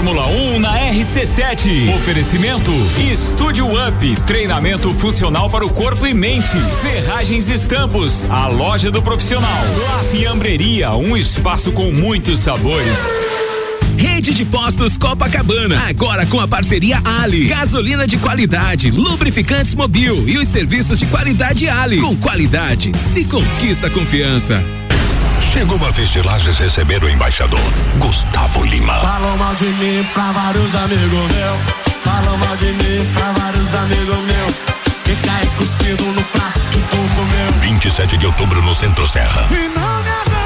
Fórmula 0.00 0.26
1 0.28 0.60
na 0.60 0.78
RC7. 0.92 1.94
Oferecimento 1.96 2.70
Estúdio 3.12 3.66
Up, 3.66 4.20
treinamento 4.26 4.94
funcional 4.94 5.50
para 5.50 5.62
o 5.62 5.68
corpo 5.68 6.06
e 6.06 6.14
mente. 6.14 6.56
Ferragens 6.80 7.50
e 7.50 7.52
Estampos, 7.52 8.24
a 8.30 8.46
loja 8.46 8.90
do 8.90 9.02
profissional. 9.02 9.62
La 9.84 10.02
Fiambreria, 10.04 10.92
um 10.92 11.14
espaço 11.14 11.70
com 11.70 11.92
muitos 11.92 12.40
sabores. 12.40 12.96
Rede 13.98 14.32
de 14.32 14.46
Postos 14.46 14.96
Copacabana, 14.96 15.78
agora 15.86 16.24
com 16.24 16.40
a 16.40 16.48
parceria 16.48 17.02
Ali. 17.04 17.48
Gasolina 17.48 18.06
de 18.06 18.16
qualidade, 18.16 18.90
lubrificantes 18.90 19.74
mobil 19.74 20.26
e 20.26 20.38
os 20.38 20.48
serviços 20.48 20.98
de 20.98 21.04
qualidade 21.04 21.68
Ali. 21.68 22.00
Com 22.00 22.16
qualidade, 22.16 22.90
se 22.96 23.22
conquista 23.26 23.90
confiança. 23.90 24.79
Chegou 25.50 25.84
a 25.84 25.90
vez 25.90 26.08
de 26.10 26.22
Lages 26.22 26.58
receber 26.58 27.02
o 27.02 27.08
embaixador, 27.08 27.58
Gustavo 27.98 28.62
Lima. 28.64 28.94
Falam 29.00 29.36
mal 29.36 29.52
de 29.56 29.64
mim 29.64 30.06
pra 30.14 30.30
vários 30.30 30.72
amigos 30.76 31.10
meus. 31.10 31.60
Falam 32.04 32.38
mal 32.38 32.56
de 32.56 32.66
mim 32.66 33.12
pra 33.12 33.32
vários 33.32 33.74
amigos 33.74 34.18
meus. 34.20 34.54
Que 35.02 35.16
cai 35.16 35.44
cuspido 35.58 36.04
no 36.04 36.22
prato 36.22 36.60
que 36.70 36.78
tu 36.78 36.96
comeu. 37.16 37.60
27 37.62 38.16
de 38.16 38.26
outubro 38.26 38.62
no 38.62 38.72
Centro 38.76 39.08
Serra. 39.08 39.48
E 39.50 39.68
não 39.76 40.02
me 40.04 40.39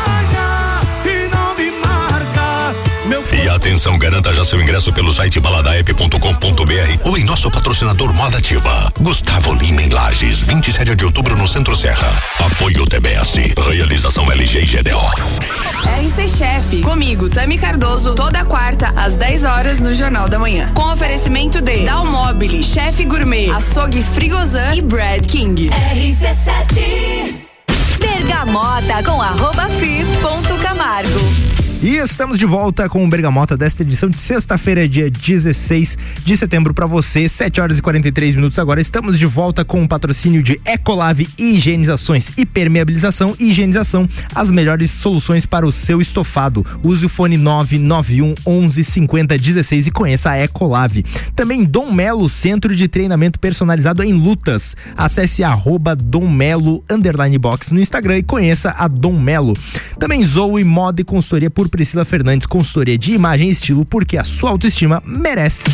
E 3.33 3.49
atenção, 3.49 3.99
garanta 3.99 4.33
já 4.33 4.43
seu 4.47 4.59
ingresso 4.63 4.91
pelo 4.91 5.13
site 5.13 5.39
baladaep.com.br 5.39 7.07
ou 7.09 7.19
em 7.19 7.25
nosso 7.25 7.51
patrocinador 7.51 8.15
Moda 8.15 8.39
Ativa. 8.39 8.91
Gustavo 8.99 9.53
Lima 9.53 9.83
em 9.83 9.91
Lages, 9.91 10.41
27 10.41 10.95
de 10.95 11.05
outubro 11.05 11.37
no 11.37 11.47
Centro 11.47 11.77
Serra. 11.77 12.11
Apoio 12.41 12.87
TBS. 12.87 13.35
Realização 13.71 14.33
LG 14.33 14.63
e 14.63 14.65
GDO. 14.65 15.01
RC 15.85 16.29
Chef, 16.29 16.81
comigo, 16.83 17.29
Tami 17.29 17.59
Cardoso, 17.59 18.15
toda 18.15 18.43
quarta, 18.45 18.89
às 18.97 19.17
10 19.17 19.45
horas, 19.45 19.81
no 19.81 19.95
Jornal 19.95 20.27
da 20.27 20.39
Manhã. 20.39 20.71
Com 20.75 20.91
oferecimento 20.91 21.61
de 21.61 21.85
Dalmobile, 21.85 22.63
Chef 22.63 23.05
Gourmet, 23.05 23.51
Açougue 23.51 24.03
Frigozan 24.03 24.77
e 24.77 24.81
Brad 24.81 25.27
King. 25.27 25.69
RC7 25.69 27.35
Bergamota 27.99 29.03
com 29.05 29.21
arroba 29.21 29.69
fi 29.69 30.05
ponto 30.23 30.55
Camargo. 30.63 31.54
E 31.85 31.97
estamos 31.97 32.39
de 32.39 32.47
volta 32.47 32.89
com 32.89 33.05
o 33.05 33.09
Bergamota 33.11 33.59
desta 33.59 33.83
edição 33.83 34.09
de 34.09 34.19
sexta-feira, 34.19 34.89
dia 34.89 35.11
16 35.11 35.99
de 36.25 36.35
setembro 36.35 36.73
para 36.73 36.87
você, 36.87 37.29
7 37.29 37.61
horas 37.61 37.79
e 37.79 37.83
43 37.83 38.37
minutos 38.37 38.59
agora. 38.59 38.81
Estamos 38.81 39.19
de 39.19 39.27
volta 39.27 39.67
com 39.67 39.85
o 39.85 39.87
patrocínio 39.87 40.43
de 40.43 40.59
Ecolave 40.65 41.29
Higienizações 41.39 42.31
e 42.39 42.47
Permeabilização 42.47 43.37
e 43.39 43.51
Higienização, 43.51 44.09
as 44.35 44.51
melhores 44.51 44.93
soluções 44.93 45.45
para 45.45 45.67
o 45.67 45.71
seu 45.71 46.01
estofado. 46.01 46.65
Use 46.83 47.05
o 47.05 47.09
fone 47.11 47.37
991 47.37 48.35
11 48.47 48.83
50 48.83 49.37
16 49.37 49.87
e 49.87 49.91
conheça 49.91 50.31
a 50.31 50.43
Ecolave. 50.43 51.05
Também 51.37 51.65
Dom 51.65 51.93
Melo, 51.93 52.31
centro 52.31 52.75
de 52.75 52.89
treinamento 52.89 53.39
personalizado 53.39 54.03
em 54.03 54.15
lutas. 54.15 54.75
Acesse 54.97 55.45
arroba 55.45 55.95
Dom 55.95 56.31
Melo 56.31 56.83
box 57.39 57.75
no 57.75 57.81
Instagram 57.81 58.17
e 58.17 58.23
conheça 58.23 58.75
a 58.79 58.89
Dom 58.89 59.21
Melo. 59.21 59.53
Também 59.99 60.25
Zoe 60.25 60.65
Moda 60.65 61.03
e 61.03 61.05
Consultoria 61.05 61.51
por 61.51 61.74
Priscila 61.75 62.05
Fernandes, 62.05 62.47
consultoria 62.47 62.97
de 62.97 63.15
imagem 63.15 63.49
e 63.49 63.51
estilo, 63.51 63.85
porque 63.85 64.17
a 64.17 64.23
sua 64.23 64.51
autoestima 64.51 65.03
merece. 65.05 65.65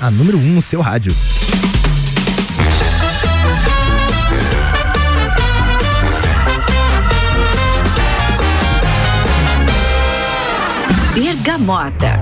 A 0.00 0.10
número 0.10 0.38
1 0.38 0.40
um 0.40 0.54
no 0.54 0.62
seu 0.62 0.80
rádio. 0.80 1.14
Bergamota. 11.14 12.18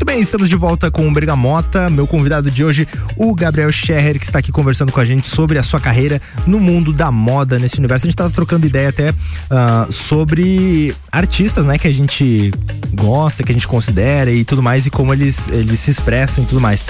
Muito 0.00 0.14
bem, 0.14 0.22
estamos 0.22 0.48
de 0.48 0.56
volta 0.56 0.90
com 0.90 1.06
o 1.06 1.12
Bergamota. 1.12 1.90
Meu 1.90 2.06
convidado 2.06 2.50
de 2.50 2.64
hoje, 2.64 2.88
o 3.18 3.34
Gabriel 3.34 3.70
Scherrer, 3.70 4.18
que 4.18 4.24
está 4.24 4.38
aqui 4.38 4.50
conversando 4.50 4.90
com 4.90 4.98
a 4.98 5.04
gente 5.04 5.28
sobre 5.28 5.58
a 5.58 5.62
sua 5.62 5.78
carreira 5.78 6.22
no 6.46 6.58
mundo 6.58 6.90
da 6.90 7.12
moda, 7.12 7.58
nesse 7.58 7.76
universo. 7.78 8.06
A 8.06 8.08
gente 8.08 8.14
estava 8.14 8.30
trocando 8.30 8.66
ideia 8.66 8.88
até 8.88 9.12
ah, 9.50 9.86
sobre 9.90 10.94
artistas, 11.12 11.66
né, 11.66 11.76
que 11.76 11.86
a 11.86 11.92
gente 11.92 12.50
gosta, 12.94 13.42
que 13.42 13.52
a 13.52 13.54
gente 13.54 13.68
considera 13.68 14.30
e 14.32 14.42
tudo 14.42 14.62
mais, 14.62 14.86
e 14.86 14.90
como 14.90 15.12
eles, 15.12 15.48
eles 15.48 15.78
se 15.78 15.90
expressam 15.90 16.44
e 16.44 16.46
tudo 16.46 16.62
mais. 16.62 16.82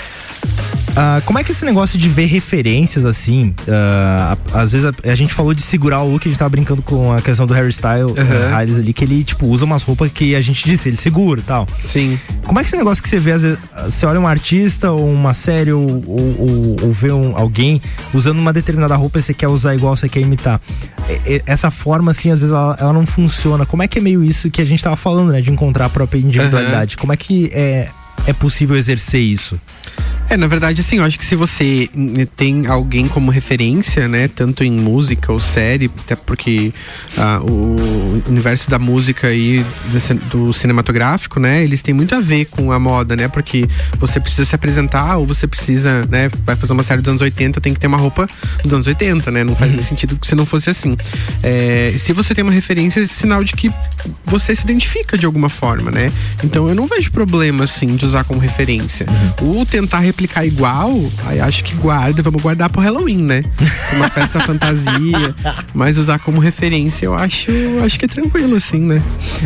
Ah, 0.96 1.20
como 1.25 1.38
é 1.38 1.44
que 1.44 1.51
esse 1.53 1.64
negócio 1.64 1.99
de 1.99 2.09
ver 2.09 2.27
referências 2.27 3.05
assim? 3.05 3.55
a- 3.68 4.37
às 4.53 4.70
vezes 4.73 4.87
a, 4.87 5.11
a 5.11 5.14
gente 5.16 5.35
falou 5.35 5.53
de 5.53 5.62
segurar 5.62 6.03
o 6.03 6.12
look, 6.12 6.27
a 6.27 6.29
gente 6.31 6.38
tava 6.38 6.49
brincando 6.51 6.81
com 6.83 7.12
a 7.12 7.20
questão 7.20 7.44
do 7.46 7.55
hairstyle 7.55 8.12
Aham. 8.16 8.53
uh, 8.53 8.79
ali, 8.79 8.92
que 8.92 9.05
ele, 9.05 9.25
tipo, 9.25 9.46
usa 9.46 9.64
umas 9.64 9.83
roupas 9.83 10.11
que 10.12 10.35
a 10.37 10.40
gente 10.40 10.64
disse, 10.64 10.88
ele 10.88 10.96
segura 10.96 11.40
e 11.40 11.44
tal. 11.44 11.66
Sim. 11.85 12.18
Como 12.44 12.59
é 12.59 12.62
que 12.62 12.68
esse 12.68 12.77
negócio 12.77 13.00
que 13.01 13.09
você 13.09 13.19
vê, 13.19 13.33
às 13.33 13.43
vezes, 13.43 13.59
você 13.85 14.07
olha 14.07 14.21
um 14.21 14.27
artista 14.27 14.91
ou 14.91 15.11
uma 15.13 15.35
série 15.35 15.72
ou, 15.72 15.83
ou, 16.07 16.20
ou- 16.39 16.77
ou 16.85 16.93
vê 16.93 17.12
um- 17.12 17.37
alguém 17.37 17.81
usando 18.14 18.39
uma 18.39 18.53
determinada 18.53 18.95
roupa 18.97 19.18
e 19.18 19.22
você 19.22 19.35
quer 19.35 19.49
usar 19.49 19.74
igual, 19.74 19.97
você 19.97 20.09
quer 20.09 20.20
imitar. 20.20 20.61
Essa 21.47 21.70
forma, 21.70 22.11
assim, 22.12 22.31
às 22.31 22.39
vezes 22.41 22.55
ela, 22.55 22.77
ela 22.79 22.93
não 22.93 23.05
funciona. 23.07 23.66
Como 23.66 23.83
é 23.83 23.89
que 23.89 23.99
é 23.99 24.03
meio 24.03 24.22
isso 24.22 24.51
que 24.51 24.61
a 24.62 24.64
gente 24.64 24.83
tava 24.83 24.97
falando, 24.97 25.33
né? 25.33 25.41
De 25.41 25.51
encontrar 25.51 25.87
a 25.87 25.89
própria 25.91 26.18
individualidade. 26.18 26.97
Como 26.97 27.12
é 27.12 27.16
que 27.16 27.51
é, 27.53 27.89
é 28.27 28.33
possível 28.33 28.77
exercer 28.77 29.21
isso? 29.21 29.61
É, 30.29 30.37
na 30.37 30.47
verdade, 30.47 30.81
assim, 30.81 30.99
eu 30.99 31.05
acho 31.05 31.18
que 31.18 31.25
se 31.27 31.35
você 31.35 31.91
hum, 31.93 32.25
tem 32.37 32.68
alguém 32.68 33.09
como 33.09 33.33
referência, 33.33 34.07
né, 34.07 34.29
tanto 34.29 34.62
em 34.62 34.71
música 34.71 35.33
ou 35.33 35.41
série, 35.41 35.91
até 36.05 36.14
porque 36.14 36.73
ah, 37.18 37.41
o 37.43 38.23
universo 38.29 38.71
da 38.71 38.79
música 38.79 39.33
e 39.33 39.66
do 39.91 39.99
cin- 39.99 40.21
do 40.31 40.53
cinematográfico, 40.53 41.41
né, 41.41 41.64
eles 41.64 41.83
têm 41.83 41.93
muito 41.93 42.14
a 42.14 42.21
ver 42.21 42.45
com 42.45 42.71
a 42.71 42.79
moda, 42.79 43.16
né, 43.16 43.27
porque 43.27 43.68
você 43.99 44.21
precisa 44.21 44.45
se 44.45 44.55
apresentar 44.55 45.16
ou 45.16 45.27
você 45.27 45.49
precisa, 45.49 46.07
né, 46.07 46.31
vai 46.47 46.55
fazer 46.55 46.75
uma 46.75 46.85
série 46.85 47.03
dos 47.03 47.09
anos 47.09 47.23
80, 47.23 47.61
tem 47.61 47.75
que 47.75 47.81
ter 47.81 47.89
uma 47.89 47.99
roupa 47.99 48.29
dos 48.62 48.73
anos 48.73 48.87
80, 48.87 49.33
né, 49.33 49.43
não 49.43 49.57
faz 49.57 49.75
nem 49.75 49.83
sentido 49.83 50.16
que 50.16 50.29
se 50.29 50.37
não 50.37 50.47
fosse 50.47 50.71
assim. 50.71 50.97
É, 51.43 51.93
se 51.99 52.12
você 52.12 52.37
tem 52.37 52.45
uma 52.45 52.53
referência, 52.53 53.01
é 53.01 53.07
sinal 53.09 53.43
de 53.43 53.55
que 53.55 53.68
você 54.25 54.55
se 54.55 54.62
identifica 54.62 55.18
de 55.18 55.27
alguma 55.27 55.49
forma, 55.49 55.91
né, 55.91 56.12
então 56.45 56.68
eu 56.68 56.75
não 56.77 56.87
vejo 56.87 57.11
problema, 57.11 57.64
assim, 57.64 57.97
de 57.97 58.05
usar 58.11 58.25
como 58.25 58.41
referência. 58.41 59.07
O 59.41 59.65
tentar 59.65 60.01
replicar 60.01 60.45
igual, 60.45 60.93
aí 61.27 61.41
acho 61.41 61.65
que 61.65 61.75
guarda, 61.75 62.23
vamos 62.23 62.43
guardar 62.43 62.69
pro 62.69 62.81
Halloween, 62.81 63.23
né? 63.23 63.45
Uma 63.95 64.09
festa 64.09 64.41
fantasia, 64.41 65.35
mas 65.73 65.97
usar 65.97 66.19
como 66.19 66.41
referência 66.41 67.07
eu 67.07 67.15
acho, 67.15 67.51
acho 67.85 67.99
que 67.99 68.05
é 68.05 68.09
tranquilo, 68.09 68.57
assim, 68.57 68.81
né? 68.81 69.03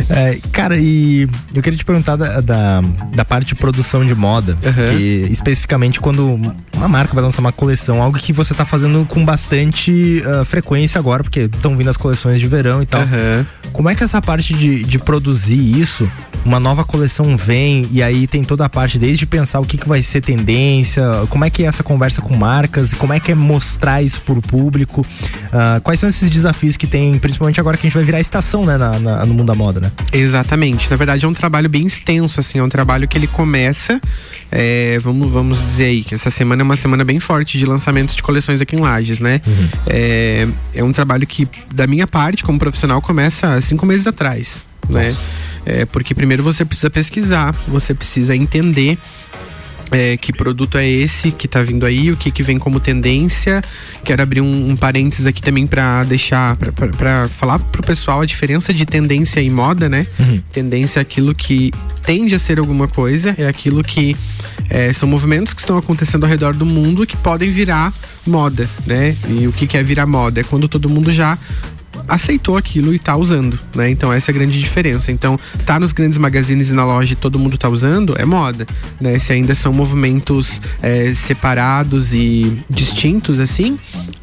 É, 0.09 0.39
cara, 0.51 0.77
e 0.77 1.27
eu 1.53 1.61
queria 1.61 1.77
te 1.77 1.85
perguntar 1.85 2.15
da, 2.15 2.41
da, 2.41 2.81
da 3.13 3.25
parte 3.25 3.49
de 3.49 3.55
produção 3.55 4.05
de 4.05 4.15
moda, 4.15 4.57
que 4.91 5.27
especificamente 5.31 5.99
quando 5.99 6.39
uma 6.73 6.87
marca 6.87 7.13
vai 7.13 7.23
lançar 7.23 7.41
uma 7.41 7.51
coleção, 7.51 8.01
algo 8.01 8.17
que 8.17 8.33
você 8.33 8.53
tá 8.53 8.65
fazendo 8.65 9.05
com 9.05 9.23
bastante 9.23 10.23
ah, 10.25 10.45
frequência 10.45 10.99
agora, 10.99 11.23
porque 11.23 11.41
estão 11.41 11.75
vindo 11.75 11.89
as 11.89 11.97
coleções 11.97 12.39
de 12.39 12.47
verão 12.47 12.81
e 12.81 12.85
tal. 12.85 13.01
Como 13.71 13.89
é 13.89 13.95
que 13.95 14.03
essa 14.03 14.21
parte 14.21 14.53
de, 14.53 14.83
de 14.83 14.99
produzir 14.99 15.79
isso, 15.79 16.09
uma 16.45 16.59
nova 16.59 16.83
coleção 16.85 17.35
vem 17.35 17.87
e 17.91 18.03
aí 18.03 18.27
tem 18.27 18.43
toda 18.43 18.63
a 18.65 18.69
parte 18.69 18.99
desde 18.99 19.25
pensar 19.25 19.59
o 19.59 19.65
que, 19.65 19.77
que 19.77 19.87
vai 19.87 20.03
ser 20.03 20.21
tendência, 20.21 21.03
como 21.29 21.43
é 21.43 21.49
que 21.49 21.63
é 21.63 21.65
essa 21.65 21.83
conversa 21.83 22.21
com 22.21 22.35
marcas, 22.37 22.93
como 22.93 23.11
é 23.13 23.19
que 23.19 23.31
é 23.31 23.35
mostrar 23.35 24.01
isso 24.03 24.21
pro 24.21 24.39
público, 24.41 25.05
ah, 25.51 25.79
quais 25.83 25.99
são 25.99 26.07
esses 26.07 26.29
desafios 26.29 26.77
que 26.77 26.85
tem, 26.87 27.17
principalmente 27.17 27.59
agora 27.59 27.75
que 27.77 27.85
a 27.85 27.89
gente 27.89 27.95
vai 27.95 28.03
virar 28.03 28.19
estação, 28.19 28.63
né, 28.65 28.77
na- 28.77 28.99
na- 28.99 29.25
no 29.25 29.33
mundo 29.33 29.45
da 29.47 29.55
moda, 29.55 29.79
né? 29.79 29.91
Exatamente. 30.13 30.89
Na 30.91 30.95
verdade, 30.97 31.25
é 31.25 31.27
um 31.27 31.33
trabalho 31.33 31.67
bem 31.67 31.85
extenso, 31.87 32.39
assim, 32.39 32.59
é 32.59 32.63
um 32.63 32.69
trabalho 32.69 33.07
que 33.07 33.17
ele 33.17 33.27
começa. 33.27 33.99
é, 34.51 34.99
vamos, 34.99 35.29
vamos 35.31 35.59
dizer 35.65 35.85
aí 35.85 36.03
que 36.03 36.15
essa 36.15 36.29
semana 36.29 36.61
é 36.61 36.63
uma 36.63 36.77
semana 36.77 37.03
bem 37.03 37.19
forte 37.19 37.57
de 37.57 37.65
lançamentos 37.65 38.15
de 38.15 38.23
coleções 38.23 38.61
aqui 38.61 38.75
em 38.75 38.79
Lages, 38.79 39.19
né? 39.19 39.41
É, 39.87 40.47
é 40.73 40.83
um 40.83 40.91
trabalho 40.93 41.25
que, 41.27 41.47
da 41.73 41.85
minha 41.87 42.07
parte, 42.07 42.43
como 42.43 42.57
profissional, 42.57 43.01
começa 43.01 43.53
há 43.55 43.59
cinco 43.61 43.85
meses 43.85 44.07
atrás, 44.07 44.64
né? 44.89 45.07
É, 45.65 45.85
porque 45.85 46.13
primeiro 46.13 46.43
você 46.43 46.63
precisa 46.63 46.89
pesquisar, 46.89 47.53
você 47.67 47.93
precisa 47.93 48.35
entender 48.35 48.97
é, 49.91 50.17
que 50.17 50.33
produto 50.33 50.77
é 50.77 50.87
esse 50.87 51.31
que 51.31 51.47
tá 51.47 51.61
vindo 51.61 51.85
aí, 51.85 52.11
o 52.11 52.17
que 52.17 52.31
que 52.31 52.43
vem 52.43 52.57
como 52.57 52.79
tendência. 52.79 53.63
Quero 54.03 54.21
abrir 54.21 54.41
um, 54.41 54.69
um 54.69 54.75
parênteses 54.75 55.25
aqui 55.25 55.41
também 55.41 55.67
para 55.67 56.03
deixar, 56.03 56.55
pra 56.55 57.27
falar 57.27 57.59
pro 57.59 57.83
pessoal 57.83 58.21
a 58.21 58.25
diferença 58.25 58.73
de 58.73 58.85
tendência 58.85 59.39
e 59.41 59.49
moda, 59.49 59.87
né? 59.87 60.07
Tendência 60.51 60.99
é 60.99 61.01
aquilo 61.01 61.33
que 61.33 61.71
tende 62.03 62.35
a 62.35 62.39
ser 62.39 62.59
alguma 62.59 62.87
coisa, 62.87 63.35
é 63.37 63.47
aquilo 63.47 63.83
que 63.83 64.15
é, 64.69 64.91
são 64.93 65.07
movimentos 65.07 65.53
que 65.53 65.61
estão 65.61 65.77
acontecendo 65.77 66.23
ao 66.23 66.29
redor 66.29 66.53
do 66.53 66.65
mundo 66.65 67.05
que 67.05 67.17
podem 67.17 67.51
virar 67.51 67.93
moda, 68.25 68.69
né? 68.85 69.15
E 69.29 69.47
o 69.47 69.51
que 69.51 69.67
que 69.67 69.77
é 69.77 69.83
virar 69.83 70.05
moda? 70.05 70.41
É 70.41 70.43
quando 70.43 70.67
todo 70.67 70.89
mundo 70.89 71.11
já 71.11 71.37
aceitou 72.07 72.57
aquilo 72.57 72.93
e 72.93 72.99
tá 72.99 73.15
usando, 73.15 73.59
né? 73.75 73.89
Então 73.89 74.11
essa 74.11 74.31
é 74.31 74.33
a 74.33 74.35
grande 74.35 74.59
diferença. 74.59 75.11
Então, 75.11 75.39
tá 75.65 75.79
nos 75.79 75.93
grandes 75.93 76.17
magazines 76.17 76.69
e 76.69 76.73
na 76.73 76.85
loja 76.85 77.13
e 77.13 77.15
todo 77.15 77.39
mundo 77.39 77.57
tá 77.57 77.69
usando, 77.69 78.15
é 78.17 78.25
moda, 78.25 78.65
né? 78.99 79.17
Se 79.19 79.33
ainda 79.33 79.55
são 79.55 79.73
movimentos 79.73 80.61
é, 80.81 81.13
separados 81.13 82.13
e 82.13 82.57
distintos, 82.69 83.39
assim, 83.39 83.77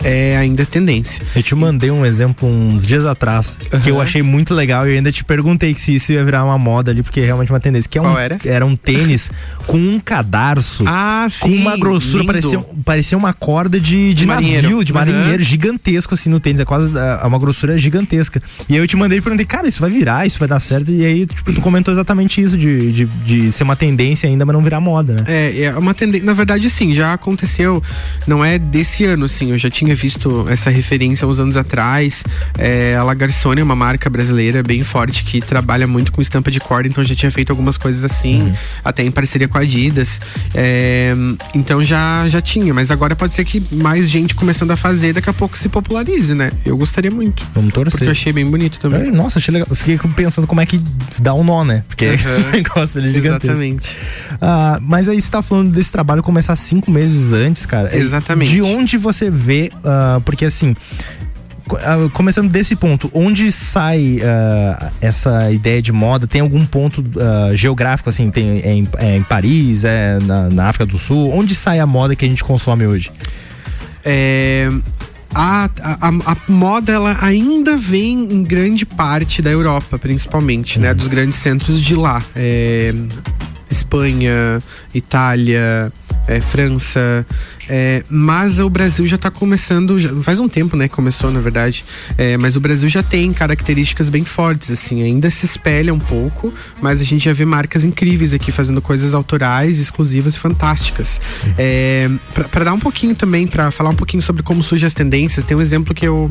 é 0.05 0.37
ainda 0.37 0.65
tendência. 0.67 1.23
Eu 1.35 1.43
te 1.43 1.55
mandei 1.55 1.91
um 1.91 2.05
exemplo 2.05 2.49
uns 2.49 2.87
dias 2.87 3.07
atrás 3.07 3.57
que 3.83 3.91
eu 3.91 4.01
achei 4.01 4.23
muito 4.23 4.55
legal 4.55 4.87
e 4.87 4.91
eu 4.91 4.97
ainda 4.97 5.13
te 5.13 5.25
perguntei 5.25 5.75
se 5.75 5.95
isso 5.95 6.13
ia 6.13 6.25
virar 6.25 6.45
uma 6.45 6.59
moda 6.59 6.91
ali, 6.91 7.03
porque 7.03 7.21
é 7.21 7.25
realmente 7.25 7.53
uma 7.53 7.61
tendência. 7.61 7.89
Que 7.89 7.99
é 7.99 8.01
um, 8.01 8.05
Qual 8.05 8.19
era? 8.19 8.67
um 8.67 8.77
tênis 8.77 9.31
com 9.67 9.77
um 9.77 10.01
cadarço. 10.01 10.85
Ah, 10.87 11.27
com 11.41 11.49
uma 11.49 11.77
grossura, 11.77 12.23
lindo. 12.23 12.33
parecia, 12.33 12.61
parecia 12.85 13.19
uma 13.19 13.33
corda 13.33 13.79
de, 13.79 14.09
de, 14.09 14.15
De 14.15 14.27
marinheiro. 14.27 14.63
navio, 14.63 14.85
de 14.85 14.93
marinheiro, 14.93 15.43
gigantesco 15.43 16.15
assim 16.15 16.31
no 16.31 16.41
tênis. 16.41 16.61
É 16.61 16.65
quase 16.65 16.91
é, 16.97 17.27
uma 17.27 17.39
grossura 17.39 17.62
gigantesca. 17.77 18.43
E 18.69 18.75
aí 18.75 18.79
eu 18.79 18.87
te 18.87 18.97
mandei 18.97 19.19
e 19.19 19.21
perguntei, 19.21 19.47
cara, 19.47 19.67
isso 19.69 19.81
vai 19.81 19.91
virar, 19.91 20.27
isso 20.27 20.39
vai 20.39 20.49
dar 20.49 20.61
certo. 20.61 20.91
E 20.91 21.05
aí, 21.05 21.27
tipo, 21.27 21.53
tu 21.53 21.61
comentou 21.61 21.93
exatamente 21.93 22.41
isso, 22.41 22.57
de, 22.57 22.93
de, 22.93 23.05
de 23.07 23.53
ser 23.53 23.63
uma 23.63 23.77
tendência 23.77 24.29
ainda, 24.29 24.45
mas 24.45 24.55
não 24.55 24.63
virar 24.63 24.81
moda, 24.81 25.15
né? 25.15 25.25
É, 25.27 25.63
é 25.63 25.77
uma 25.77 25.95
tendência. 25.95 26.27
Na 26.27 26.35
verdade, 26.35 26.69
sim, 26.71 26.95
já 26.95 27.13
aconteceu. 27.13 27.83
Não 28.27 28.45
é 28.45 28.59
desse 28.59 29.05
ano, 29.05 29.25
assim. 29.25 29.51
Eu 29.51 29.59
já 29.59 29.71
tinha 29.71 29.95
visto 29.95 30.47
essa 30.49 30.71
referência 30.71 31.27
uns 31.27 31.39
anos 31.39 31.57
atrás. 31.57 32.25
É, 32.59 32.97
a 32.97 33.03
Lagarçone 33.03 33.61
é 33.61 33.65
uma 33.65 33.77
marca 33.77 34.09
brasileira 34.09 34.63
bem 34.63 34.83
forte 34.83 35.25
que 35.25 35.41
trabalha 35.41 35.87
muito 35.87 36.13
com 36.13 36.23
estampa 36.23 36.51
de 36.51 36.61
corda, 36.61 36.89
então 36.89 37.05
já 37.05 37.15
tinha 37.15 37.31
feito 37.31 37.51
algumas 37.51 37.77
coisas 37.77 38.05
assim, 38.05 38.55
até 38.85 39.03
em 39.03 39.11
parceria 39.11 39.49
com 39.49 39.59
a 39.59 39.63
Adidas. 39.63 40.21
É, 40.55 41.15
então 41.55 41.85
já, 41.85 42.27
já 42.29 42.41
tinha, 42.41 42.73
mas 42.73 42.91
agora 42.91 43.15
pode 43.17 43.35
ser 43.35 43.45
que 43.45 43.63
mais 43.73 44.09
gente 44.11 44.35
começando 44.35 44.71
a 44.71 44.77
fazer, 44.77 45.13
daqui 45.13 45.31
a 45.31 45.33
pouco 45.33 45.57
se 45.57 45.69
popularize, 45.69 46.35
né? 46.35 46.53
Eu 46.65 46.77
gostaria 46.77 47.11
muito. 47.11 47.47
Vamos 47.55 47.73
torcer. 47.73 47.93
Porque 47.93 48.05
eu 48.07 48.13
achei 48.13 48.33
bem 48.33 48.47
bonito 48.51 48.81
também. 48.81 49.07
Eu- 49.09 49.13
Nossa, 49.15 49.39
achei 49.39 49.53
legal. 49.53 49.67
Eu 49.69 49.77
fiquei 49.77 49.99
pensando 50.17 50.47
como 50.47 50.61
é 50.61 50.67
que 50.67 50.81
dá 51.21 51.35
um 51.35 51.45
nó, 51.45 51.65
né? 51.65 51.85
Porque 51.87 52.07
Aham. 52.27 52.49
o 52.49 52.51
negócio 52.53 52.99
ali 53.01 53.11
é 53.11 53.13
gigantesco. 53.13 53.47
Exatamente. 53.47 53.97
Ah, 54.41 54.79
mas 54.81 55.09
aí 55.09 55.21
você 55.21 55.31
tá 55.31 55.43
falando 55.43 55.71
desse 55.73 55.93
trabalho 55.93 56.23
começar 56.23 56.57
cinco 56.57 56.91
meses 56.91 57.33
antes, 57.33 57.67
cara. 57.67 57.95
É, 57.95 57.99
Exatamente. 57.99 58.53
De 58.53 58.63
onde 58.63 58.97
você 58.97 59.31
vê, 59.31 59.71
ah, 59.85 60.21
porque 60.25 60.47
assim. 60.47 60.75
ah, 61.71 62.09
Começando 62.15 62.49
desse 62.51 62.75
ponto, 62.75 63.11
onde 63.13 63.53
sai 63.53 64.19
ah, 64.25 64.91
essa 65.01 65.51
ideia 65.53 65.83
de 65.83 65.93
moda? 65.93 66.27
Tem 66.27 66.41
algum 66.41 66.65
ponto 66.65 67.05
ah, 67.19 67.55
geográfico, 67.55 68.09
assim? 68.09 68.31
Tem, 68.31 68.61
é, 68.61 68.73
em, 68.73 68.89
é 68.97 69.17
em 69.17 69.23
Paris, 69.23 69.85
é 69.85 70.19
na, 70.23 70.49
na 70.49 70.65
África 70.69 70.87
do 70.87 70.99
Sul? 70.99 71.31
Onde 71.35 71.55
sai 71.55 71.79
a 71.81 71.87
moda 71.87 72.17
que 72.17 72.25
a 72.25 72.29
gente 72.29 72.43
consome 72.43 72.87
hoje? 72.87 73.13
É, 74.05 74.69
a, 75.35 75.65
a, 75.83 76.09
a- 76.33 76.37
moda 76.49 76.93
ela 76.93 77.17
ainda 77.21 77.77
vem 77.77 78.13
em 78.33 78.43
grande 78.43 78.85
parte 78.85 79.41
da 79.43 79.51
Europa, 79.51 79.99
principalmente, 79.99 80.79
né? 80.79 80.93
Dos 80.95 81.09
grandes 81.09 81.39
centros 81.39 81.81
de 81.81 81.95
lá. 81.95 82.23
É, 82.37 82.95
Espanha, 83.71 84.59
Itália, 84.95 85.93
é, 86.27 86.41
França. 86.41 87.27
É, 87.75 88.03
mas 88.11 88.61
o 88.61 88.69
Brasil 88.69 89.07
já 89.07 89.17
tá 89.17 89.31
começando, 89.31 89.99
já- 89.99 90.15
faz 90.17 90.39
um 90.39 90.47
tempo, 90.49 90.77
né? 90.77 90.89
Começou, 90.89 91.31
na 91.31 91.41
verdade. 91.41 91.85
é, 92.19 92.37
mas 92.37 92.55
o 92.55 92.61
Brasil 92.61 92.87
já 92.91 93.03
tem 93.03 93.33
características 93.33 94.11
bem 94.11 94.23
fortes, 94.25 94.71
assim. 94.71 95.03
Ainda 95.03 95.31
se 95.31 95.47
espelha 95.47 95.93
um 95.95 95.99
pouco, 95.99 96.53
mas 96.83 97.01
a 97.01 97.05
gente 97.05 97.25
já 97.25 97.33
vê 97.33 97.47
marcas 97.47 97.83
incríveis 97.85 98.35
aqui 98.35 98.53
fazendo 98.53 98.83
coisas 98.83 99.15
autorais, 99.15 99.79
exclusivas 99.79 100.35
e 100.35 100.39
fantásticas. 100.39 101.19
É, 101.57 102.11
pra 102.51 102.65
dar 102.65 102.75
um 102.75 102.79
pouquinho 102.81 103.15
também, 103.15 103.47
pra 103.47 103.71
falar 103.71 103.89
um 103.91 103.97
pouquinho 103.97 104.23
sobre 104.23 104.43
como 104.43 104.63
surgem 104.63 104.87
as 104.87 104.93
tendências, 104.95 105.43
tem 105.45 105.57
um 105.57 105.61
exemplo 105.63 105.95
que 105.95 106.07
eu 106.07 106.29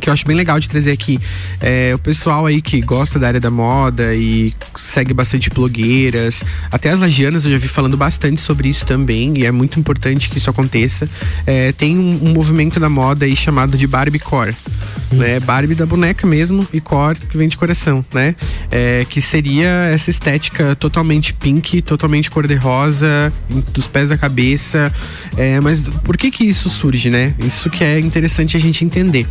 que 0.00 0.08
eu 0.08 0.12
acho 0.12 0.26
bem 0.26 0.36
legal 0.36 0.58
de 0.58 0.68
trazer 0.68 0.90
aqui. 0.90 1.20
É, 1.60 1.92
o 1.94 1.98
pessoal 1.98 2.46
aí 2.46 2.60
que 2.60 2.80
gosta 2.80 3.18
da 3.18 3.28
área 3.28 3.40
da 3.40 3.50
moda 3.50 4.14
e 4.14 4.52
segue 4.78 5.14
bastante 5.14 5.48
blogueiras, 5.50 6.42
até 6.70 6.90
as 6.90 7.00
lagianas 7.00 7.44
eu 7.44 7.52
já 7.52 7.58
vi 7.58 7.68
falando 7.68 7.96
bastante 7.96 8.40
sobre 8.40 8.68
isso 8.68 8.84
também, 8.84 9.38
e 9.38 9.46
é 9.46 9.50
muito 9.50 9.78
importante 9.78 10.28
que 10.28 10.38
isso 10.38 10.50
aconteça. 10.50 11.08
É, 11.46 11.72
tem 11.72 11.98
um, 11.98 12.18
um 12.22 12.32
movimento 12.32 12.80
da 12.80 12.88
moda 12.88 13.24
aí 13.24 13.36
chamado 13.36 13.76
de 13.78 13.86
Barbiecore, 13.86 14.54
né? 15.12 15.38
Barbie 15.40 15.74
da 15.74 15.86
boneca 15.86 16.26
mesmo 16.26 16.66
e 16.72 16.80
core 16.80 17.18
que 17.18 17.36
vem 17.36 17.48
de 17.48 17.56
coração, 17.56 18.04
né? 18.12 18.34
É, 18.70 19.06
que 19.08 19.20
seria 19.20 19.68
essa 19.92 20.10
estética 20.10 20.74
totalmente 20.76 21.32
pink, 21.32 21.82
totalmente 21.82 22.30
cor-de-rosa, 22.30 23.32
dos 23.72 23.86
pés 23.86 24.10
à 24.10 24.18
cabeça. 24.18 24.92
É, 25.36 25.60
mas 25.60 25.82
por 25.82 26.16
que 26.16 26.30
que 26.30 26.44
isso 26.44 26.68
surge, 26.68 27.10
né? 27.10 27.34
Isso 27.38 27.70
que 27.70 27.84
é 27.84 27.98
interessante 27.98 28.56
a 28.56 28.60
gente 28.60 28.84
entender. 28.84 29.26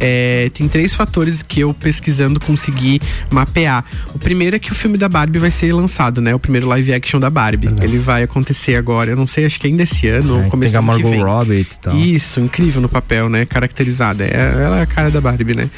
É, 0.00 0.50
tem 0.54 0.68
três 0.68 0.94
fatores 0.94 1.42
que 1.42 1.60
eu 1.60 1.72
pesquisando 1.72 2.40
consegui 2.40 3.00
mapear. 3.30 3.84
O 4.14 4.18
primeiro 4.18 4.56
é 4.56 4.58
que 4.58 4.72
o 4.72 4.74
filme 4.74 4.98
da 4.98 5.08
Barbie 5.08 5.38
vai 5.38 5.50
ser 5.50 5.72
lançado, 5.72 6.20
né? 6.20 6.34
O 6.34 6.38
primeiro 6.38 6.66
live 6.68 6.92
action 6.92 7.20
da 7.20 7.30
Barbie. 7.30 7.70
Ele 7.80 7.98
vai 7.98 8.22
acontecer 8.22 8.76
agora. 8.76 9.10
Eu 9.10 9.16
não 9.16 9.26
sei, 9.26 9.44
acho 9.46 9.60
que 9.60 9.66
ainda 9.66 9.82
esse 9.82 10.06
ano, 10.08 10.42
É, 10.44 10.48
começo 10.48 10.72
tem 10.72 10.78
a 10.78 10.82
Margot. 10.82 11.22
Robbie 11.22 11.60
e 11.60 11.64
tal. 11.64 11.96
Isso, 11.96 12.40
incrível 12.40 12.82
no 12.82 12.88
papel, 12.88 13.28
né? 13.28 13.46
Caracterizada. 13.46 14.24
É, 14.24 14.62
ela 14.64 14.78
é 14.78 14.82
a 14.82 14.86
cara 14.86 15.10
da 15.10 15.20
Barbie, 15.20 15.54
né? 15.54 15.70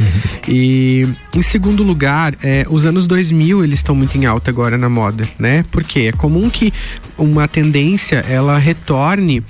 E 0.49 1.07
em 1.35 1.43
segundo 1.43 1.83
lugar, 1.83 2.35
é, 2.43 2.67
os 2.69 2.87
anos 2.87 3.07
2000 3.07 3.65
eles 3.65 3.79
estão 3.79 3.95
muito 3.95 4.17
em 4.17 4.25
alta 4.25 4.51
agora 4.51 4.79
na 4.79 4.89
moda, 4.89 5.29
né? 5.39 5.65
Porque 5.71 6.01
é 6.01 6.13
comum 6.13 6.49
que 6.49 6.73
uma 7.19 7.47
tendência 7.49 8.25
ela 8.29 8.59
retorne 8.59 9.43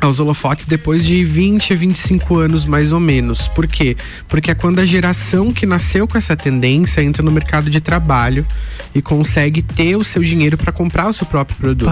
aos 0.00 0.18
holofotes 0.18 0.66
depois 0.66 1.04
de 1.04 1.22
20 1.24 1.72
a 1.72 1.76
25 1.76 2.36
anos 2.38 2.66
mais 2.66 2.92
ou 2.92 3.00
menos. 3.00 3.48
Por 3.48 3.66
quê? 3.66 3.96
Porque 4.28 4.50
é 4.50 4.54
quando 4.54 4.78
a 4.78 4.86
geração 4.86 5.52
que 5.52 5.66
nasceu 5.66 6.08
com 6.08 6.16
essa 6.16 6.36
tendência 6.36 7.02
entra 7.02 7.22
no 7.22 7.30
mercado 7.30 7.70
de 7.70 7.80
trabalho 7.80 8.46
e 8.94 9.02
consegue 9.02 9.62
ter 9.62 9.96
o 9.96 10.04
seu 10.04 10.22
dinheiro 10.22 10.56
para 10.56 10.72
comprar 10.72 11.08
o 11.08 11.12
seu 11.12 11.26
próprio 11.26 11.56
produto. 11.56 11.90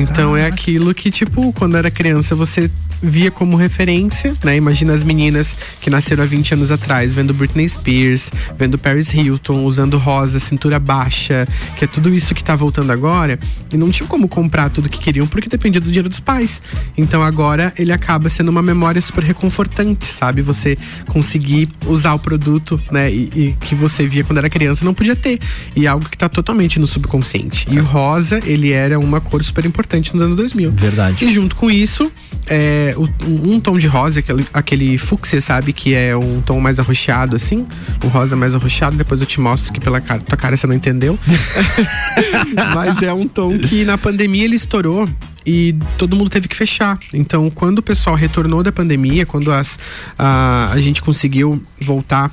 então 0.00 0.36
é 0.36 0.46
aquilo 0.46 0.94
que 0.94 1.10
tipo, 1.10 1.52
quando 1.52 1.76
era 1.76 1.90
criança 1.90 2.34
você 2.34 2.70
via 3.02 3.30
como 3.30 3.56
referência, 3.56 4.34
né? 4.44 4.56
Imagina 4.56 4.94
as 4.94 5.02
meninas 5.02 5.54
que 5.80 5.90
nasceram 5.90 6.22
há 6.22 6.26
20 6.26 6.54
anos 6.54 6.70
atrás, 6.70 7.12
vendo 7.12 7.34
Britney 7.34 7.68
Spears, 7.68 8.30
vendo 8.56 8.78
Paris 8.78 9.12
Hilton, 9.12 9.64
usando 9.64 9.98
rosa, 9.98 10.38
cintura 10.38 10.78
baixa, 10.78 11.46
que 11.76 11.84
é 11.84 11.88
tudo 11.88 12.14
isso 12.14 12.34
que 12.34 12.44
tá 12.44 12.54
voltando 12.54 12.92
agora, 12.92 13.38
e 13.72 13.76
não 13.76 13.90
tinham 13.90 14.06
como 14.06 14.28
comprar 14.28 14.70
tudo 14.70 14.88
que 14.88 14.98
queriam 14.98 15.26
porque 15.26 15.48
dependia 15.48 15.80
do 15.80 15.86
dinheiro 15.86 16.08
dos 16.08 16.20
pais. 16.20 16.62
Então 16.96 17.22
agora 17.22 17.72
ele 17.78 17.92
acaba 17.92 18.28
sendo 18.28 18.50
uma 18.50 18.62
memória 18.62 19.00
super 19.00 19.24
reconfortante, 19.24 20.06
sabe? 20.06 20.42
Você 20.42 20.78
conseguir 21.08 21.68
usar 21.86 22.14
o 22.14 22.18
produto, 22.18 22.80
né? 22.90 23.10
E, 23.10 23.30
e 23.34 23.56
que 23.60 23.74
você 23.74 24.06
via 24.06 24.24
quando 24.24 24.38
era 24.38 24.48
criança 24.48 24.84
não 24.84 24.94
podia 24.94 25.16
ter. 25.16 25.38
E 25.74 25.86
é 25.86 25.88
algo 25.88 26.08
que 26.08 26.16
tá 26.16 26.28
totalmente 26.28 26.78
no 26.78 26.86
subconsciente. 26.86 27.66
E 27.70 27.78
o 27.78 27.84
rosa, 27.84 28.40
ele 28.44 28.72
era 28.72 28.98
uma 28.98 29.20
cor 29.20 29.42
super 29.42 29.64
importante 29.64 30.12
nos 30.14 30.22
anos 30.22 30.36
2000. 30.36 30.70
Verdade. 30.72 31.24
E 31.24 31.32
junto 31.32 31.56
com 31.56 31.70
isso, 31.70 32.10
é, 32.46 32.91
o- 32.96 33.08
um, 33.26 33.54
um 33.54 33.60
tom 33.60 33.78
de 33.78 33.86
rosa, 33.86 34.20
aquele, 34.20 34.46
aquele 34.52 34.98
fúcsia, 34.98 35.40
sabe? 35.40 35.72
Que 35.72 35.94
é 35.94 36.16
um 36.16 36.40
tom 36.40 36.60
mais 36.60 36.78
arroxeado, 36.78 37.36
assim. 37.36 37.66
Um 38.04 38.08
rosa 38.08 38.34
mais 38.36 38.54
arroxeado. 38.54 38.96
Depois 38.96 39.20
eu 39.20 39.26
te 39.26 39.40
mostro 39.40 39.72
que 39.72 39.80
pela 39.80 40.00
cara, 40.00 40.20
tua 40.20 40.36
cara 40.36 40.56
você 40.56 40.66
não 40.66 40.74
entendeu. 40.74 41.18
Mas 42.74 43.02
é 43.02 43.12
um 43.12 43.26
tom 43.26 43.58
que 43.58 43.84
na 43.84 43.96
pandemia 43.98 44.44
ele 44.44 44.56
estourou 44.56 45.08
e 45.44 45.74
todo 45.98 46.16
mundo 46.16 46.30
teve 46.30 46.48
que 46.48 46.56
fechar. 46.56 46.98
Então, 47.12 47.50
quando 47.50 47.78
o 47.78 47.82
pessoal 47.82 48.14
retornou 48.16 48.62
da 48.62 48.70
pandemia, 48.72 49.26
quando 49.26 49.52
as, 49.52 49.78
a, 50.18 50.70
a 50.72 50.80
gente 50.80 51.02
conseguiu 51.02 51.62
voltar 51.80 52.30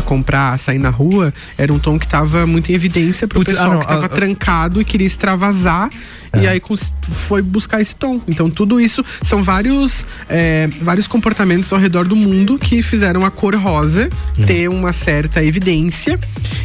a 0.00 0.02
comprar, 0.02 0.54
a 0.54 0.58
sair 0.58 0.78
na 0.78 0.90
rua, 0.90 1.32
era 1.56 1.72
um 1.72 1.78
tom 1.78 1.98
que 1.98 2.06
tava 2.06 2.46
muito 2.46 2.70
em 2.70 2.74
evidência 2.74 3.26
pro 3.26 3.40
Putz, 3.40 3.52
pessoal 3.52 3.70
ah, 3.70 3.74
não, 3.74 3.80
que 3.80 3.88
tava 3.88 4.02
ah, 4.02 4.06
ah. 4.06 4.08
trancado 4.08 4.80
e 4.80 4.84
queria 4.84 5.06
extravasar. 5.06 5.90
E 6.34 6.46
aí 6.46 6.62
foi 7.28 7.42
buscar 7.42 7.80
esse 7.80 7.94
tom. 7.94 8.20
Então 8.26 8.48
tudo 8.48 8.80
isso 8.80 9.04
são 9.22 9.42
vários, 9.42 10.06
é, 10.28 10.66
vários 10.80 11.06
comportamentos 11.06 11.70
ao 11.72 11.78
redor 11.78 12.06
do 12.06 12.16
mundo 12.16 12.58
que 12.58 12.82
fizeram 12.82 13.24
a 13.24 13.30
cor 13.30 13.54
rosa 13.54 14.08
ter 14.46 14.68
uma 14.68 14.92
certa 14.92 15.44
evidência. 15.44 16.18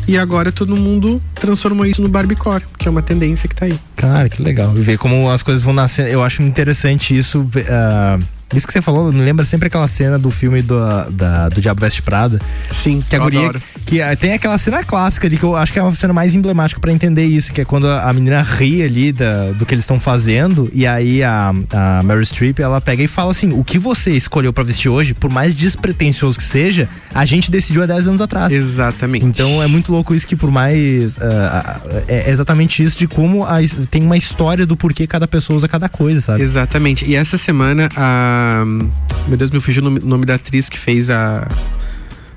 E 0.07 0.17
agora 0.17 0.51
todo 0.53 0.78
mundo 0.78 1.21
transformou 1.36 1.86
isso 1.86 2.01
no 2.01 2.07
Barbiecore, 2.07 2.63
que 2.78 2.88
é 2.88 2.91
uma 2.91 3.01
tendência 3.01 3.49
que 3.49 3.55
tá 3.55 3.65
aí. 3.65 3.78
Cara, 3.95 4.30
que 4.30 4.41
legal. 4.41 4.73
E 4.78 4.82
ver 4.82 4.97
como 4.97 5.30
as 5.30 5.43
coisas 5.43 5.61
vão 5.61 5.73
nascendo. 5.73 6.07
Eu 6.07 6.23
acho 6.23 6.41
interessante 6.41 7.17
isso. 7.17 7.45
ah, 7.69 8.17
isso 8.56 8.66
que 8.66 8.72
você 8.74 8.82
falou, 8.82 9.12
me 9.12 9.22
lembra 9.22 9.43
sempre 9.45 9.68
aquela 9.68 9.88
cena 9.88 10.18
do 10.18 10.32
filme 10.32 10.62
do, 10.62 10.78
da, 11.12 11.50
do 11.50 11.60
Diabo 11.60 11.82
Veste 11.82 12.02
Prada. 12.02 12.39
Sim, 12.72 13.04
que 13.08 13.16
a 13.16 13.20
eu 13.20 13.24
guria. 13.24 13.39
adoro. 13.41 13.62
Que 13.86 14.02
ah, 14.02 14.16
tem 14.16 14.34
aquela 14.34 14.58
cena 14.58 14.84
clássica 14.84 15.28
ali 15.28 15.38
que 15.38 15.43
eu 15.43 15.56
acho 15.56 15.72
que 15.74 15.80
é 15.80 15.84
uma 15.84 15.93
cena 15.95 16.14
mais 16.14 16.36
emblemática 16.36 16.80
pra 16.80 16.91
entender 16.91 17.26
isso, 17.26 17.52
que 17.52 17.62
é 17.62 17.66
quando 17.66 17.88
a, 17.89 18.12
menina 18.14 18.41
ri 18.41 18.82
ali 18.84 19.12
da- 19.12 19.52
do 19.52 19.66
que 19.66 19.74
eles 19.74 19.84
estão 19.84 20.00
fazendo, 20.00 20.70
e 20.74 20.86
aí 20.88 21.24
a, 21.24 21.54
a 21.74 22.04
Meryl 22.04 22.26
Streep 22.26 22.60
ela 22.60 22.80
pega 22.80 23.04
e 23.04 23.08
fala 23.08 23.32
assim: 23.32 23.50
o 23.54 23.64
que 23.64 23.78
você 23.78 24.12
escolheu 24.12 24.52
pra 24.54 24.64
vestir 24.64 24.89
hoje, 24.89 25.14
por 25.14 25.32
mais 25.32 25.56
despretensioso 25.56 26.38
que 26.38 26.43
seja, 26.43 26.88
a 27.14 27.26
gente 27.26 27.50
decidiu 27.52 27.84
há 27.84 27.86
10 27.86 28.08
anos 28.08 28.22
atrás. 28.22 28.52
Exatamente. 28.54 29.26
Então 29.26 29.62
é 29.62 29.68
muito 29.68 29.91
louco 29.91 30.14
isso 30.16 30.26
que 30.28 30.36
por 30.36 30.52
mais. 30.52 31.18
ah, 31.22 31.82
é 32.08 32.30
exatamente 32.30 32.84
isso 32.84 32.98
de 32.98 33.08
como 33.08 33.43
a 33.45 33.58
tem 33.89 34.04
uma 34.04 34.18
história 34.18 34.66
do 34.66 34.76
porquê 34.78 35.06
cada 35.08 35.28
pessoa 35.28 35.58
usa 35.58 35.68
cada 35.68 35.89
coisa, 35.89 36.22
sabe? 36.22 36.41
Exatamente. 36.43 37.06
E 37.06 37.16
essa 37.16 37.38
semana, 37.38 37.89
a. 37.95 38.36
Meu 39.27 39.38
Deus, 39.38 39.51
me 39.51 39.59
fugiu 39.59 39.81
o 39.81 39.85
nome, 39.85 39.99
nome 39.99 40.25
da 40.25 40.35
atriz 40.35 40.69
que 40.69 40.79
fez 40.79 41.09
a. 41.09 41.47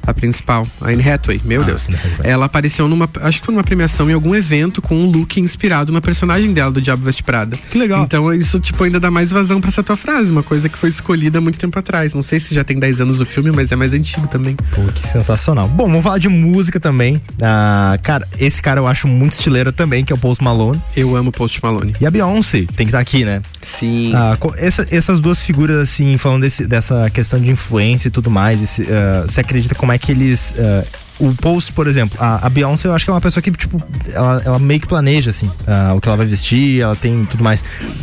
a 0.06 0.14
principal, 0.14 0.66
a 0.80 0.88
Anne 0.88 1.08
Hathaway, 1.08 1.40
meu 1.44 1.64
Deus. 1.64 1.88
Ela 2.22 2.46
apareceu 2.46 2.88
numa, 2.88 3.08
acho 3.22 3.40
que 3.40 3.46
foi 3.46 3.54
numa 3.54 3.64
premiação 3.64 4.10
em 4.10 4.12
algum 4.12 4.34
evento 4.34 4.80
com 4.82 4.94
um 4.96 5.06
look 5.10 5.38
inspirado 5.40 5.92
na 5.92 6.00
personagem 6.00 6.52
dela 6.52 6.70
do 6.70 6.80
Diabo 6.80 7.04
Veste 7.04 7.22
Prada. 7.22 7.56
Que 7.70 7.78
legal. 7.78 8.02
Então 8.04 8.32
isso, 8.32 8.58
tipo, 8.60 8.82
ainda 8.84 8.98
dá 8.98 9.10
mais 9.10 9.30
vazão 9.30 9.60
pra 9.60 9.68
essa 9.68 9.82
tua 9.82 9.96
frase, 9.96 10.30
uma 10.30 10.42
coisa 10.42 10.68
que 10.68 10.78
foi 10.78 10.88
escolhida 10.88 11.38
há 11.38 11.40
muito 11.40 11.58
tempo 11.58 11.78
atrás. 11.78 12.14
Não 12.14 12.22
sei 12.22 12.40
se 12.40 12.54
já 12.54 12.64
tem 12.64 12.78
10 12.78 13.00
anos 13.00 13.20
o 13.20 13.26
filme, 13.26 13.50
mas 13.50 13.70
é 13.72 13.76
mais 13.76 13.92
antigo 13.92 14.26
também. 14.26 14.56
Pô, 14.56 14.82
que 14.92 15.00
sensacional. 15.06 15.68
Bom, 15.68 15.86
vamos 15.86 16.02
falar 16.02 16.18
de 16.18 16.28
música 16.28 16.80
também. 16.80 17.20
Ah, 17.40 17.98
cara, 18.02 18.26
esse 18.38 18.60
cara 18.62 18.80
eu 18.80 18.86
acho 18.86 19.06
muito 19.06 19.32
estileiro 19.32 19.72
também, 19.72 20.04
que 20.04 20.12
é 20.12 20.16
o 20.16 20.18
Post 20.18 20.42
Malone. 20.42 20.80
Eu 20.96 21.14
amo 21.16 21.30
Post 21.30 21.60
Malone. 21.62 21.94
E 22.00 22.06
a 22.06 22.10
Beyoncé 22.10 22.60
tem 22.76 22.76
que 22.78 22.84
estar 22.84 22.98
aqui, 23.00 23.24
né? 23.24 23.42
Sim. 23.62 24.12
Ah, 24.14 24.36
essa- 24.56 24.86
essas 24.90 25.20
duas 25.20 25.44
figuras, 25.44 25.78
assim, 25.78 26.16
falando 26.18 26.42
desse- 26.42 26.66
dessa 26.66 27.08
questão 27.10 27.40
de 27.40 27.50
influência 27.50 28.08
e 28.08 28.10
tudo 28.10 28.30
mais, 28.30 28.62
esse, 28.62 28.82
ah, 28.90 29.24
você 29.26 29.40
acredita 29.40 29.74
como 29.74 29.89
é 29.92 29.98
que 29.98 30.12
eles. 30.12 30.54
ah, 30.58 30.84
o 31.20 31.34
Post, 31.34 31.72
por 31.72 31.86
exemplo, 31.86 32.16
a, 32.20 32.46
a 32.46 32.48
Beyoncé, 32.48 32.88
eu 32.88 32.94
acho 32.94 33.04
que 33.04 33.10
é 33.10 33.14
uma 33.14 33.20
pessoa 33.20 33.42
que, 33.42 33.50
tipo, 33.50 33.80
ela, 34.12 34.42
ela 34.44 34.58
meio 34.58 34.80
que 34.80 34.86
planeja, 34.88 35.30
assim, 35.30 35.50
ah, 35.66 35.92
o 35.94 36.00
que 36.00 36.08
ela 36.08 36.16
vai 36.16 36.26
vestir, 36.26 36.80
ela 36.80 36.96
tem 36.96 37.24
tudo 37.26 37.44
mais. 37.44 37.62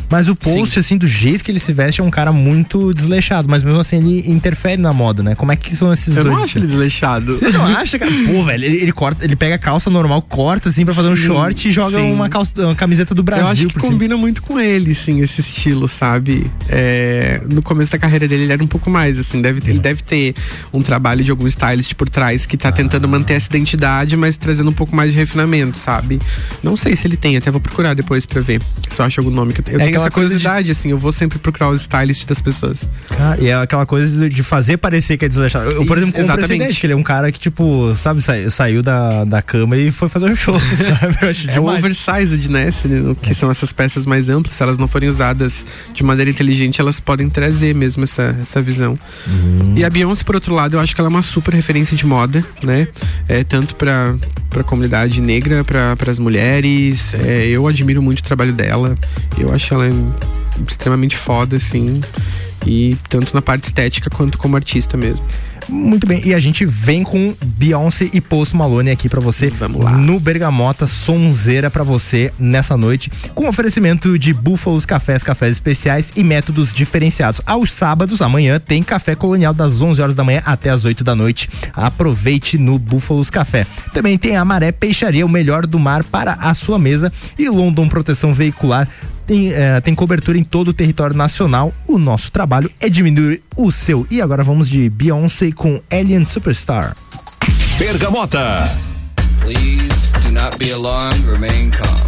Mas 0.09 0.29
o 0.29 0.35
Post, 0.35 0.79
assim, 0.79 0.97
do 0.97 1.07
jeito 1.07 1.43
que 1.43 1.51
ele 1.51 1.59
se 1.59 1.73
veste, 1.73 1.99
é 1.99 2.03
um 2.03 2.11
cara 2.11 2.31
muito 2.31 2.93
desleixado, 2.93 3.47
mas 3.49 3.63
mesmo 3.63 3.79
assim 3.79 3.97
ele 3.97 4.29
interfere 4.31 4.81
na 4.81 4.93
moda, 4.93 5.23
né? 5.23 5.35
Como 5.35 5.51
é 5.51 5.55
que 5.55 5.75
são 5.75 5.91
esses 5.91 6.15
Eu 6.15 6.23
dois? 6.23 6.35
não 6.35 6.43
acho 6.43 6.57
ele 6.57 6.67
desleixado. 6.67 7.37
Você 7.37 7.49
não 7.49 7.65
acha, 7.65 7.97
cara? 7.99 8.11
Pô, 8.25 8.43
velho, 8.43 8.63
ele, 8.63 8.77
ele 8.77 8.91
corta, 8.91 9.25
ele 9.25 9.35
pega 9.35 9.55
a 9.55 9.59
calça 9.59 9.89
normal, 9.89 10.21
corta 10.21 10.69
assim 10.69 10.85
pra 10.85 10.93
fazer 10.93 11.09
um 11.09 11.15
Sim, 11.15 11.25
short 11.27 11.67
e 11.67 11.71
joga 11.71 11.97
sim. 11.97 12.11
uma, 12.11 12.29
calça, 12.29 12.51
uma 12.57 12.75
camiseta 12.75 13.15
do 13.15 13.23
Brasil 13.23 13.45
Eu 13.45 13.51
acho 13.51 13.67
que 13.67 13.79
cima. 13.79 13.91
combina 13.91 14.15
muito 14.15 14.41
com 14.41 14.59
ele, 14.59 14.93
sim, 14.93 15.21
esse 15.21 15.41
estilo, 15.41 15.87
sabe? 15.87 16.49
É, 16.69 17.41
no 17.51 17.61
começo 17.61 17.91
da 17.91 17.97
carreira 17.97 18.27
dele, 18.27 18.43
ele 18.43 18.53
era 18.53 18.63
um 18.63 18.67
pouco 18.67 18.89
mais, 18.89 19.17
assim, 19.17 19.41
deve, 19.41 19.61
ele 19.69 19.79
deve 19.79 20.01
ter 20.03 20.35
um 20.71 20.81
trabalho 20.81 21.23
de 21.23 21.31
algum 21.31 21.47
stylist 21.47 21.93
por 21.95 22.09
trás 22.09 22.45
que 22.45 22.55
tá 22.57 22.71
tentando 22.71 23.06
manter 23.07 23.33
essa 23.33 23.47
identidade, 23.47 24.15
mas 24.17 24.35
trazendo 24.37 24.69
um 24.69 24.73
pouco 24.73 24.95
mais 24.95 25.11
de 25.13 25.17
refinamento, 25.17 25.77
sabe? 25.77 26.19
Não 26.61 26.75
sei 26.77 26.95
se 26.95 27.07
ele 27.07 27.17
tem, 27.17 27.37
até 27.37 27.49
vou 27.49 27.61
procurar 27.61 27.93
depois 27.93 28.25
pra 28.25 28.41
ver 28.41 28.61
se 28.89 29.01
eu 29.01 29.05
acho 29.05 29.19
algum 29.19 29.31
nome. 29.31 29.53
que 29.53 29.61
Eu, 29.61 29.65
eu 29.67 29.75
É 29.75 29.77
tenho 29.77 29.89
aquela 29.89 30.05
essa 30.05 30.11
coisa 30.11 30.29
de- 30.29 30.35
curiosidade, 30.35 30.71
assim, 30.71 30.91
eu 30.91 30.97
vou 30.97 31.11
sempre 31.11 31.39
procurar 31.39 31.69
os 31.69 31.81
stylists 31.81 32.25
das 32.25 32.41
pessoas. 32.41 32.85
Cara, 33.09 33.41
e 33.41 33.47
é 33.47 33.55
aquela 33.55 33.85
coisa 33.85 34.29
de 34.29 34.43
fazer 34.43 34.77
parecer 34.77 35.17
que 35.17 35.25
é 35.25 35.27
desleixado. 35.27 35.69
Eu, 35.69 35.85
por 35.85 35.97
exemplo, 35.97 36.13
compro 36.15 36.33
essa 36.43 36.53
ideia 36.55 36.69
ele 36.83 36.93
é 36.93 36.95
um 36.95 37.03
cara 37.03 37.31
que, 37.31 37.39
tipo, 37.39 37.93
sabe, 37.95 38.21
sa- 38.21 38.49
saiu 38.49 38.83
da, 38.83 39.23
da 39.25 39.41
cama 39.41 39.75
e 39.77 39.91
foi 39.91 40.09
fazer 40.09 40.25
um 40.29 40.35
show, 40.35 40.59
sabe? 40.75 41.17
Eu 41.21 41.29
acho 41.29 41.49
É 41.49 41.59
o 41.59 41.65
oversized, 41.67 42.49
né? 42.49 42.71
Se- 42.71 42.87
Que 43.21 43.33
são 43.33 43.49
essas 43.49 43.71
peças 43.71 44.05
mais 44.05 44.29
amplas. 44.29 44.55
Se 44.55 44.63
elas 44.63 44.77
não 44.77 44.87
forem 44.87 45.09
usadas 45.09 45.65
de 45.93 46.03
maneira 46.03 46.29
inteligente, 46.29 46.79
elas 46.81 46.99
podem 46.99 47.29
trazer 47.29 47.73
mesmo 47.75 48.03
essa, 48.03 48.35
essa 48.41 48.61
visão. 48.61 48.95
E 49.75 49.83
a 49.83 49.89
Beyoncé, 49.89 50.23
por 50.23 50.35
outro 50.35 50.53
lado, 50.53 50.75
eu 50.75 50.79
acho 50.79 50.93
que 50.95 51.01
ela 51.01 51.07
é 51.09 51.11
uma 51.11 51.21
super 51.21 51.53
referência 51.53 51.95
de 51.95 52.05
moda, 52.05 52.43
né? 52.63 52.87
É, 53.27 53.43
tanto 53.43 53.75
pra, 53.75 54.15
pra 54.49 54.63
comunidade 54.63 55.21
negra, 55.21 55.63
pra, 55.63 55.95
pras 55.95 56.19
mulheres. 56.19 57.13
É, 57.13 57.45
eu 57.47 57.67
admiro 57.67 58.01
muito 58.01 58.19
o 58.19 58.23
trabalho 58.23 58.53
dela. 58.53 58.97
Eu 59.37 59.53
acho 59.53 59.73
ela 59.73 59.85
extremamente 60.67 61.15
foda, 61.15 61.57
assim. 61.57 62.01
E 62.65 62.97
tanto 63.09 63.33
na 63.33 63.41
parte 63.41 63.65
estética 63.65 64.09
quanto 64.09 64.37
como 64.37 64.55
artista 64.55 64.97
mesmo. 64.97 65.25
Muito 65.69 66.07
bem, 66.07 66.21
e 66.25 66.33
a 66.33 66.39
gente 66.39 66.65
vem 66.65 67.03
com 67.03 67.35
Beyoncé 67.43 68.09
e 68.13 68.21
Post 68.21 68.55
Malone 68.55 68.89
aqui 68.91 69.09
pra 69.09 69.19
você 69.19 69.49
Vamos 69.49 69.83
lá. 69.83 69.91
no 69.91 70.19
Bergamota 70.19 70.87
Sonzeira 70.87 71.69
pra 71.69 71.83
você 71.83 72.31
nessa 72.39 72.77
noite, 72.77 73.11
com 73.35 73.47
oferecimento 73.47 74.17
de 74.17 74.33
Búfalos 74.33 74.85
Cafés, 74.85 75.23
cafés 75.23 75.53
especiais 75.53 76.11
e 76.15 76.23
métodos 76.23 76.73
diferenciados. 76.73 77.41
Aos 77.45 77.71
sábados, 77.71 78.21
amanhã, 78.21 78.59
tem 78.59 78.81
café 78.81 79.15
colonial 79.15 79.53
das 79.53 79.81
11 79.81 80.01
horas 80.01 80.15
da 80.15 80.23
manhã 80.23 80.41
até 80.45 80.69
as 80.69 80.85
8 80.85 81.03
da 81.03 81.15
noite. 81.15 81.49
Aproveite 81.73 82.57
no 82.57 82.77
Búfalos 82.79 83.29
Café. 83.29 83.65
Também 83.93 84.17
tem 84.17 84.37
a 84.37 84.45
Maré 84.45 84.71
Peixaria, 84.71 85.25
o 85.25 85.29
melhor 85.29 85.65
do 85.65 85.79
mar 85.79 86.03
para 86.03 86.33
a 86.33 86.53
sua 86.53 86.79
mesa 86.79 87.11
e 87.37 87.49
London 87.49 87.87
Proteção 87.87 88.33
Veicular 88.33 88.87
tem, 89.27 89.51
eh, 89.53 89.81
tem 89.81 89.93
cobertura 89.93 90.37
em 90.37 90.43
todo 90.43 90.69
o 90.69 90.73
território 90.73 91.15
nacional. 91.15 91.73
O 91.85 91.99
nosso 91.99 92.31
trabalho 92.31 92.71
é 92.79 92.89
diminuir 92.89 93.43
o 93.55 93.71
seu. 93.71 94.07
E 94.09 94.21
agora 94.21 94.41
vamos 94.43 94.69
de 94.69 94.89
Beyoncé 94.89 95.51
com 95.51 95.79
Alien 95.91 96.25
Superstar. 96.25 96.95
Bergamota. 97.77 98.75
Please 99.41 100.11
do 100.23 100.31
not 100.31 100.57
be 100.57 100.71
alarmed, 100.71 101.23
remain 101.29 101.69
calm. 101.69 102.07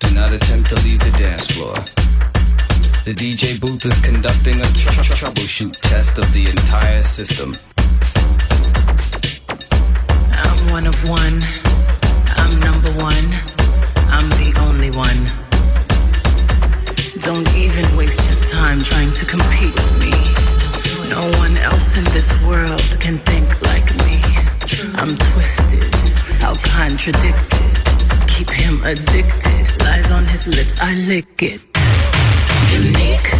Do 0.00 0.10
not 0.10 0.34
attempt 0.34 0.68
to 0.68 0.74
leave 0.82 0.98
the 0.98 1.16
dance 1.16 1.50
floor. 1.52 1.74
The 3.04 3.14
DJ 3.14 3.58
booth 3.60 3.86
is 3.86 3.98
conducting 4.00 4.60
a 4.60 4.66
tr- 4.72 5.00
tr- 5.02 5.14
troubleshoot 5.14 5.78
test 5.82 6.18
of 6.18 6.26
the 6.32 6.50
entire 6.50 7.02
system. 7.04 7.54
I'm 10.32 10.72
one 10.72 10.88
of 10.88 11.08
one. 11.08 11.40
I'm 12.36 12.58
number 12.58 12.90
one. 13.00 13.32
I'm 14.10 14.28
the 14.30 14.52
only 14.60 14.90
one. 14.90 15.45
Don't 17.20 17.48
even 17.56 17.84
waste 17.96 18.28
your 18.28 18.40
time 18.44 18.82
trying 18.82 19.12
to 19.14 19.24
compete 19.24 19.72
with 19.72 19.98
me. 19.98 20.12
No 21.08 21.22
one 21.38 21.56
else 21.56 21.96
in 21.96 22.04
this 22.12 22.28
world 22.44 22.82
can 23.00 23.16
think 23.18 23.48
like 23.62 23.88
me. 24.04 24.20
I'm 25.00 25.16
twisted, 25.16 25.94
how 26.40 26.54
contradicted. 26.56 27.72
Keep 28.28 28.50
him 28.50 28.84
addicted. 28.84 29.64
Lies 29.80 30.12
on 30.12 30.26
his 30.26 30.46
lips, 30.46 30.78
I 30.80 30.94
lick 31.08 31.42
it. 31.42 31.64
Unique. 32.70 33.30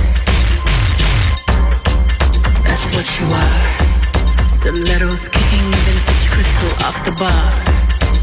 That's 2.65 2.87
what 2.97 3.07
you 3.21 3.27
are. 3.29 4.49
Stilettos 4.49 5.29
kicking 5.29 5.71
vintage 5.85 6.31
crystal 6.31 6.71
off 6.87 7.05
the 7.05 7.13
bar. 7.13 7.53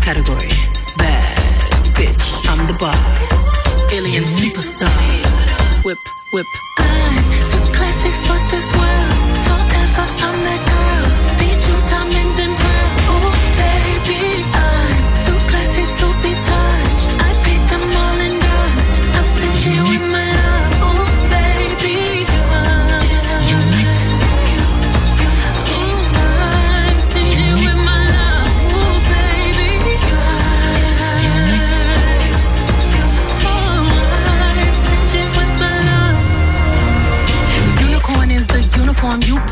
Category 0.01 0.49
bad 0.97 1.37
bitch. 1.93 2.25
I'm 2.49 2.65
the 2.65 2.73
bar. 2.73 2.95
Alien 3.91 4.23
superstar. 4.23 5.42
Whip, 5.83 5.97
whip. 6.31 6.45
I'm 6.77 7.23
too 7.49 7.59
classy 7.73 8.09
for 8.25 8.39
this 8.51 8.71
world. 8.71 9.37
Forever 9.43 10.07
I'm 10.23 10.72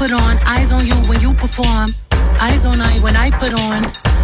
put 0.02 0.12
on. 0.12 0.40
Eyes 0.48 0.72
on 0.72 0.84
you 0.88 0.96
when 1.10 1.20
you 1.22 1.32
perform. 1.36 1.94
Eyes 2.40 2.66
on 2.66 2.82
I 2.82 2.98
when 3.06 3.16
I 3.16 3.30
put 3.30 3.54
on. 3.54 3.84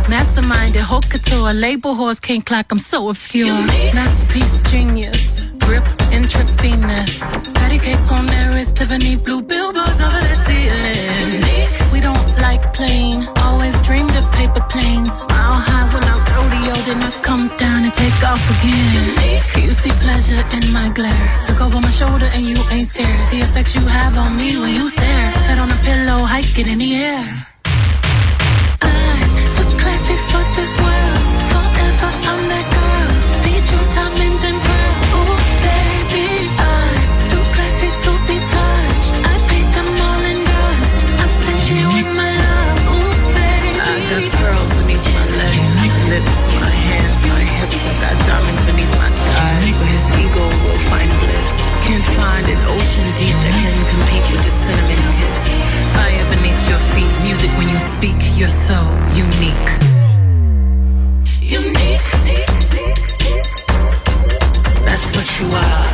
Mastermind 0.09 0.75
and 0.75 0.83
haute 0.83 1.07
couture. 1.07 1.53
Label 1.53 1.93
horse 1.93 2.19
can't 2.19 2.43
clock. 2.43 2.71
I'm 2.71 2.79
so 2.79 3.09
obscure. 3.09 3.53
Masterpiece 3.93 4.57
genius. 4.71 5.51
Grip 5.65 5.85
intravenous. 6.11 7.35
Patty 7.59 7.77
cake 7.77 8.11
on 8.11 8.25
there 8.25 8.57
is 8.57 8.73
Tiffany 8.73 9.17
blue 9.17 9.43
billboards 9.43 10.01
over 10.01 10.23
the 10.31 10.37
ceiling. 10.45 11.91
We 11.93 11.99
don't 11.99 12.27
like 12.39 12.73
plain. 12.73 13.36
Always 13.67 13.85
dreamed 13.85 14.15
of 14.15 14.23
paper 14.31 14.63
planes. 14.69 15.27
Mile 15.27 15.59
high 15.59 15.91
when 15.91 16.03
I 16.07 16.15
rodeo, 16.31 16.75
then 16.87 17.03
I 17.03 17.11
come 17.21 17.49
down 17.57 17.83
and 17.83 17.93
take 17.93 18.15
off 18.23 18.39
again. 18.55 19.11
You 19.61 19.73
see 19.73 19.91
pleasure 19.99 20.39
in 20.55 20.71
my 20.71 20.87
glare. 20.95 21.27
Look 21.49 21.59
over 21.59 21.81
my 21.81 21.89
shoulder 21.89 22.29
and 22.31 22.43
you 22.43 22.55
ain't 22.71 22.87
scared. 22.87 23.29
The 23.29 23.41
effects 23.41 23.75
you 23.75 23.81
have 23.81 24.17
on 24.17 24.37
me 24.37 24.57
when 24.57 24.73
you 24.73 24.89
stare. 24.89 25.31
Head 25.47 25.59
on 25.59 25.69
a 25.69 25.79
pillow, 25.83 26.23
hike 26.23 26.57
it 26.57 26.67
in 26.67 26.77
the 26.77 26.95
air. 26.95 27.27
I'm 28.79 29.31
too 29.55 29.67
classy 29.81 30.17
for 30.31 30.43
this 30.55 30.71
world. 30.79 31.19
Forever 31.51 32.11
I'm 32.31 32.41
that 32.47 32.76
hips. 47.59 47.81
I 47.89 47.93
got 48.03 48.15
diamonds 48.29 48.61
beneath 48.69 48.93
my 49.01 49.09
thighs, 49.09 49.71
where 49.79 49.91
his 49.97 50.07
ego 50.23 50.45
will 50.63 50.81
find 50.91 51.09
bliss. 51.21 51.53
Can't 51.87 52.07
find 52.19 52.45
an 52.45 52.61
ocean 52.75 53.07
deep 53.17 53.37
that 53.43 53.55
can 53.63 53.77
compete 53.93 54.25
with 54.31 54.43
his 54.45 54.57
cinnamon 54.65 55.01
kiss. 55.17 55.41
Fire 55.95 56.25
beneath 56.33 56.61
your 56.69 56.81
feet, 56.93 57.11
music 57.25 57.51
when 57.57 57.69
you 57.69 57.79
speak. 57.79 58.17
You're 58.39 58.53
so 58.69 58.77
unique. 59.25 59.69
Unique. 61.41 62.09
That's 64.85 65.07
what 65.15 65.27
you 65.39 65.47
are. 65.65 65.89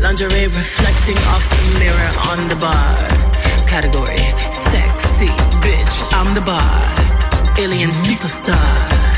Lingerie 0.00 0.48
reflecting 0.48 1.18
off 1.32 1.44
the 1.56 1.64
mirror 1.78 2.10
on 2.30 2.48
the 2.48 2.56
bar. 2.56 2.96
Category 3.68 4.24
sex 4.72 5.04
see, 5.18 5.34
bitch, 5.64 5.96
I'm 6.16 6.34
the 6.34 6.40
bar. 6.40 6.80
Alien 7.58 7.90
superstar. 7.90 9.09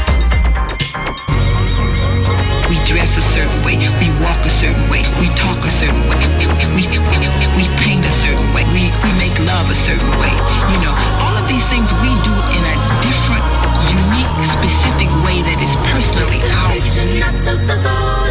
Dress 2.92 3.16
a 3.16 3.24
certain 3.32 3.64
way, 3.64 3.80
we 4.00 4.08
walk 4.20 4.44
a 4.44 4.52
certain 4.60 4.84
way, 4.92 5.00
we 5.16 5.26
talk 5.32 5.56
a 5.64 5.72
certain 5.80 6.04
way, 6.12 6.20
we, 6.36 6.44
we, 6.76 6.84
we, 6.92 7.16
we 7.56 7.64
paint 7.80 8.04
a 8.04 8.14
certain 8.20 8.44
way, 8.52 8.64
we, 8.76 8.92
we 9.00 9.10
make 9.16 9.32
love 9.48 9.64
a 9.72 9.78
certain 9.88 10.12
way. 10.20 10.32
You 10.68 10.78
know, 10.84 10.92
all 11.24 11.32
of 11.32 11.48
these 11.48 11.64
things 11.72 11.88
we 12.04 12.12
do 12.20 12.34
in 12.52 12.62
a 12.68 12.76
different, 13.00 13.44
unique, 13.88 14.28
specific 14.44 15.08
way 15.24 15.40
that 15.40 15.56
is 15.56 15.72
personally 15.88 16.36
ours. 16.68 18.21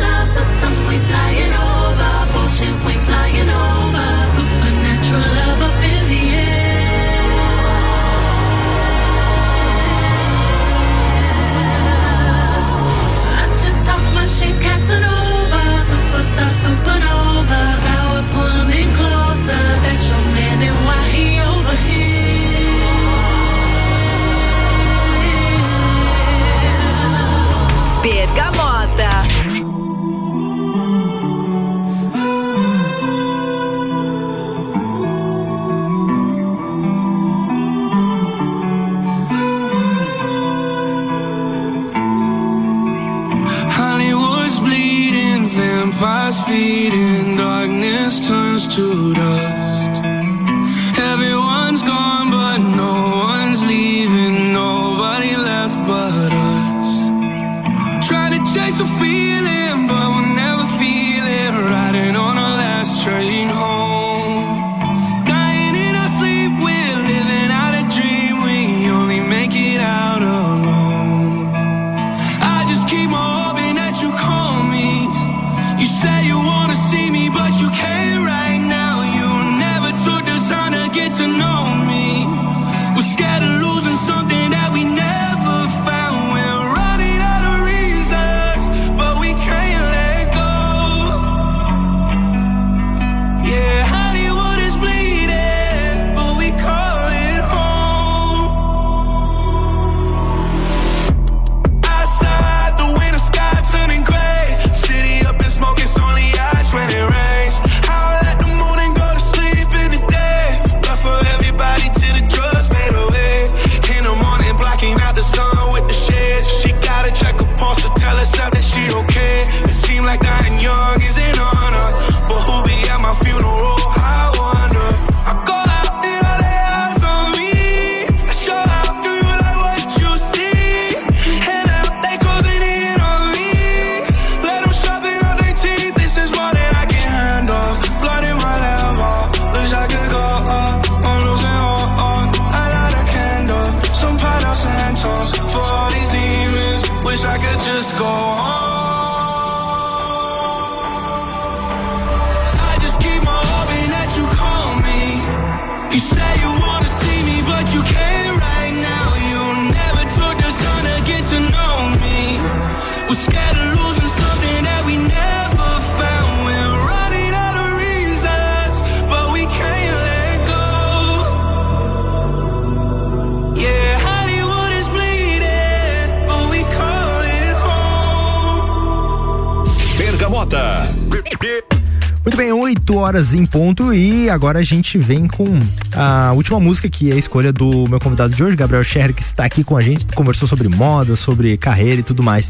Horas 183.12 183.34
em 183.34 183.46
ponto 183.46 183.94
e 183.94 184.30
agora 184.30 184.60
a 184.60 184.64
gente 184.64 184.98
vem 184.98 185.28
com 185.28 185.60
a 185.94 186.32
última 186.32 186.62
música 186.62 186.88
que 186.88 187.12
é 187.12 187.16
a 187.16 187.18
escolha 187.18 187.52
do 187.52 187.86
meu 187.90 188.00
convidado 188.00 188.34
de 188.34 188.42
hoje, 188.42 188.56
Gabriel 188.56 188.82
Scher, 188.86 189.14
que 189.14 189.22
está 189.22 189.44
aqui 189.44 189.66
com 189.66 189.76
a 189.76 189.82
gente, 189.82 190.06
conversou 190.16 190.48
sobre 190.48 190.70
moda, 190.70 191.18
sobre 191.18 191.58
carreira 191.58 192.00
e 192.00 192.04
tudo 192.04 192.24
mais. 192.24 192.50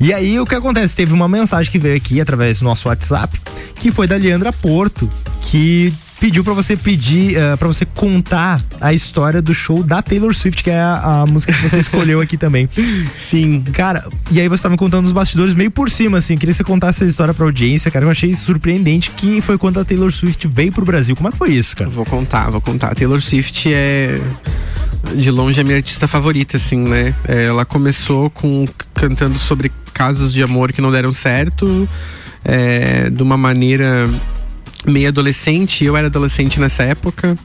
E 0.00 0.12
aí 0.12 0.40
o 0.40 0.44
que 0.44 0.56
acontece? 0.56 0.96
Teve 0.96 1.12
uma 1.12 1.28
mensagem 1.28 1.70
que 1.70 1.78
veio 1.78 1.96
aqui 1.96 2.20
através 2.20 2.58
do 2.58 2.64
nosso 2.64 2.88
WhatsApp, 2.88 3.40
que 3.76 3.92
foi 3.92 4.08
da 4.08 4.16
Leandra 4.16 4.52
Porto, 4.52 5.08
que 5.42 5.94
pediu 6.18 6.42
pra 6.42 6.54
você 6.54 6.76
pedir, 6.76 7.36
uh, 7.36 7.56
para 7.56 7.68
você 7.68 7.84
contar 7.84 8.60
a 8.80 8.92
história 8.92 9.42
do 9.42 9.54
show 9.54 9.82
da 9.82 10.00
Taylor 10.02 10.34
Swift, 10.34 10.62
que 10.62 10.70
é 10.70 10.80
a, 10.80 11.22
a 11.22 11.26
música 11.26 11.52
que 11.52 11.62
você 11.62 11.78
escolheu 11.80 12.20
aqui 12.20 12.36
também. 12.36 12.68
Sim. 13.14 13.62
Cara, 13.72 14.06
e 14.30 14.40
aí 14.40 14.48
você 14.48 14.62
tava 14.62 14.76
contando 14.76 15.04
os 15.04 15.12
bastidores 15.12 15.54
meio 15.54 15.70
por 15.70 15.90
cima, 15.90 16.18
assim. 16.18 16.36
Queria 16.36 16.52
que 16.52 16.56
você 16.56 16.64
contasse 16.64 17.02
essa 17.02 17.10
história 17.10 17.34
pra 17.34 17.44
audiência, 17.44 17.90
cara. 17.90 18.04
Eu 18.04 18.10
achei 18.10 18.34
surpreendente 18.34 19.10
que 19.10 19.40
foi 19.40 19.58
quando 19.58 19.78
a 19.78 19.84
Taylor 19.84 20.10
Swift 20.10 20.46
veio 20.48 20.72
pro 20.72 20.84
Brasil. 20.84 21.14
Como 21.14 21.28
é 21.28 21.32
que 21.32 21.38
foi 21.38 21.50
isso, 21.52 21.76
cara? 21.76 21.90
Vou 21.90 22.04
contar, 22.04 22.50
vou 22.50 22.60
contar. 22.60 22.92
A 22.92 22.94
Taylor 22.94 23.20
Swift 23.20 23.72
é 23.72 24.20
de 25.14 25.30
longe 25.30 25.60
a 25.60 25.64
minha 25.64 25.76
artista 25.76 26.08
favorita, 26.08 26.56
assim, 26.56 26.78
né? 26.78 27.14
Ela 27.26 27.64
começou 27.64 28.30
com 28.30 28.64
cantando 28.94 29.38
sobre 29.38 29.70
casos 29.92 30.32
de 30.32 30.42
amor 30.42 30.72
que 30.72 30.80
não 30.80 30.90
deram 30.90 31.12
certo, 31.12 31.88
é, 32.44 33.08
de 33.08 33.22
uma 33.22 33.36
maneira 33.36 34.08
meio 34.86 35.08
adolescente. 35.08 35.84
Eu 35.84 35.96
era 35.96 36.06
adolescente 36.06 36.60
nessa 36.60 36.82
época. 36.82 37.36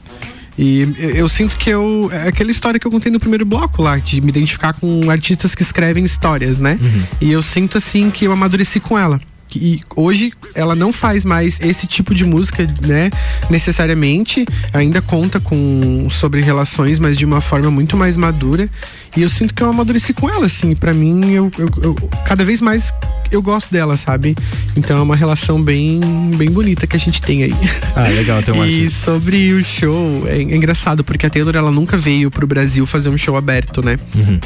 E 0.58 0.82
eu, 0.98 1.10
eu 1.10 1.28
sinto 1.28 1.56
que 1.56 1.70
eu. 1.70 2.10
É 2.12 2.28
aquela 2.28 2.50
história 2.50 2.78
que 2.78 2.86
eu 2.86 2.90
contei 2.90 3.10
no 3.10 3.18
primeiro 3.18 3.44
bloco 3.44 3.82
lá, 3.82 3.96
de 3.98 4.20
me 4.20 4.28
identificar 4.28 4.72
com 4.74 5.10
artistas 5.10 5.54
que 5.54 5.62
escrevem 5.62 6.04
histórias, 6.04 6.58
né? 6.58 6.78
E 7.20 7.32
eu 7.32 7.42
sinto 7.42 7.78
assim 7.78 8.10
que 8.10 8.26
eu 8.26 8.32
amadureci 8.32 8.78
com 8.80 8.98
ela. 8.98 9.20
E 9.58 9.80
hoje 9.96 10.32
ela 10.54 10.74
não 10.74 10.92
faz 10.92 11.24
mais 11.24 11.58
esse 11.60 11.86
tipo 11.86 12.14
de 12.14 12.24
música, 12.24 12.66
né? 12.86 13.10
Necessariamente. 13.50 14.46
Ainda 14.72 15.00
conta 15.02 15.40
com 15.40 16.08
sobre 16.10 16.40
relações, 16.40 16.98
mas 16.98 17.18
de 17.18 17.24
uma 17.24 17.40
forma 17.40 17.70
muito 17.70 17.96
mais 17.96 18.16
madura. 18.16 18.68
E 19.16 19.22
eu 19.22 19.28
sinto 19.28 19.54
que 19.54 19.62
eu 19.62 19.68
amadureci 19.68 20.14
com 20.14 20.28
ela, 20.28 20.46
assim. 20.46 20.74
Para 20.74 20.94
mim, 20.94 21.32
eu, 21.32 21.52
eu, 21.58 21.68
eu, 21.82 21.94
cada 22.24 22.44
vez 22.44 22.60
mais 22.60 22.92
eu 23.30 23.42
gosto 23.42 23.72
dela, 23.72 23.96
sabe? 23.96 24.36
Então 24.76 24.98
é 24.98 25.02
uma 25.02 25.16
relação 25.16 25.60
bem, 25.62 26.00
bem 26.36 26.50
bonita 26.50 26.86
que 26.86 26.96
a 26.96 26.98
gente 26.98 27.20
tem 27.20 27.42
aí. 27.42 27.54
Ah, 27.96 28.08
legal, 28.08 28.42
tem 28.42 28.54
um 28.54 28.64
E 28.64 28.88
sobre 28.88 29.52
o 29.52 29.64
show, 29.64 30.24
é, 30.26 30.38
é 30.38 30.42
engraçado, 30.42 31.02
porque 31.02 31.26
a 31.26 31.30
Taylor 31.30 31.56
ela 31.56 31.70
nunca 31.70 31.96
veio 31.96 32.30
pro 32.30 32.46
Brasil 32.46 32.86
fazer 32.86 33.08
um 33.08 33.18
show 33.18 33.36
aberto, 33.36 33.82
né? 33.82 33.98
Uhum. 34.14 34.38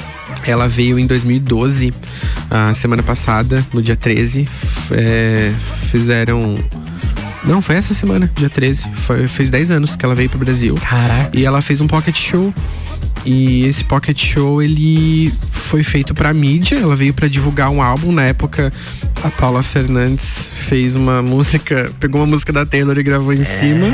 Ela 0.44 0.68
veio 0.68 0.98
em 0.98 1.06
2012, 1.06 1.92
a 2.50 2.72
semana 2.74 3.02
passada, 3.02 3.64
no 3.72 3.82
dia 3.82 3.96
13. 3.96 4.48
É, 4.96 5.52
fizeram 5.90 6.56
Não, 7.44 7.60
foi 7.60 7.76
essa 7.76 7.94
semana, 7.94 8.30
dia 8.34 8.48
13. 8.48 8.88
Foi, 8.94 9.28
fez 9.28 9.50
10 9.50 9.70
anos 9.70 9.94
que 9.94 10.04
ela 10.04 10.14
veio 10.14 10.28
pro 10.28 10.38
Brasil. 10.38 10.74
Caraca. 10.74 11.30
E 11.32 11.44
ela 11.44 11.60
fez 11.60 11.80
um 11.80 11.86
pocket 11.86 12.16
show. 12.16 12.52
E 13.24 13.64
esse 13.64 13.82
pocket 13.82 14.22
show 14.22 14.62
ele 14.62 15.32
foi 15.50 15.82
feito 15.82 16.14
pra 16.14 16.32
mídia, 16.32 16.78
ela 16.78 16.94
veio 16.94 17.12
pra 17.12 17.26
divulgar 17.26 17.70
um 17.70 17.82
álbum. 17.82 18.12
Na 18.12 18.22
época, 18.22 18.72
a 19.24 19.30
Paula 19.30 19.62
Fernandes 19.62 20.48
fez 20.54 20.94
uma 20.94 21.22
música, 21.22 21.90
pegou 21.98 22.20
uma 22.20 22.26
música 22.26 22.52
da 22.52 22.64
Taylor 22.64 22.96
e 22.98 23.02
gravou 23.02 23.32
em 23.32 23.44
cima. 23.44 23.88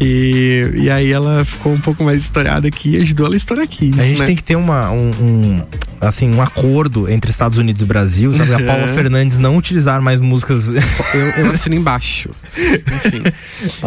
E, 0.00 0.70
e 0.74 0.90
aí 0.90 1.12
ela 1.12 1.44
ficou 1.44 1.72
um 1.72 1.80
pouco 1.80 2.02
mais 2.02 2.22
estourada 2.22 2.66
aqui 2.66 2.96
e 2.96 3.02
ajudou 3.02 3.26
ela 3.26 3.34
a 3.34 3.36
estourar 3.36 3.64
aqui. 3.64 3.90
A 3.96 4.02
gente 4.02 4.20
né? 4.20 4.26
tem 4.26 4.36
que 4.36 4.42
ter 4.42 4.56
uma, 4.56 4.90
um, 4.90 5.10
um, 5.20 5.62
assim, 6.00 6.28
um 6.34 6.42
acordo 6.42 7.08
entre 7.08 7.30
Estados 7.30 7.58
Unidos 7.58 7.82
e 7.82 7.84
Brasil, 7.84 8.32
sabe? 8.32 8.54
A 8.54 8.58
Paula. 8.66 8.88
Fernandes 8.88 9.38
não 9.38 9.56
utilizar 9.56 10.02
mais 10.02 10.20
músicas. 10.20 10.68
Eu, 11.14 11.44
eu 11.44 11.50
assino 11.50 11.74
embaixo. 11.74 12.30
Enfim. 12.56 13.22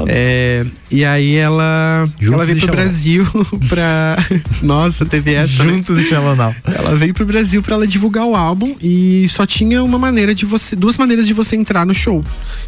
É, 0.08 0.66
e 0.92 1.04
aí 1.04 1.36
ela, 1.36 2.06
Juntos 2.20 2.34
ela 2.34 2.46
veio 2.46 2.60
pro. 2.60 2.72
Brasil 2.72 3.28
pra. 3.68 4.18
Nossa, 4.62 5.06
teve 5.06 5.34
essa. 5.34 5.64
né? 5.64 5.74
Juntos 5.74 6.00
e 6.00 6.04
Xalonal. 6.10 6.56
Ela 6.66 6.96
veio 6.96 7.14
pro 7.14 7.26
Brasil 7.26 7.62
pra 7.62 7.76
ela 7.76 7.88
divulgar 7.88 8.26
o 8.26 8.36
álbum 8.36 8.76
e 8.82 9.28
só 9.30 9.46
tinha 9.46 9.84
uma 9.84 9.98
maneira 9.98 10.34
de 10.34 10.46
você. 10.46 10.76
Duas 10.76 10.98
maneiras 10.98 11.28
de 11.28 11.34
você 11.34 11.56
entrar 11.56 11.86
no 11.86 11.94
show. 11.94 12.24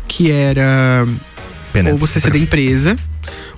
Que 0.08 0.32
era. 0.32 1.06
Ou 1.92 1.98
você 1.98 2.20
ser 2.20 2.32
da 2.32 2.38
empresa, 2.40 2.96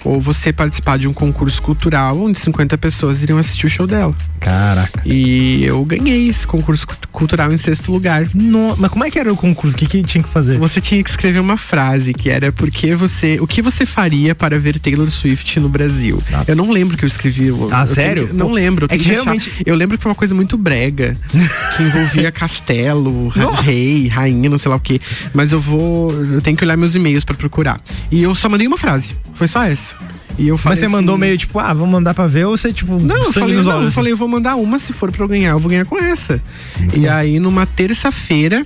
ou 0.03 0.19
você 0.19 0.51
participar 0.53 0.97
de 0.97 1.07
um 1.07 1.13
concurso 1.13 1.61
cultural 1.61 2.19
onde 2.21 2.39
50 2.39 2.77
pessoas 2.77 3.21
iriam 3.21 3.37
assistir 3.39 3.65
o 3.65 3.69
show 3.69 3.85
dela. 3.87 4.15
Caraca. 4.39 5.01
E 5.05 5.63
eu 5.65 5.83
ganhei 5.83 6.29
esse 6.29 6.47
concurso 6.47 6.87
cu- 6.87 6.95
cultural 7.11 7.51
em 7.51 7.57
sexto 7.57 7.91
lugar. 7.91 8.27
No- 8.33 8.75
mas 8.77 8.89
como 8.89 9.03
é 9.03 9.11
que 9.11 9.19
era 9.19 9.31
o 9.31 9.35
concurso? 9.35 9.75
O 9.75 9.79
que, 9.79 9.85
que 9.85 10.03
tinha 10.03 10.23
que 10.23 10.29
fazer? 10.29 10.57
Você 10.57 10.79
tinha 10.79 11.03
que 11.03 11.09
escrever 11.09 11.39
uma 11.39 11.57
frase 11.57 12.13
que 12.13 12.29
era 12.29 12.51
porque 12.51 12.95
você. 12.95 13.37
O 13.41 13.47
que 13.47 13.61
você 13.61 13.85
faria 13.85 14.33
para 14.33 14.57
ver 14.57 14.79
Taylor 14.79 15.09
Swift 15.09 15.59
no 15.59 15.67
Brasil? 15.69 16.21
Eu 16.47 16.55
não 16.55 16.71
lembro 16.71 16.95
que 16.97 17.03
eu 17.03 17.07
escrevi. 17.07 17.49
Ah, 17.71 17.81
eu 17.83 17.87
sério? 17.87 18.23
tenho- 18.27 18.37
não 18.37 18.47
Pô, 18.47 18.53
lembro. 18.53 18.85
eu 18.89 18.95
é 18.95 18.97
que 18.97 19.03
achar. 19.05 19.19
geralmente- 19.19 19.51
Eu 19.65 19.75
lembro 19.75 19.97
que 19.97 20.01
foi 20.03 20.09
uma 20.11 20.15
coisa 20.15 20.33
muito 20.33 20.57
brega. 20.57 21.17
que 21.75 21.83
envolvia 21.83 22.31
castelo, 22.31 23.27
rei, 23.61 24.07
rainha, 24.07 24.49
não 24.49 24.57
sei 24.57 24.69
lá 24.69 24.77
o 24.77 24.79
quê. 24.79 25.01
Mas 25.33 25.51
eu 25.51 25.59
vou. 25.59 26.11
Eu 26.11 26.41
tenho 26.41 26.55
que 26.55 26.63
olhar 26.63 26.77
meus 26.77 26.95
e-mails 26.95 27.25
para 27.25 27.35
procurar. 27.35 27.79
E 28.11 28.21
eu 28.23 28.33
só 28.35 28.47
mandei 28.47 28.67
uma 28.67 28.77
frase. 28.77 29.15
Foi 29.33 29.47
só 29.47 29.63
essa. 29.63 29.88
E 30.37 30.47
eu 30.47 30.57
falei 30.57 30.73
Mas 30.73 30.79
você 30.79 30.85
assim, 30.85 30.93
mandou 30.95 31.17
meio 31.17 31.37
tipo, 31.37 31.59
ah, 31.59 31.73
vamos 31.73 31.89
mandar 31.89 32.13
pra 32.13 32.25
ver 32.27 32.45
ou 32.45 32.57
você, 32.57 32.71
tipo, 32.71 32.97
não, 33.01 33.15
eu 33.15 33.23
sangue 33.25 33.39
falei, 33.39 33.55
nos 33.57 33.65
não, 33.65 33.71
olhos? 33.73 33.81
eu 33.83 33.87
assim? 33.87 33.95
falei, 33.95 34.11
eu 34.13 34.17
vou 34.17 34.27
mandar 34.27 34.55
uma, 34.55 34.79
se 34.79 34.93
for 34.93 35.11
pra 35.11 35.23
eu 35.23 35.27
ganhar, 35.27 35.51
eu 35.51 35.59
vou 35.59 35.69
ganhar 35.69 35.85
com 35.85 35.97
essa. 35.97 36.41
E 36.95 37.07
aí, 37.07 37.39
numa 37.39 37.65
terça-feira, 37.65 38.65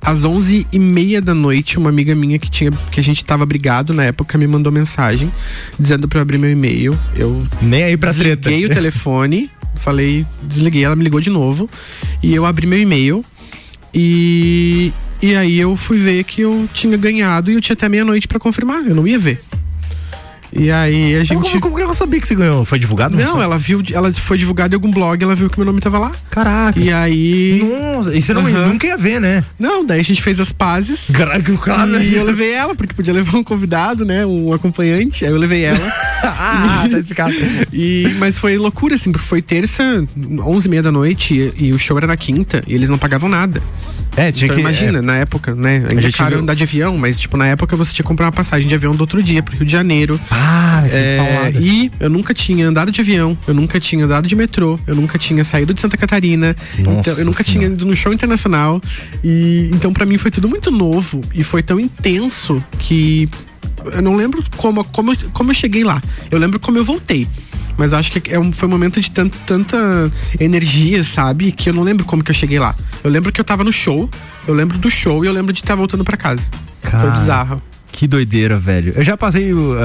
às 0.00 0.24
onze 0.24 0.66
e 0.72 0.78
meia 0.80 1.20
da 1.22 1.32
noite, 1.34 1.78
uma 1.78 1.88
amiga 1.88 2.14
minha 2.16 2.36
que 2.38 2.50
tinha, 2.50 2.72
que 2.90 2.98
a 2.98 3.02
gente 3.02 3.24
tava 3.24 3.46
brigado 3.46 3.94
na 3.94 4.04
época, 4.04 4.36
me 4.36 4.46
mandou 4.48 4.72
mensagem 4.72 5.30
dizendo 5.78 6.08
pra 6.08 6.18
eu 6.18 6.22
abrir 6.22 6.38
meu 6.38 6.50
e-mail. 6.50 6.98
Eu 7.14 7.46
Nem 7.60 7.84
aí 7.84 7.96
desliguei 7.96 8.36
treta. 8.36 8.66
o 8.66 8.68
telefone, 8.74 9.48
falei, 9.76 10.26
desliguei, 10.42 10.82
ela 10.84 10.96
me 10.96 11.04
ligou 11.04 11.20
de 11.20 11.30
novo. 11.30 11.70
E 12.20 12.34
eu 12.34 12.44
abri 12.44 12.66
meu 12.66 12.80
e-mail 12.80 13.24
e, 13.94 14.92
e 15.22 15.36
aí 15.36 15.60
eu 15.60 15.76
fui 15.76 15.98
ver 15.98 16.24
que 16.24 16.40
eu 16.40 16.68
tinha 16.74 16.96
ganhado 16.96 17.50
e 17.50 17.54
eu 17.54 17.60
tinha 17.60 17.74
até 17.74 17.88
meia-noite 17.88 18.26
pra 18.26 18.40
confirmar, 18.40 18.84
eu 18.86 18.94
não 18.96 19.06
ia 19.06 19.18
ver. 19.18 19.40
E 20.52 20.70
aí 20.70 21.14
a 21.14 21.24
gente. 21.24 21.34
Como, 21.50 21.60
como 21.60 21.76
que 21.76 21.82
ela 21.82 21.94
sabia 21.94 22.20
que 22.20 22.26
você 22.28 22.34
ganhou? 22.34 22.64
Foi 22.64 22.78
divulgado? 22.78 23.16
Não, 23.16 23.42
ela 23.42 23.58
viu, 23.58 23.82
ela 23.92 24.12
foi 24.12 24.36
divulgada 24.36 24.74
em 24.74 24.76
algum 24.76 24.90
blog, 24.90 25.22
ela 25.22 25.34
viu 25.34 25.48
que 25.48 25.58
meu 25.58 25.64
nome 25.66 25.80
tava 25.80 25.98
lá. 25.98 26.10
Caraca. 26.30 26.78
E 26.78 26.92
aí. 26.92 27.62
Nossa, 27.94 28.14
e 28.14 28.20
você 28.20 28.34
não, 28.34 28.46
Aham. 28.46 28.68
nunca 28.68 28.86
ia 28.86 28.96
ver, 28.98 29.20
né? 29.20 29.42
Não, 29.58 29.84
daí 29.84 30.00
a 30.00 30.04
gente 30.04 30.22
fez 30.22 30.38
as 30.40 30.52
pazes. 30.52 31.08
Caraca, 31.12 31.50
o 31.52 31.58
cara. 31.58 32.02
E 32.02 32.14
eu 32.14 32.24
levei 32.24 32.52
ela, 32.52 32.74
porque 32.74 32.94
podia 32.94 33.14
levar 33.14 33.36
um 33.38 33.44
convidado, 33.44 34.04
né? 34.04 34.26
Um 34.26 34.52
acompanhante. 34.52 35.24
Aí 35.24 35.30
eu 35.30 35.38
levei 35.38 35.64
ela. 35.64 35.92
ah, 36.22 36.86
tá 36.90 36.98
explicado. 36.98 37.34
E, 37.72 38.14
mas 38.18 38.38
foi 38.38 38.56
loucura, 38.58 38.94
assim, 38.94 39.10
porque 39.10 39.26
foi 39.26 39.40
terça, 39.40 40.04
11 40.18 40.66
e 40.66 40.70
meia 40.70 40.82
da 40.82 40.92
noite, 40.92 41.52
e, 41.56 41.66
e 41.68 41.72
o 41.72 41.78
show 41.78 41.96
era 41.96 42.06
na 42.06 42.16
quinta, 42.16 42.62
e 42.66 42.74
eles 42.74 42.88
não 42.88 42.98
pagavam 42.98 43.28
nada. 43.28 43.62
É, 44.14 44.30
tinha 44.30 44.44
então 44.46 44.56
que- 44.56 44.60
imagina, 44.60 44.98
é. 44.98 45.00
na 45.00 45.16
época, 45.16 45.54
né? 45.54 45.76
Ainda 45.88 46.02
caro 46.12 46.30
tive- 46.30 46.42
andar 46.42 46.54
de 46.54 46.62
avião, 46.64 46.98
mas 46.98 47.18
tipo, 47.18 47.36
na 47.38 47.46
época 47.46 47.74
você 47.76 47.92
tinha 47.94 48.04
que 48.04 48.08
comprar 48.08 48.26
uma 48.26 48.32
passagem 48.32 48.68
de 48.68 48.74
avião 48.74 48.94
do 48.94 49.00
outro 49.00 49.22
dia 49.22 49.42
pro 49.42 49.56
Rio 49.56 49.64
de 49.64 49.72
Janeiro. 49.72 50.20
Ah, 50.30 50.41
isso 50.86 50.96
é 50.96 51.52
e 51.60 51.90
eu 52.00 52.10
nunca 52.10 52.32
tinha 52.34 52.66
andado 52.68 52.90
de 52.90 53.00
avião, 53.00 53.36
eu 53.46 53.54
nunca 53.54 53.78
tinha 53.80 54.04
andado 54.04 54.26
de 54.28 54.34
metrô, 54.36 54.78
eu 54.86 54.94
nunca 54.94 55.18
tinha 55.18 55.44
saído 55.44 55.72
de 55.74 55.80
Santa 55.80 55.96
Catarina, 55.96 56.56
Nossa 56.78 56.98
então, 57.00 57.14
eu 57.18 57.24
nunca 57.24 57.42
tinha 57.44 57.60
Senhora. 57.62 57.74
ido 57.74 57.86
no 57.86 57.94
show 57.96 58.12
internacional. 58.12 58.80
E 59.22 59.70
então 59.72 59.92
pra 59.92 60.04
mim 60.06 60.18
foi 60.18 60.30
tudo 60.30 60.48
muito 60.48 60.70
novo 60.70 61.20
e 61.34 61.42
foi 61.42 61.62
tão 61.62 61.78
intenso 61.78 62.62
que 62.78 63.28
eu 63.92 64.02
não 64.02 64.14
lembro 64.16 64.42
como, 64.56 64.84
como, 64.84 65.12
eu- 65.12 65.16
como 65.32 65.50
eu 65.50 65.54
cheguei 65.54 65.84
lá. 65.84 66.00
Eu 66.30 66.38
lembro 66.38 66.58
como 66.60 66.78
eu 66.78 66.84
voltei. 66.84 67.26
Mas 67.76 67.92
acho 67.94 68.12
que 68.12 68.32
é 68.32 68.38
um, 68.38 68.52
foi 68.52 68.68
um 68.68 68.70
momento 68.70 69.00
de 69.00 69.10
tant, 69.10 69.32
tanta 69.46 70.12
energia, 70.38 71.02
sabe? 71.02 71.50
Que 71.52 71.70
eu 71.70 71.74
não 71.74 71.82
lembro 71.82 72.04
como 72.04 72.22
que 72.22 72.30
eu 72.30 72.34
cheguei 72.34 72.58
lá. 72.58 72.74
Eu 73.02 73.10
lembro 73.10 73.32
que 73.32 73.40
eu 73.40 73.44
tava 73.44 73.64
no 73.64 73.72
show, 73.72 74.08
eu 74.46 74.52
lembro 74.54 74.76
do 74.78 74.90
show 74.90 75.24
e 75.24 75.26
eu 75.26 75.32
lembro 75.32 75.52
de 75.54 75.60
estar 75.60 75.74
voltando 75.74 76.04
pra 76.04 76.16
casa. 76.16 76.48
Foi 76.82 76.90
Cara, 76.90 77.10
bizarro. 77.10 77.62
Que 77.92 78.06
doideira, 78.08 78.56
velho. 78.56 78.92
Eu 78.96 79.02
já 79.04 79.16
passei 79.18 79.52
uh, 79.52 79.76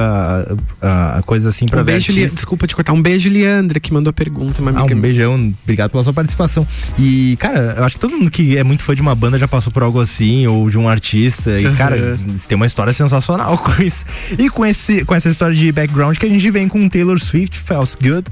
a 0.80 1.22
coisa 1.24 1.50
assim 1.50 1.66
pra 1.66 1.82
Um 1.82 1.84
beijo, 1.84 2.10
Li... 2.10 2.18
artista. 2.20 2.36
desculpa 2.36 2.66
te 2.66 2.74
cortar. 2.74 2.92
Um 2.94 3.02
beijo, 3.02 3.28
Leandra, 3.30 3.78
que 3.78 3.92
mandou 3.92 4.10
a 4.10 4.12
pergunta, 4.14 4.60
uma 4.62 4.70
Ah, 4.70 4.78
amiga 4.80 4.94
um 4.94 4.98
minha. 4.98 5.00
beijão, 5.02 5.54
obrigado 5.62 5.90
pela 5.90 6.02
sua 6.02 6.12
participação. 6.14 6.66
E, 6.98 7.36
cara, 7.38 7.74
eu 7.76 7.84
acho 7.84 7.96
que 7.96 8.00
todo 8.00 8.16
mundo 8.16 8.30
que 8.30 8.56
é 8.56 8.64
muito 8.64 8.82
fã 8.82 8.94
de 8.94 9.02
uma 9.02 9.14
banda 9.14 9.38
já 9.38 9.46
passou 9.46 9.70
por 9.72 9.82
algo 9.82 10.00
assim, 10.00 10.46
ou 10.46 10.70
de 10.70 10.78
um 10.78 10.88
artista. 10.88 11.60
E, 11.60 11.70
cara, 11.74 12.16
você 12.16 12.48
tem 12.48 12.56
uma 12.56 12.66
história 12.66 12.92
sensacional 12.92 13.56
com 13.62 13.82
isso. 13.82 14.04
E 14.38 14.48
com, 14.48 14.64
esse, 14.64 15.04
com 15.04 15.14
essa 15.14 15.28
história 15.28 15.54
de 15.54 15.70
background 15.70 16.16
que 16.16 16.24
a 16.26 16.28
gente 16.30 16.50
vem 16.50 16.66
com 16.66 16.88
Taylor 16.88 17.20
Swift, 17.20 17.58
Feels 17.58 17.94
Good. 17.94 18.24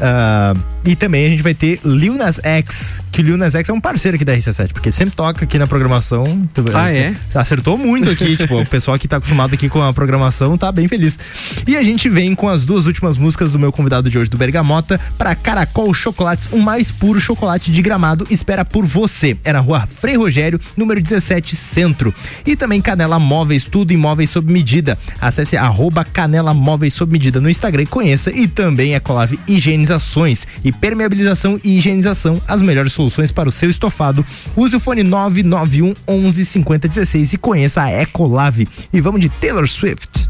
Ah, 0.00 0.54
e 0.84 0.94
também 0.96 1.26
a 1.26 1.28
gente 1.30 1.42
vai 1.42 1.54
ter 1.54 1.80
Lil 1.84 2.14
Nas 2.14 2.38
X, 2.42 3.00
que 3.12 3.22
o 3.22 3.24
Lil 3.24 3.36
Nas 3.38 3.54
X 3.54 3.68
é 3.68 3.72
um 3.72 3.80
parceiro 3.80 4.16
aqui 4.16 4.24
da 4.24 4.34
RC7, 4.36 4.72
porque 4.72 4.90
sempre 4.90 5.14
toca 5.14 5.44
aqui 5.44 5.58
na 5.58 5.66
programação. 5.66 6.46
Tu- 6.52 6.64
Ah, 6.74 6.92
é? 6.92 7.14
Acertou 7.34 7.78
muito 7.78 8.10
aqui, 8.10 8.36
tipo, 8.36 8.60
o 8.60 8.66
pessoal 8.66 8.98
que 8.98 9.06
tá 9.08 9.20
acostumado 9.22 9.54
aqui 9.54 9.68
com 9.68 9.80
a 9.80 9.92
programação 9.92 10.58
tá 10.58 10.70
bem 10.72 10.88
feliz. 10.88 11.18
E 11.66 11.76
a 11.76 11.82
gente 11.82 12.08
vem 12.08 12.34
com 12.34 12.48
as 12.48 12.64
duas 12.64 12.86
últimas 12.86 13.16
músicas 13.16 13.52
do 13.52 13.58
meu 13.58 13.70
convidado 13.70 14.10
de 14.10 14.18
hoje, 14.18 14.28
do 14.28 14.36
Bergamota, 14.36 15.00
para 15.16 15.34
Caracol 15.34 15.94
Chocolates, 15.94 16.48
o 16.50 16.58
mais 16.58 16.90
puro 16.90 17.20
chocolate 17.20 17.70
de 17.70 17.80
gramado, 17.80 18.26
espera 18.30 18.64
por 18.64 18.84
você. 18.84 19.36
É 19.44 19.52
na 19.52 19.60
rua 19.60 19.86
Frei 19.86 20.16
Rogério, 20.16 20.60
número 20.76 21.00
17, 21.00 21.54
Centro. 21.54 22.12
E 22.44 22.56
também 22.56 22.82
Canela 22.82 23.18
Móveis, 23.18 23.64
tudo 23.64 23.92
em 23.92 23.96
móveis 23.96 24.28
sob 24.28 24.52
medida. 24.52 24.98
Acesse 25.20 25.56
arroba 25.56 26.04
Canela 26.04 26.52
Móveis 26.52 26.92
sob 26.92 27.12
medida 27.12 27.40
no 27.40 27.48
Instagram 27.48 27.84
e 27.84 27.86
conheça. 27.86 28.30
E 28.32 28.48
também 28.48 28.94
Ecolave 28.94 29.38
Higienizações 29.46 30.46
e 30.64 30.72
permeabilização 30.72 31.60
e 31.62 31.78
higienização, 31.78 32.42
as 32.48 32.60
melhores 32.60 32.92
soluções 32.92 33.30
para 33.30 33.48
o 33.48 33.52
seu 33.52 33.70
estofado. 33.70 34.26
Use 34.56 34.74
o 34.74 34.80
fone 34.80 35.04
991 35.04 35.94
11 36.08 36.44
50 36.44 36.88
16 36.88 37.34
e 37.34 37.38
conheça 37.38 37.82
a 37.82 38.02
Ecolave. 38.02 38.66
E 38.92 39.00
vamos 39.00 39.11
de 39.18 39.28
Taylor 39.40 39.66
Swift. 39.66 40.28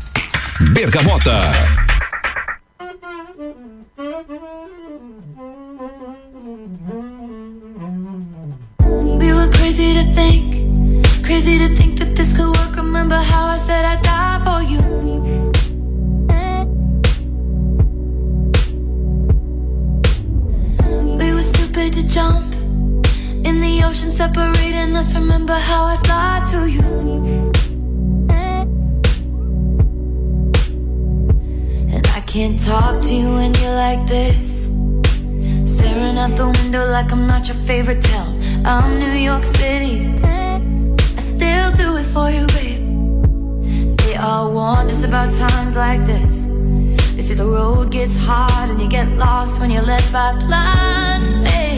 Bergamota. 0.74 1.52
We 9.18 9.32
were 9.32 9.50
crazy 9.50 9.94
to 9.94 10.04
think, 10.14 11.24
crazy 11.24 11.58
to 11.58 11.74
think 11.76 11.98
that 11.98 12.14
this 12.16 12.34
could 12.36 12.48
work. 12.56 12.76
Remember 12.76 13.16
how 13.16 13.46
I 13.46 13.58
said 13.58 13.84
I'd 13.84 14.02
die 14.02 14.40
for 14.44 14.62
you. 14.62 14.82
We 21.18 21.34
were 21.34 21.42
stupid 21.42 21.92
to 21.94 22.02
jump 22.02 22.54
in 23.44 23.60
the 23.60 23.82
ocean, 23.84 24.12
separating 24.12 24.96
us. 24.96 25.14
Remember 25.14 25.54
how 25.54 25.84
I 25.84 25.96
lied 26.08 26.46
to 26.48 26.66
you. 26.66 27.41
Can't 32.32 32.58
talk 32.62 33.02
to 33.02 33.14
you 33.14 33.28
when 33.34 33.52
you're 33.56 33.74
like 33.74 34.06
this. 34.06 34.70
Staring 35.70 36.16
out 36.16 36.34
the 36.34 36.48
window 36.62 36.90
like 36.90 37.12
I'm 37.12 37.26
not 37.26 37.46
your 37.46 37.58
favorite 37.66 38.02
town. 38.02 38.64
I'm 38.64 38.98
New 38.98 39.12
York 39.12 39.42
City. 39.42 40.18
I 40.24 41.20
still 41.20 41.72
do 41.72 41.98
it 41.98 42.06
for 42.06 42.30
you, 42.30 42.46
babe. 42.56 43.98
They 43.98 44.16
all 44.16 44.50
warned 44.50 44.90
us 44.90 45.02
about 45.02 45.34
times 45.34 45.76
like 45.76 46.06
this. 46.06 46.46
They 47.14 47.20
say 47.20 47.34
the 47.34 47.44
road 47.44 47.90
gets 47.90 48.16
hard 48.16 48.70
and 48.70 48.80
you 48.80 48.88
get 48.88 49.08
lost 49.10 49.60
when 49.60 49.70
you're 49.70 49.82
led 49.82 50.10
by 50.10 50.32
blind 50.38 51.46
faith. 51.46 51.71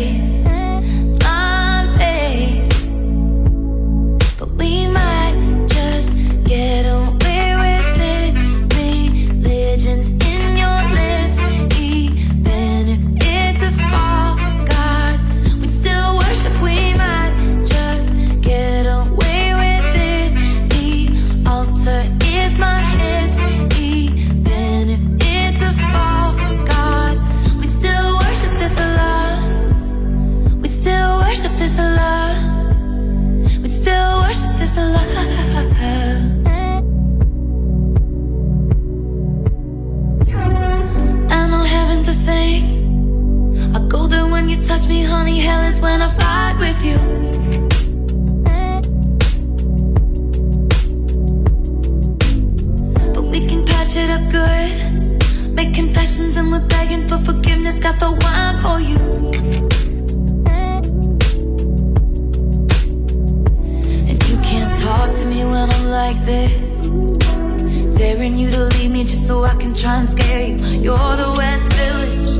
Scare 70.03 70.47
you. 70.49 70.57
You're 70.57 71.16
the 71.16 71.32
West 71.36 71.72
Village. 71.74 72.30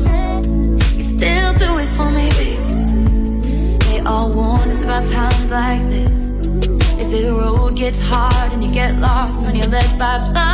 You 0.97 1.03
still 1.17 1.53
do 1.55 1.79
it 1.79 1.89
for 1.97 2.11
me, 2.11 2.29
baby. 2.31 3.79
They 3.87 4.01
all 4.01 4.33
warn 4.35 4.69
us 4.69 4.83
about 4.83 5.09
times 5.09 5.51
like 5.51 5.87
this. 5.87 6.31
They 6.97 7.05
say 7.05 7.23
the 7.23 7.33
road 7.33 7.77
gets 7.77 8.01
hard 8.01 8.53
and 8.53 8.63
you 8.65 8.71
get 8.73 8.99
lost 8.99 9.41
when 9.43 9.55
you're 9.55 9.69
led 9.69 9.99
by 9.99 10.19
blind 10.33 10.54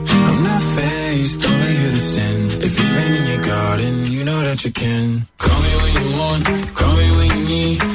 That 4.51 4.65
you 4.65 4.71
can. 4.71 5.25
Call 5.37 5.61
me 5.61 5.69
when 5.81 5.93
you 6.03 6.17
want, 6.17 6.45
call 6.75 6.93
me 6.97 7.11
when 7.15 7.39
you 7.39 7.47
need. 7.47 7.90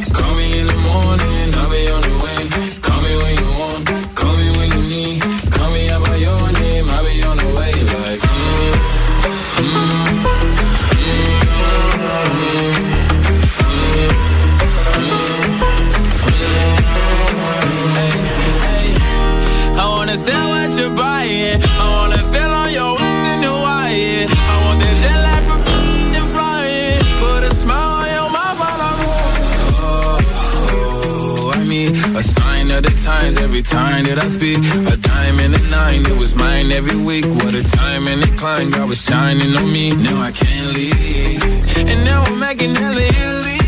Every 33.57 33.71
time 33.71 34.05
that 34.05 34.19
I 34.19 34.29
speak. 34.29 34.59
A 34.93 34.97
dime 34.97 35.39
and 35.41 35.55
a 35.55 35.63
nine, 35.71 36.05
it 36.05 36.19
was 36.19 36.35
mine 36.35 36.71
every 36.73 36.97
week. 36.97 37.25
What 37.25 37.55
a 37.55 37.65
time 37.65 38.07
and 38.07 38.23
a 38.23 38.31
climb, 38.37 38.71
God 38.71 38.89
was 38.89 39.03
shining 39.03 39.57
on 39.57 39.73
me. 39.73 39.95
Now 39.97 40.21
I 40.21 40.33
can't 40.33 40.75
leave. 40.75 41.43
And 41.91 42.05
now 42.05 42.23
I'm 42.25 42.39
making 42.39 42.75
hella 42.75 43.01
Italy. 43.01 43.61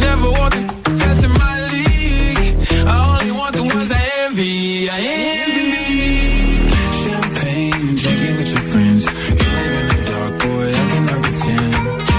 Never 0.00 0.30
want 0.38 0.54
the 0.54 0.90
best 0.98 1.22
in 1.22 1.32
my 1.44 1.56
league. 1.74 2.58
I 2.90 2.94
only 3.12 3.30
want 3.38 3.54
the 3.54 3.62
ones 3.62 3.90
I 3.92 4.02
envy. 4.24 4.90
I 4.90 4.98
envy. 5.38 6.66
Champagne 7.02 7.88
and 7.90 7.98
drinking 8.02 8.36
with 8.38 8.50
your 8.54 8.64
friends. 8.72 9.02
You 9.38 9.48
live 9.58 9.74
in 9.80 9.86
the 9.94 10.00
dark, 10.10 10.32
boy, 10.42 10.66
I 10.80 10.84
cannot 10.90 11.20
pretend. 11.22 11.72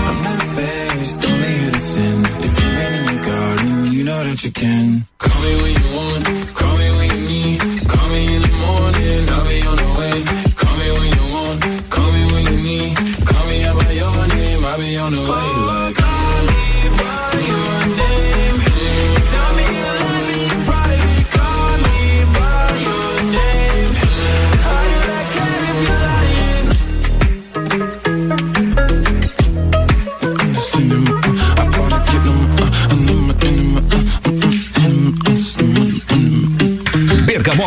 I'm 0.07 0.19
not 0.27 0.41
faced, 0.55 1.19
only 1.27 1.51
here 1.59 1.71
to 1.71 1.81
sin. 1.91 2.17
If 2.47 2.53
you've 2.59 2.77
in 2.97 3.03
your 3.11 3.23
garden, 3.25 3.91
you 3.91 4.03
know 4.05 4.23
that 4.23 4.43
you 4.45 4.51
can. 4.51 5.14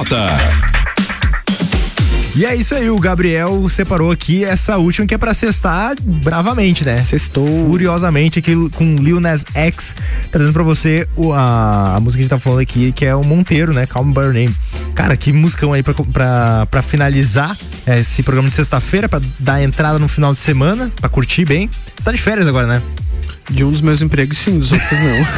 Bergamota. 0.04 0.26
E 2.36 2.44
é 2.46 2.54
isso 2.54 2.72
aí, 2.72 2.88
o 2.88 2.98
Gabriel 3.00 3.68
separou 3.68 4.12
aqui 4.12 4.44
essa 4.44 4.76
última 4.76 5.04
que 5.08 5.14
é 5.14 5.18
pra 5.18 5.34
cestar 5.34 5.96
bravamente, 6.00 6.84
né? 6.84 6.96
Cestou. 7.02 7.44
Furiosamente 7.68 8.38
aqui 8.38 8.54
com 8.76 8.94
Lil 8.94 9.18
Nas 9.18 9.44
X, 9.52 9.96
trazendo 10.30 10.52
pra 10.52 10.62
você 10.62 11.08
o- 11.16 11.32
a, 11.32 11.96
a 11.96 12.00
música 12.00 12.18
que 12.18 12.20
a 12.20 12.22
gente 12.22 12.30
tá 12.30 12.38
falando 12.38 12.60
aqui, 12.60 12.92
que 12.92 13.04
é 13.04 13.12
o 13.14 13.24
Monteiro, 13.24 13.74
né? 13.74 13.86
Calm 13.86 14.12
By 14.12 14.20
Your 14.20 14.32
Name. 14.34 14.54
Cara, 14.94 15.16
que 15.16 15.32
musicão 15.32 15.72
aí 15.72 15.82
pra, 15.82 15.94
pra, 15.94 16.66
pra 16.66 16.82
finalizar 16.82 17.56
esse 17.88 18.22
programa 18.22 18.48
de 18.48 18.54
sexta-feira, 18.54 19.08
pra 19.08 19.20
dar 19.40 19.60
entrada 19.60 19.98
no 19.98 20.06
final 20.06 20.32
de 20.32 20.38
semana, 20.38 20.92
pra 21.00 21.08
curtir 21.08 21.44
bem. 21.44 21.68
Você 21.72 22.04
tá 22.04 22.12
de 22.12 22.18
férias 22.18 22.46
agora, 22.46 22.68
né? 22.68 22.82
De 23.50 23.64
um 23.64 23.70
dos 23.70 23.80
meus 23.80 24.02
empregos, 24.02 24.38
sim, 24.38 24.58
dos 24.58 24.72
outros 24.72 24.90
não. 24.90 25.28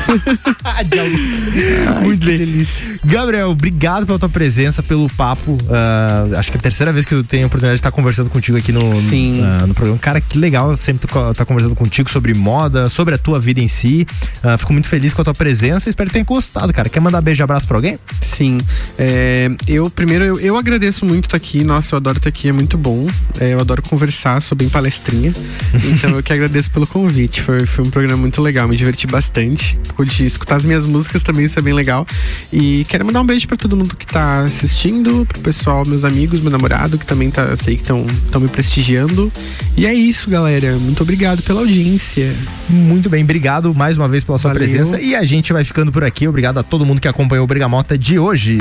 Muito 2.03 2.27
bem. 2.27 2.39
delícia. 2.39 2.87
Gabriel, 3.05 3.51
obrigado 3.51 4.07
pela 4.07 4.19
tua 4.19 4.29
presença, 4.29 4.83
pelo 4.83 5.09
papo. 5.11 5.57
Ah, 5.71 6.27
acho 6.37 6.51
que 6.51 6.57
é 6.57 6.59
a 6.59 6.63
terceira 6.63 6.93
vez 6.93 7.05
que 7.05 7.15
eu 7.15 7.23
tenho 7.23 7.45
a 7.45 7.47
oportunidade 7.47 7.77
de 7.77 7.81
estar 7.81 7.93
conversando 7.93 8.31
contigo 8.31 8.59
aqui 8.59 8.73
no, 8.73 8.97
Sim. 8.97 9.41
ah, 9.43 9.67
no 9.67 9.75
programa. 9.75 9.99
Cara, 9.99 10.21
que 10.21 10.39
legal 10.39 10.77
sempre 10.77 11.07
estar 11.07 11.45
conversando 11.45 11.75
contigo 11.75 12.11
sobre 12.11 12.35
moda, 12.35 12.89
sobre 12.89 13.15
a 13.15 13.19
tua 13.19 13.39
vida 13.39 13.61
em 13.61 13.69
si. 13.69 14.07
Ah, 14.43 14.59
fico 14.59 14.73
muito 14.73 14.89
feliz 14.89 15.13
com 15.15 15.23
a 15.23 15.25
tua 15.25 15.35
presença 15.35 15.91
espero 15.91 16.09
que 16.09 16.15
tenha 16.15 16.25
gostado, 16.25 16.73
cara. 16.73 16.89
Quer 16.89 17.01
mandar 17.01 17.21
beijo 17.21 17.43
e 17.43 17.45
abraço 17.45 17.67
pra 17.67 17.77
alguém? 17.77 17.99
Sim. 18.23 18.59
É, 18.99 19.51
eu, 19.67 19.91
primeiro, 19.91 20.25
eu, 20.25 20.41
eu 20.41 20.57
agradeço 20.57 21.05
muito 21.05 21.27
estar 21.27 21.37
aqui. 21.37 21.63
Nossa, 21.63 21.95
eu 21.95 21.97
adoro 21.99 22.17
estar 22.19 22.29
aqui, 22.29 22.49
é 22.49 22.53
muito 22.53 22.79
bom. 22.79 23.07
É, 23.39 23.53
eu 23.53 23.61
adoro 23.61 23.83
conversar, 23.83 24.41
sou 24.41 24.57
bem 24.57 24.69
palestrinha. 24.69 25.33
Então 25.93 26.11
eu 26.11 26.23
que 26.23 26.33
agradeço 26.33 26.71
pelo 26.71 26.87
convite. 26.87 27.43
Foi, 27.43 27.67
foi 27.67 27.85
um 27.85 27.91
programa 27.91 28.00
programa 28.01 28.23
muito 28.23 28.41
legal, 28.41 28.67
me 28.67 28.77
diverti 28.77 29.07
bastante. 29.07 29.79
Pude 29.95 30.25
escutar 30.25 30.57
as 30.57 30.65
minhas 30.65 30.87
músicas 30.87 31.23
também, 31.23 31.45
isso 31.45 31.59
é 31.59 31.63
bem 31.63 31.75
legal. 31.75 32.07
E 32.51 32.85
quero 32.89 33.05
mandar 33.05 33.21
um 33.21 33.27
beijo 33.27 33.47
pra 33.47 33.59
todo 33.59 33.77
mundo 33.77 33.95
que 33.95 34.07
tá 34.07 34.45
assistindo, 34.45 35.27
pro 35.27 35.41
pessoal, 35.41 35.83
meus 35.87 36.03
amigos, 36.03 36.41
meu 36.41 36.51
namorado, 36.51 36.99
que 36.99 37.05
também 37.05 37.31
tá, 37.31 37.55
sei 37.59 37.77
que 37.77 37.83
estão 37.83 38.07
me 38.41 38.49
prestigiando. 38.49 39.31
E 39.77 39.87
é 39.87 39.93
isso, 39.93 40.31
galera. 40.31 40.77
Muito 40.79 41.03
obrigado 41.03 41.43
pela 41.43 41.61
audiência. 41.61 42.35
Muito 42.71 43.11
bem, 43.11 43.23
obrigado 43.23 43.75
mais 43.75 43.99
uma 43.99 44.09
vez 44.09 44.25
pela 44.25 44.39
sua 44.39 44.55
Valeu. 44.55 44.67
presença. 44.67 44.99
E 44.99 45.15
a 45.15 45.25
gente 45.25 45.53
vai 45.53 45.63
ficando 45.63 45.93
por 45.93 46.03
aqui. 46.03 46.27
Obrigado 46.27 46.57
a 46.57 46.63
todo 46.63 46.87
mundo 46.87 47.03
que 47.03 47.09
acompanhou 47.09 47.45
o 47.45 47.47
Bergamota 47.47 47.99
de 47.99 48.19
hoje. 48.19 48.59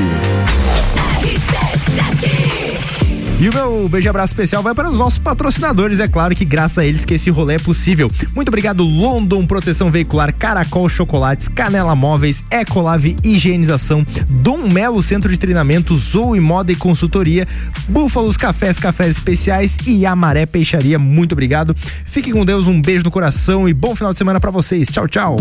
E 3.42 3.48
o 3.48 3.54
meu 3.54 3.88
beijo 3.88 4.10
abraço 4.10 4.34
especial 4.34 4.62
vai 4.62 4.76
para 4.76 4.90
os 4.90 4.98
nossos 4.98 5.18
patrocinadores, 5.18 6.02
é 6.02 6.10
claro 6.10 6.36
que 6.36 6.44
graças 6.44 6.78
a 6.78 6.86
eles 6.86 7.06
que 7.06 7.14
esse 7.14 7.30
rolê 7.30 7.56
é 7.56 7.58
possível. 7.58 8.12
Muito 8.36 8.50
obrigado 8.50 8.84
London 8.84 9.46
Proteção 9.46 9.90
Veicular, 9.90 10.34
Caracol 10.34 10.90
Chocolates, 10.90 11.48
Canela 11.48 11.96
Móveis, 11.96 12.44
Ecolave 12.52 13.16
Higienização, 13.24 14.06
Dom 14.30 14.68
Melo 14.68 15.02
Centro 15.02 15.30
de 15.30 15.38
Treinamento, 15.38 15.96
Zoe 15.96 16.42
Moda 16.42 16.74
e 16.74 16.76
Consultoria, 16.76 17.48
Búfalos 17.88 18.36
Cafés, 18.36 18.78
Cafés 18.78 19.12
Especiais 19.12 19.78
e 19.88 20.06
Amaré 20.06 20.46
Peixaria. 20.46 21.00
Muito 21.00 21.32
obrigado. 21.32 21.74
Fiquem 22.04 22.34
com 22.34 22.44
Deus, 22.44 22.68
um 22.68 22.82
beijo 22.82 23.06
no 23.06 23.12
coração 23.12 23.70
e 23.70 23.74
bom 23.74 23.96
final 23.96 24.12
de 24.12 24.18
semana 24.18 24.42
para 24.42 24.52
vocês. 24.52 24.90
Tchau, 24.90 25.08
tchau. 25.08 25.38